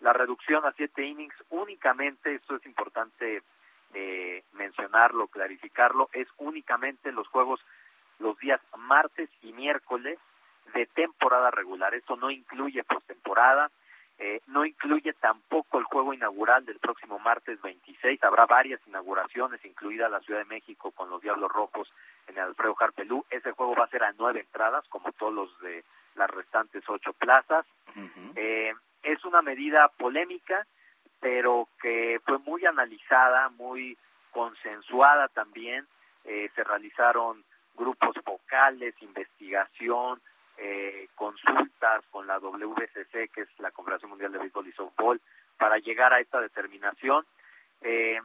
[0.00, 3.42] la reducción a siete innings únicamente, esto es importante
[3.94, 7.60] eh, mencionarlo, clarificarlo, es únicamente los juegos
[8.18, 10.18] los días martes y miércoles
[10.72, 11.94] de temporada regular.
[11.94, 13.70] Esto no incluye postemporada,
[14.18, 18.22] eh, no incluye tampoco el juego inaugural del próximo martes 26.
[18.22, 21.90] Habrá varias inauguraciones, incluida la Ciudad de México con los Diablos Rojos
[22.26, 23.24] en el Alfredo Harpelú.
[23.30, 25.84] Ese juego va a ser a nueve entradas, como todos los de
[26.16, 27.64] las restantes ocho plazas.
[28.36, 30.66] eh, es una medida polémica,
[31.20, 33.96] pero que fue muy analizada, muy
[34.32, 35.86] consensuada también.
[36.24, 37.42] Eh, se realizaron
[37.74, 40.20] grupos focales, investigación,
[40.62, 45.18] eh, consultas con la WCC, que es la Confederación Mundial de Béisbol y Softball,
[45.56, 47.24] para llegar a esta determinación.
[47.80, 48.20] Eh,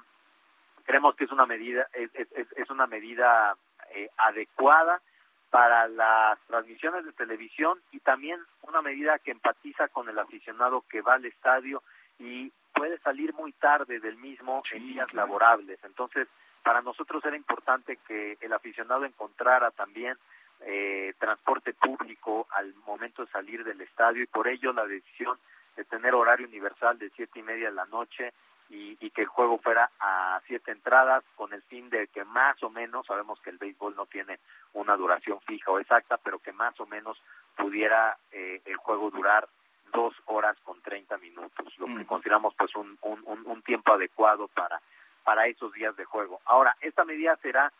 [0.83, 3.55] creemos que es una medida es, es, una medida
[3.93, 5.01] eh, adecuada
[5.49, 11.01] para las transmisiones de televisión y también una medida que empatiza con el aficionado que
[11.01, 11.83] va al estadio
[12.19, 15.79] y puede salir muy tarde del mismo en días laborables.
[15.85, 16.27] Entonces,
[16.63, 20.17] para nosotros era importante que el aficionado encontrara también
[20.61, 25.37] eh, transporte público al momento de salir del estadio y por ello la decisión
[25.75, 28.33] de tener horario universal de siete y media de la noche
[28.69, 32.69] y, que el juego fuera a siete entradas con el fin de que más o
[32.69, 34.39] menos, sabemos que el béisbol no tiene
[34.73, 37.21] una duración fija o exacta, pero que más o menos
[37.55, 39.47] pudiera eh, el juego durar
[39.93, 44.81] dos horas con treinta minutos, lo que consideramos pues un, un, un tiempo adecuado para,
[45.23, 46.41] para esos días de juego.
[46.45, 47.71] Ahora, esta medida será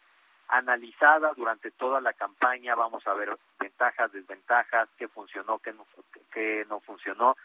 [0.47, 5.85] analizada durante toda la campaña, vamos a ver ventajas, desventajas, qué funcionó, qué no,
[6.31, 7.35] qué no funcionó,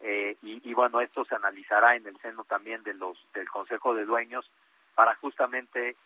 [0.00, 4.04] eh, y, bueno, esto se analizará en el seno también de los del Consejo de
[4.04, 4.48] Dueños
[4.94, 5.96] para justamente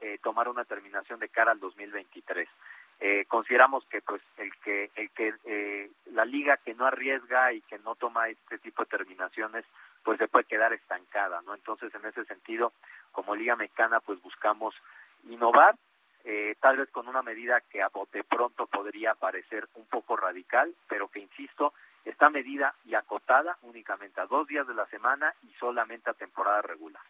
[0.00, 2.48] eh, tomar una terminación de cara al 2023.
[3.00, 7.60] Eh, consideramos que pues el que el que eh, la liga que no arriesga y
[7.62, 9.64] que no toma este tipo de terminaciones
[10.04, 12.72] pues se puede quedar estancada no entonces en ese sentido
[13.10, 14.76] como liga mexicana pues buscamos
[15.28, 15.74] innovar
[16.24, 20.74] eh, tal vez con una medida que a bote pronto podría parecer un poco radical,
[20.88, 21.74] pero que, insisto,
[22.04, 26.62] está medida y acotada únicamente a dos días de la semana y solamente a temporada
[26.62, 27.02] regular.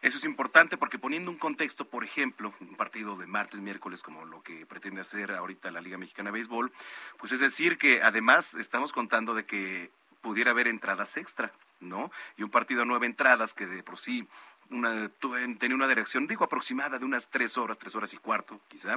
[0.00, 4.24] Eso es importante porque poniendo un contexto, por ejemplo, un partido de martes, miércoles, como
[4.24, 6.72] lo que pretende hacer ahorita la Liga Mexicana de Béisbol,
[7.18, 9.90] pues es decir que además estamos contando de que
[10.22, 12.10] pudiera haber entradas extra, ¿no?
[12.38, 14.26] Y un partido a nueve entradas que de por sí
[14.70, 15.10] una,
[15.58, 18.96] tenía una dirección, digo, aproximada de unas tres horas, tres horas y cuarto, quizá.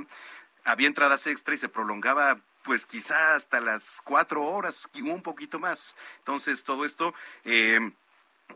[0.63, 5.95] Había entradas extra y se prolongaba, pues quizá hasta las cuatro horas, un poquito más.
[6.19, 7.91] Entonces, todo esto eh,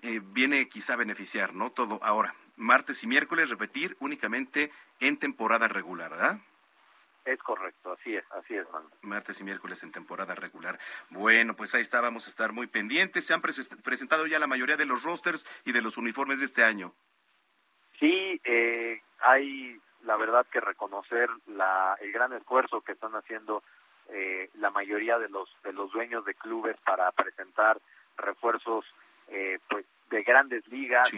[0.02, 1.72] eh, viene quizá a beneficiar, ¿no?
[1.72, 2.34] Todo ahora.
[2.56, 6.40] Martes y miércoles repetir únicamente en temporada regular, ¿verdad?
[7.26, 8.66] Es correcto, así es, así es,
[9.02, 10.80] Martes y miércoles en temporada regular.
[11.10, 13.26] Bueno, pues ahí está, vamos a estar muy pendientes.
[13.26, 16.64] Se han presentado ya la mayoría de los rosters y de los uniformes de este
[16.64, 16.94] año.
[18.00, 23.64] Sí, eh, hay la verdad que reconocer la, el gran esfuerzo que están haciendo
[24.10, 27.80] eh, la mayoría de los de los dueños de clubes para presentar
[28.18, 28.86] refuerzos
[29.28, 31.10] eh, pues de grandes ligas.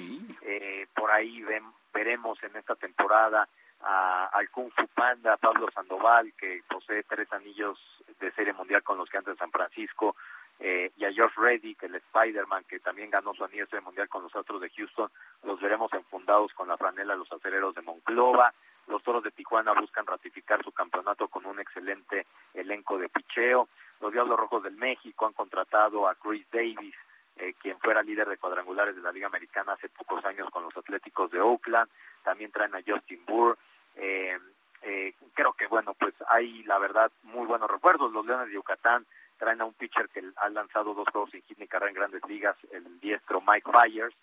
[0.41, 1.63] Eh, por ahí ven,
[1.93, 3.47] veremos en esta temporada
[3.83, 7.79] a, al Kung Fu Panda, Pablo Sandoval, que posee tres anillos
[8.19, 10.15] de serie mundial con los que antes San Francisco,
[10.59, 14.07] eh, y a George Reddick, el Spider-Man, que también ganó su anillo de serie mundial
[14.09, 15.09] con los Astros de Houston,
[15.43, 18.53] los veremos enfundados con la franela los acereros de Monclova.
[18.87, 23.69] Los Toros de Tijuana buscan ratificar su campeonato con un excelente elenco de picheo.
[24.01, 26.95] Los Diablos Rojos del México han contratado a Chris Davis,
[27.37, 30.75] eh, quien fuera líder de cuadrangulares de la Liga Americana hace pocos años con los
[30.75, 31.89] Atléticos de Oakland.
[32.23, 33.57] También traen a Justin Burr.
[33.95, 34.37] Eh,
[34.83, 38.11] eh, creo que, bueno, pues hay, la verdad, muy buenos recuerdos.
[38.11, 39.05] Los Leones de Yucatán
[39.37, 42.21] traen a un pitcher que ha lanzado dos juegos sin hit ni carrera en grandes
[42.27, 44.15] ligas, el diestro Mike Byers.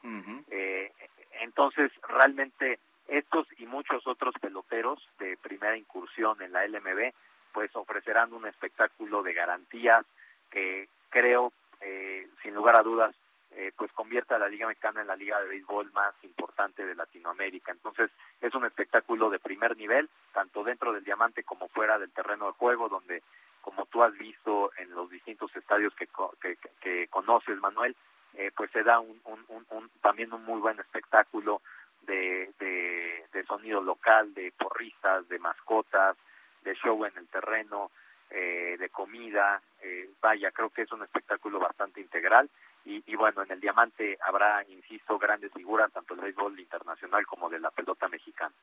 [0.50, 0.92] eh,
[1.40, 7.12] entonces, realmente, estos y muchos otros peloteros de primera incursión en la LMB,
[7.52, 10.04] pues ofrecerán un espectáculo de garantías
[10.50, 13.14] que creo, eh, sin lugar a dudas,
[13.52, 16.94] eh, pues convierte a la Liga Mexicana en la liga de béisbol más importante de
[16.94, 17.72] Latinoamérica.
[17.72, 18.10] Entonces,
[18.40, 22.52] es un espectáculo de primer nivel, tanto dentro del diamante como fuera del terreno de
[22.52, 23.22] juego, donde,
[23.62, 26.08] como tú has visto en los distintos estadios que,
[26.40, 27.96] que, que conoces, Manuel,
[28.34, 31.62] eh, pues se da un, un, también un muy buen espectáculo
[32.02, 36.16] de, de, de, sonido local, de porristas, de mascotas,
[36.62, 37.90] de show en el terreno,
[38.30, 39.60] eh, de comida.
[39.82, 42.48] Eh, vaya, creo que es un espectáculo bastante integral.
[42.88, 47.50] Y, y, bueno, en el Diamante habrá, insisto, grandes figuras, tanto del béisbol internacional como
[47.50, 48.54] de la pelota mexicana.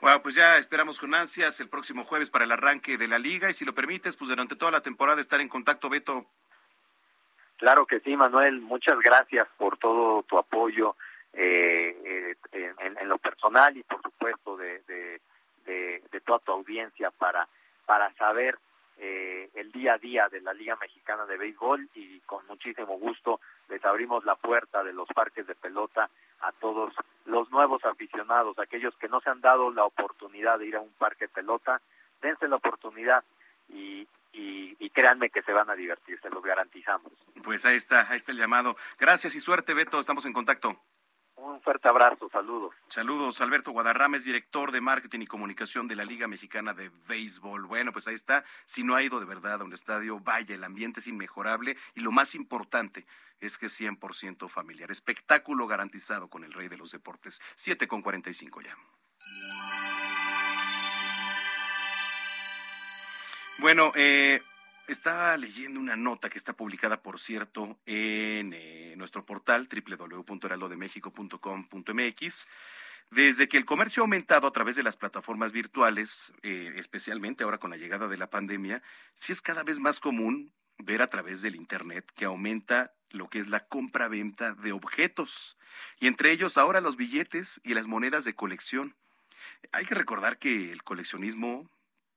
[0.00, 3.50] Bueno, pues ya esperamos con ansias el próximo jueves para el arranque de la liga.
[3.50, 6.24] Y si lo permites, pues durante toda la temporada estar en contacto, Beto.
[7.56, 8.60] Claro que sí, Manuel.
[8.60, 10.94] Muchas gracias por todo tu apoyo
[11.32, 15.20] eh, eh, en, en, lo personal y por supuesto de, de,
[15.66, 17.48] de, de toda tu audiencia para,
[17.86, 18.56] para saber
[18.98, 23.40] eh, el día a día de la Liga Mexicana de Béisbol y con muchísimo gusto
[23.68, 26.08] les abrimos la puerta de los parques de pelota
[26.40, 26.92] a todos
[27.24, 30.92] los nuevos aficionados, aquellos que no se han dado la oportunidad de ir a un
[30.92, 31.80] parque de pelota,
[32.20, 33.24] dense la oportunidad
[33.68, 37.12] y, y, y créanme que se van a divertir, se los garantizamos.
[37.42, 38.76] Pues ahí está, ahí está el llamado.
[38.98, 40.78] Gracias y suerte, Beto, estamos en contacto.
[41.36, 42.74] Un fuerte abrazo, saludos.
[42.86, 47.66] Saludos, Alberto Guadarrames, director de marketing y comunicación de la Liga Mexicana de Béisbol.
[47.66, 48.44] Bueno, pues ahí está.
[48.64, 52.00] Si no ha ido de verdad a un estadio, vaya, el ambiente es inmejorable y
[52.00, 53.04] lo más importante
[53.40, 54.90] es que es 100% familiar.
[54.90, 57.40] Espectáculo garantizado con el rey de los deportes.
[57.56, 58.76] 7 con 45 ya.
[63.58, 64.42] Bueno, eh,
[64.88, 72.46] estaba leyendo una nota que está publicada, por cierto, en eh, nuestro portal www.heraldodemexico.com.mx.
[73.10, 77.58] Desde que el comercio ha aumentado a través de las plataformas virtuales, eh, especialmente ahora
[77.58, 78.82] con la llegada de la pandemia,
[79.14, 83.38] sí es cada vez más común ver a través del Internet que aumenta lo que
[83.38, 85.56] es la compra-venta de objetos,
[86.00, 88.96] y entre ellos ahora los billetes y las monedas de colección.
[89.72, 91.70] Hay que recordar que el coleccionismo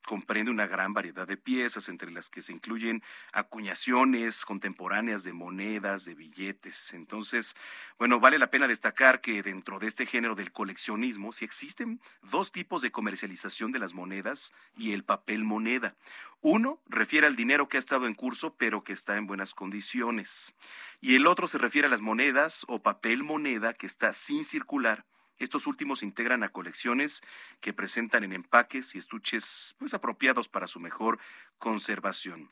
[0.07, 3.03] comprende una gran variedad de piezas, entre las que se incluyen
[3.33, 6.93] acuñaciones contemporáneas de monedas, de billetes.
[6.93, 7.57] Entonces,
[7.99, 12.53] bueno, vale la pena destacar que dentro de este género del coleccionismo, sí existen dos
[12.53, 15.95] tipos de comercialización de las monedas y el papel moneda.
[16.39, 20.55] Uno refiere al dinero que ha estado en curso, pero que está en buenas condiciones.
[21.01, 25.03] Y el otro se refiere a las monedas o papel moneda que está sin circular
[25.39, 27.21] estos últimos integran a colecciones
[27.61, 31.19] que presentan en empaques y estuches pues apropiados para su mejor
[31.57, 32.51] conservación.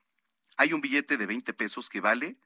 [0.58, 2.38] Hay un billete de 20 pesos que vale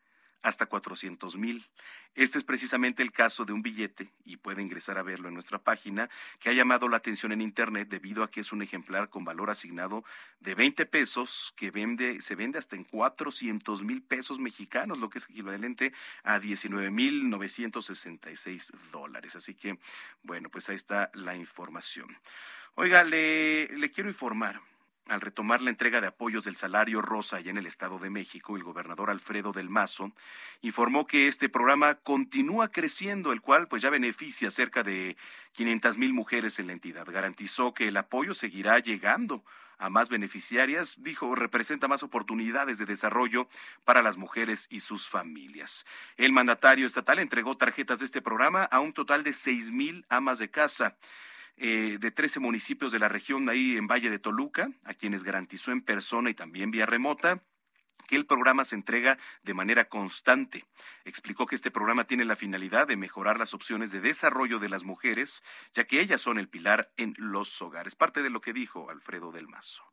[0.41, 1.67] hasta 400 mil.
[2.15, 5.59] Este es precisamente el caso de un billete, y puede ingresar a verlo en nuestra
[5.59, 6.09] página,
[6.39, 9.49] que ha llamado la atención en Internet debido a que es un ejemplar con valor
[9.49, 10.03] asignado
[10.39, 15.19] de 20 pesos que vende, se vende hasta en 400 mil pesos mexicanos, lo que
[15.19, 15.93] es equivalente
[16.23, 19.35] a 19 mil 966 dólares.
[19.35, 19.77] Así que,
[20.23, 22.07] bueno, pues ahí está la información.
[22.75, 24.61] Oiga, le, le quiero informar
[25.09, 28.55] al retomar la entrega de apoyos del salario rosa allá en el Estado de México,
[28.55, 30.11] el gobernador Alfredo del Mazo
[30.61, 35.17] informó que este programa continúa creciendo, el cual pues ya beneficia a cerca de
[35.53, 37.07] 500 mil mujeres en la entidad.
[37.09, 39.43] Garantizó que el apoyo seguirá llegando
[39.79, 43.47] a más beneficiarias, dijo, representa más oportunidades de desarrollo
[43.85, 45.85] para las mujeres y sus familias.
[46.17, 50.37] El mandatario estatal entregó tarjetas de este programa a un total de seis mil amas
[50.37, 50.97] de casa.
[51.57, 55.71] Eh, de 13 municipios de la región ahí en Valle de Toluca, a quienes garantizó
[55.71, 57.43] en persona y también vía remota
[58.09, 60.65] que el programa se entrega de manera constante.
[61.05, 64.83] Explicó que este programa tiene la finalidad de mejorar las opciones de desarrollo de las
[64.83, 65.43] mujeres,
[65.75, 67.95] ya que ellas son el pilar en los hogares.
[67.95, 69.83] Parte de lo que dijo Alfredo del Mazo.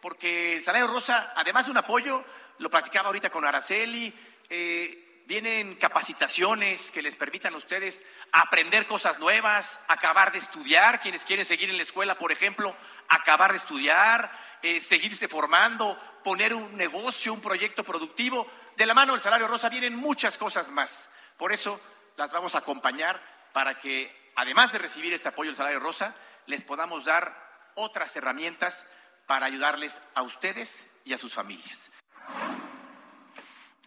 [0.00, 2.24] Porque salario rosa, además de un apoyo,
[2.60, 4.14] lo platicaba ahorita con Araceli,
[4.48, 11.24] eh, vienen capacitaciones que les permitan a ustedes aprender cosas nuevas, acabar de estudiar, quienes
[11.24, 12.74] quieren seguir en la escuela, por ejemplo,
[13.08, 14.30] acabar de estudiar,
[14.62, 18.46] eh, seguirse formando, poner un negocio, un proyecto productivo.
[18.76, 21.10] De la mano del salario rosa vienen muchas cosas más.
[21.36, 21.80] Por eso
[22.16, 23.20] las vamos a acompañar
[23.52, 26.14] para que, además de recibir este apoyo del salario rosa,
[26.46, 28.86] les podamos dar otras herramientas
[29.26, 31.90] para ayudarles a ustedes y a sus familias.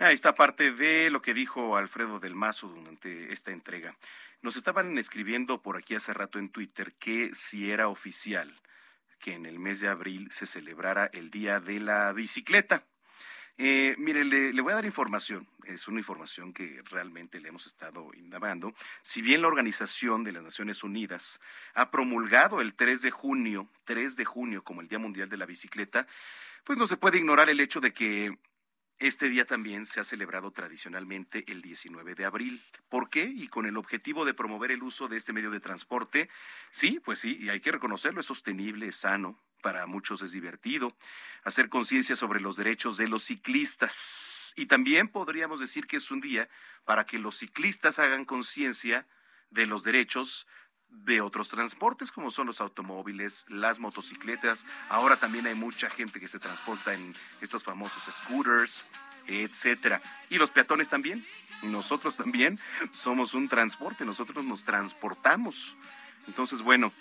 [0.02, 3.98] Ahí está parte de lo que dijo Alfredo del Mazo durante esta entrega.
[4.42, 8.62] Nos estaban escribiendo por aquí hace rato en Twitter que si era oficial
[9.20, 12.86] que en el mes de abril se celebrara el Día de la Bicicleta.
[13.58, 15.50] Eh, mire, le, le, voy a dar información.
[15.66, 18.74] Es una información que realmente le hemos estado indagando.
[19.02, 21.42] Si bien la Organización de las Naciones Unidas
[21.74, 25.46] ha promulgado el 3 de junio, 3 de junio como el Día Mundial de la
[25.46, 26.08] Bicicleta,
[26.64, 28.38] pues no se puede ignorar el hecho de que
[29.00, 32.62] este día también se ha celebrado tradicionalmente el 19 de abril.
[32.90, 33.24] ¿Por qué?
[33.24, 36.30] Y con el objetivo de promover el uso de este medio de transporte.
[36.70, 40.94] Sí, pues sí, y hay que reconocerlo, es sostenible, es sano, para muchos es divertido.
[41.44, 44.54] Hacer conciencia sobre los derechos de los ciclistas.
[44.58, 46.50] Y también podríamos decir que es un día
[46.84, 49.08] para que los ciclistas hagan conciencia
[49.50, 50.46] de los derechos
[50.90, 54.66] de otros transportes como son los automóviles, las motocicletas.
[54.90, 58.86] Ahora también hay mucha gente que se transporta en estos famosos scooters,
[59.28, 60.02] etcétera.
[60.30, 61.26] Y los peatones también.
[61.61, 62.57] Nosotros también
[62.91, 65.76] somos un transporte, nosotros nos transportamos.
[66.28, 66.91] Entonces, bueno,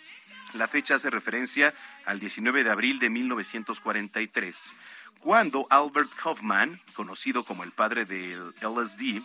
[0.54, 1.72] la fecha hace referencia
[2.06, 4.74] al 19 de abril de 1943,
[5.20, 9.22] cuando Albert Hoffman, conocido como el padre del LSD,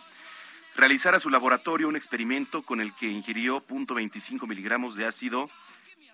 [0.76, 5.50] realizara su laboratorio un experimento con el que ingirió 0.25 miligramos de ácido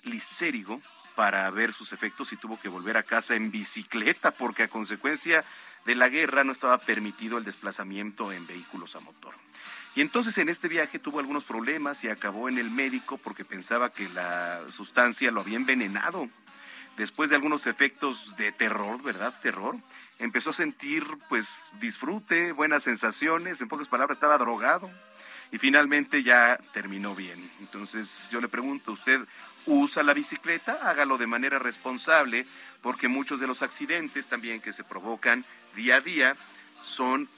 [0.05, 0.81] lisérigo
[1.15, 5.45] para ver sus efectos y tuvo que volver a casa en bicicleta porque a consecuencia
[5.85, 9.35] de la guerra no estaba permitido el desplazamiento en vehículos a motor.
[9.95, 13.93] Y entonces en este viaje tuvo algunos problemas y acabó en el médico porque pensaba
[13.93, 16.29] que la sustancia lo había envenenado.
[16.97, 19.35] Después de algunos efectos de terror, ¿verdad?
[19.41, 19.77] Terror,
[20.19, 24.91] empezó a sentir pues disfrute, buenas sensaciones, en pocas palabras estaba drogado
[25.53, 27.51] y finalmente ya terminó bien.
[27.61, 29.21] Entonces yo le pregunto, ¿usted
[29.67, 30.77] usa la bicicleta?
[30.83, 32.47] Hágalo de manera responsable
[32.83, 35.45] porque muchos de los accidentes también que se provocan
[35.75, 36.37] día a día
[36.83, 37.29] son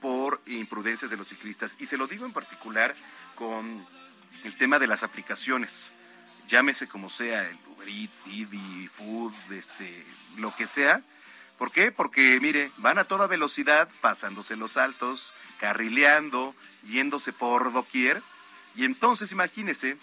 [0.00, 1.76] por imprudencias de los ciclistas.
[1.80, 2.94] Y se lo digo en particular
[3.34, 3.84] con
[4.44, 5.92] el tema de las aplicaciones.
[6.48, 10.04] Llámese como sea, el Uber Eats, Didi, Food, este,
[10.36, 11.02] lo que sea
[11.58, 11.90] ¿Por qué?
[11.90, 16.54] Porque, mire, van a toda velocidad, pasándose los altos, carrileando,
[16.84, 18.22] yéndose por doquier.
[18.74, 19.96] Y entonces imagínese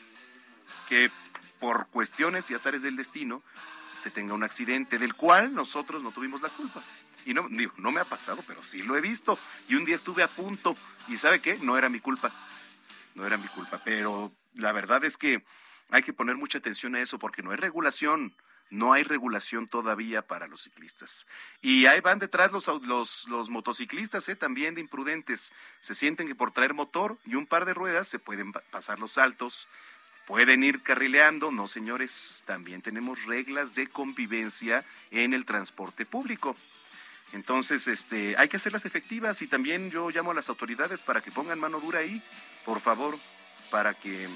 [0.90, 1.12] que
[1.60, 3.44] por cuestiones y azares del destino
[3.92, 6.82] se tenga un accidente del cual nosotros no tuvimos la culpa.
[7.24, 9.38] Y no, digo, no me ha pasado, pero sí lo he visto.
[9.70, 10.76] Y un día estuve a punto.
[11.08, 11.60] ¿Y sabe qué?
[11.60, 12.32] No era mi culpa.
[13.14, 13.80] No era mi culpa.
[13.86, 15.44] Pero la verdad es que
[15.90, 18.34] hay que poner mucha atención a eso porque no hay regulación
[18.74, 21.28] no hay regulación todavía para los ciclistas.
[21.62, 24.36] Y ahí van detrás los, los, los motociclistas, ¿eh?
[24.36, 25.52] también de imprudentes.
[25.80, 29.14] Se sienten que por traer motor y un par de ruedas se pueden pasar los
[29.14, 29.68] saltos,
[30.26, 31.52] pueden ir carrileando.
[31.52, 36.56] No, señores, también tenemos reglas de convivencia en el transporte público.
[37.34, 41.32] Entonces, este, hay que hacerlas efectivas y también yo llamo a las autoridades para que
[41.32, 42.24] pongan mano dura ahí,
[42.66, 43.18] por favor,
[43.72, 44.30] para que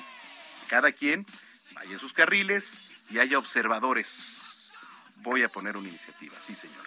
[0.68, 1.26] cada quien
[1.74, 4.72] vaya sus carriles, y haya observadores.
[5.18, 6.86] Voy a poner una iniciativa, sí, señor.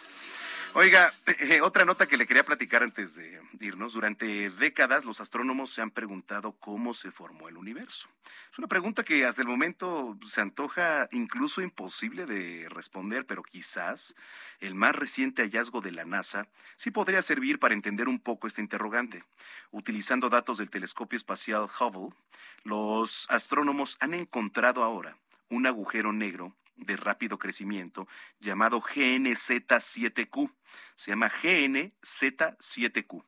[0.74, 3.94] Oiga, eh, otra nota que le quería platicar antes de irnos.
[3.94, 8.08] Durante décadas los astrónomos se han preguntado cómo se formó el universo.
[8.52, 14.14] Es una pregunta que hasta el momento se antoja incluso imposible de responder, pero quizás
[14.60, 18.60] el más reciente hallazgo de la NASA sí podría servir para entender un poco este
[18.60, 19.24] interrogante.
[19.72, 22.14] Utilizando datos del telescopio espacial Hubble,
[22.62, 25.16] los astrónomos han encontrado ahora
[25.48, 28.08] un agujero negro de rápido crecimiento
[28.40, 30.52] llamado GNZ7Q.
[30.96, 33.24] Se llama GNZ7Q,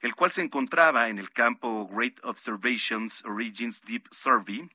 [0.00, 4.68] el cual se encontraba en el campo Great Observations Origins Deep Survey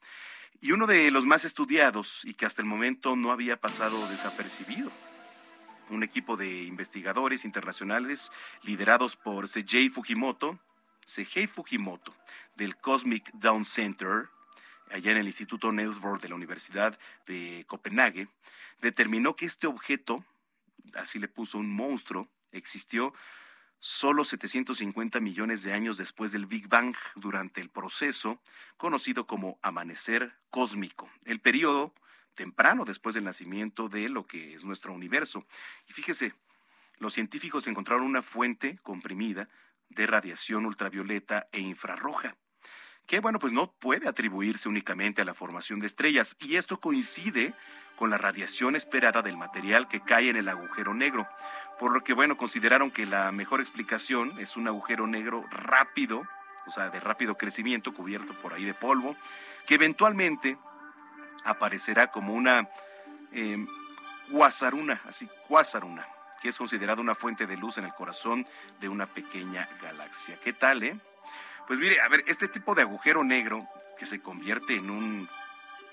[0.62, 4.92] y uno de los más estudiados y que hasta el momento no había pasado desapercibido.
[5.90, 8.32] Un equipo de investigadores internacionales
[8.64, 10.60] liderados por Seijei Fujimoto,
[11.06, 12.14] Seijei Fujimoto
[12.56, 14.30] del Cosmic Down Center,
[14.90, 18.28] allá en el Instituto Niels Bohr de la Universidad de Copenhague,
[18.82, 20.26] determinó que este objeto,
[20.96, 23.14] así le puso un monstruo, existió
[23.80, 28.42] solo 750 millones de años después del Big Bang durante el proceso
[28.78, 31.94] conocido como amanecer cósmico, el periodo
[32.36, 35.46] temprano después del nacimiento de lo que es nuestro universo.
[35.88, 36.34] Y fíjese,
[36.98, 39.50] los científicos encontraron una fuente comprimida
[39.90, 42.36] de radiación ultravioleta e infrarroja
[43.10, 47.56] que bueno, pues no puede atribuirse únicamente a la formación de estrellas y esto coincide
[47.96, 51.28] con la radiación esperada del material que cae en el agujero negro,
[51.80, 56.22] por lo que bueno, consideraron que la mejor explicación es un agujero negro rápido,
[56.68, 59.16] o sea, de rápido crecimiento cubierto por ahí de polvo,
[59.66, 60.60] que eventualmente
[61.44, 62.70] aparecerá como una
[63.32, 63.66] eh,
[64.32, 66.08] cuasaruna, así, cuasaruna,
[66.44, 68.46] que es considerada una fuente de luz en el corazón
[68.80, 70.38] de una pequeña galaxia.
[70.44, 70.96] ¿Qué tal, eh?
[71.70, 75.30] Pues mire, a ver, este tipo de agujero negro que se convierte en un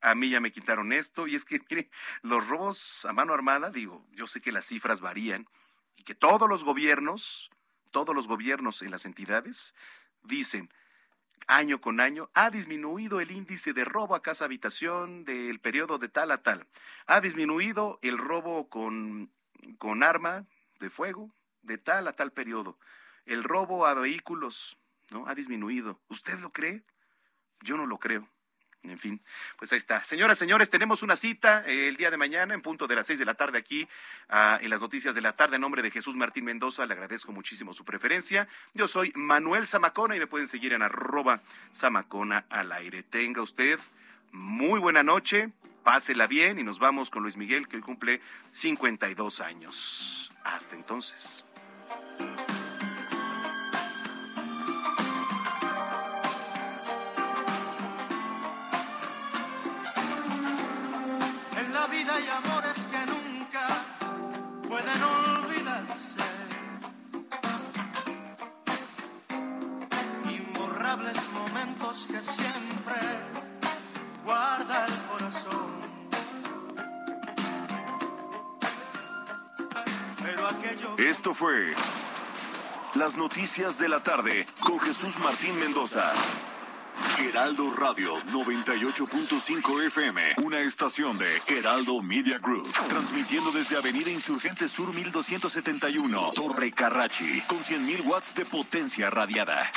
[0.00, 1.90] a mí ya me quitaron esto, y es que, mire,
[2.22, 5.48] los robos a mano armada, digo, yo sé que las cifras varían
[5.96, 7.50] y que todos los gobiernos,
[7.90, 9.74] todos los gobiernos en las entidades
[10.22, 10.70] dicen,
[11.46, 16.08] año con año, ha disminuido el índice de robo a casa habitación del periodo de
[16.08, 16.66] tal a tal.
[17.06, 19.32] Ha disminuido el robo con,
[19.78, 20.46] con arma
[20.78, 22.78] de fuego de tal a tal periodo.
[23.24, 24.78] El robo a vehículos,
[25.10, 25.26] ¿no?
[25.26, 26.00] Ha disminuido.
[26.08, 26.82] ¿Usted lo cree?
[27.60, 28.28] Yo no lo creo.
[28.84, 29.20] En fin,
[29.58, 30.04] pues ahí está.
[30.04, 33.18] Señoras, señores, tenemos una cita eh, el día de mañana en punto de las seis
[33.18, 33.88] de la tarde aquí
[34.28, 35.56] ah, en las noticias de la tarde.
[35.56, 38.46] En nombre de Jesús Martín Mendoza, le agradezco muchísimo su preferencia.
[38.74, 41.40] Yo soy Manuel Zamacona y me pueden seguir en arroba
[41.74, 43.02] Zamacona al aire.
[43.02, 43.80] Tenga usted
[44.30, 45.50] muy buena noche,
[45.82, 48.20] pásela bien y nos vamos con Luis Miguel que hoy cumple
[48.52, 50.32] 52 años.
[50.44, 51.44] Hasta entonces.
[62.08, 63.66] Vida hay amores que nunca
[64.68, 66.24] pueden olvidarse.
[70.30, 72.96] Imborrables momentos que siempre
[74.24, 75.78] guarda el corazón.
[80.22, 80.96] Pero aquello...
[80.98, 81.74] Esto fue
[82.94, 86.12] Las Noticias de la Tarde con Jesús Martín Mendoza.
[87.18, 94.94] Heraldo Radio 98.5 FM, una estación de Heraldo Media Group, transmitiendo desde Avenida Insurgente Sur
[94.94, 99.68] 1271, Torre Carrachi, con 100.000 watts de potencia radiada.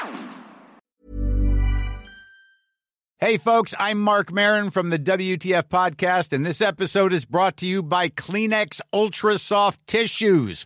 [3.17, 7.65] Hey folks, I'm Mark Marin from the WTF podcast, and this episode is brought to
[7.65, 10.65] you by Kleenex Ultra Soft Tissues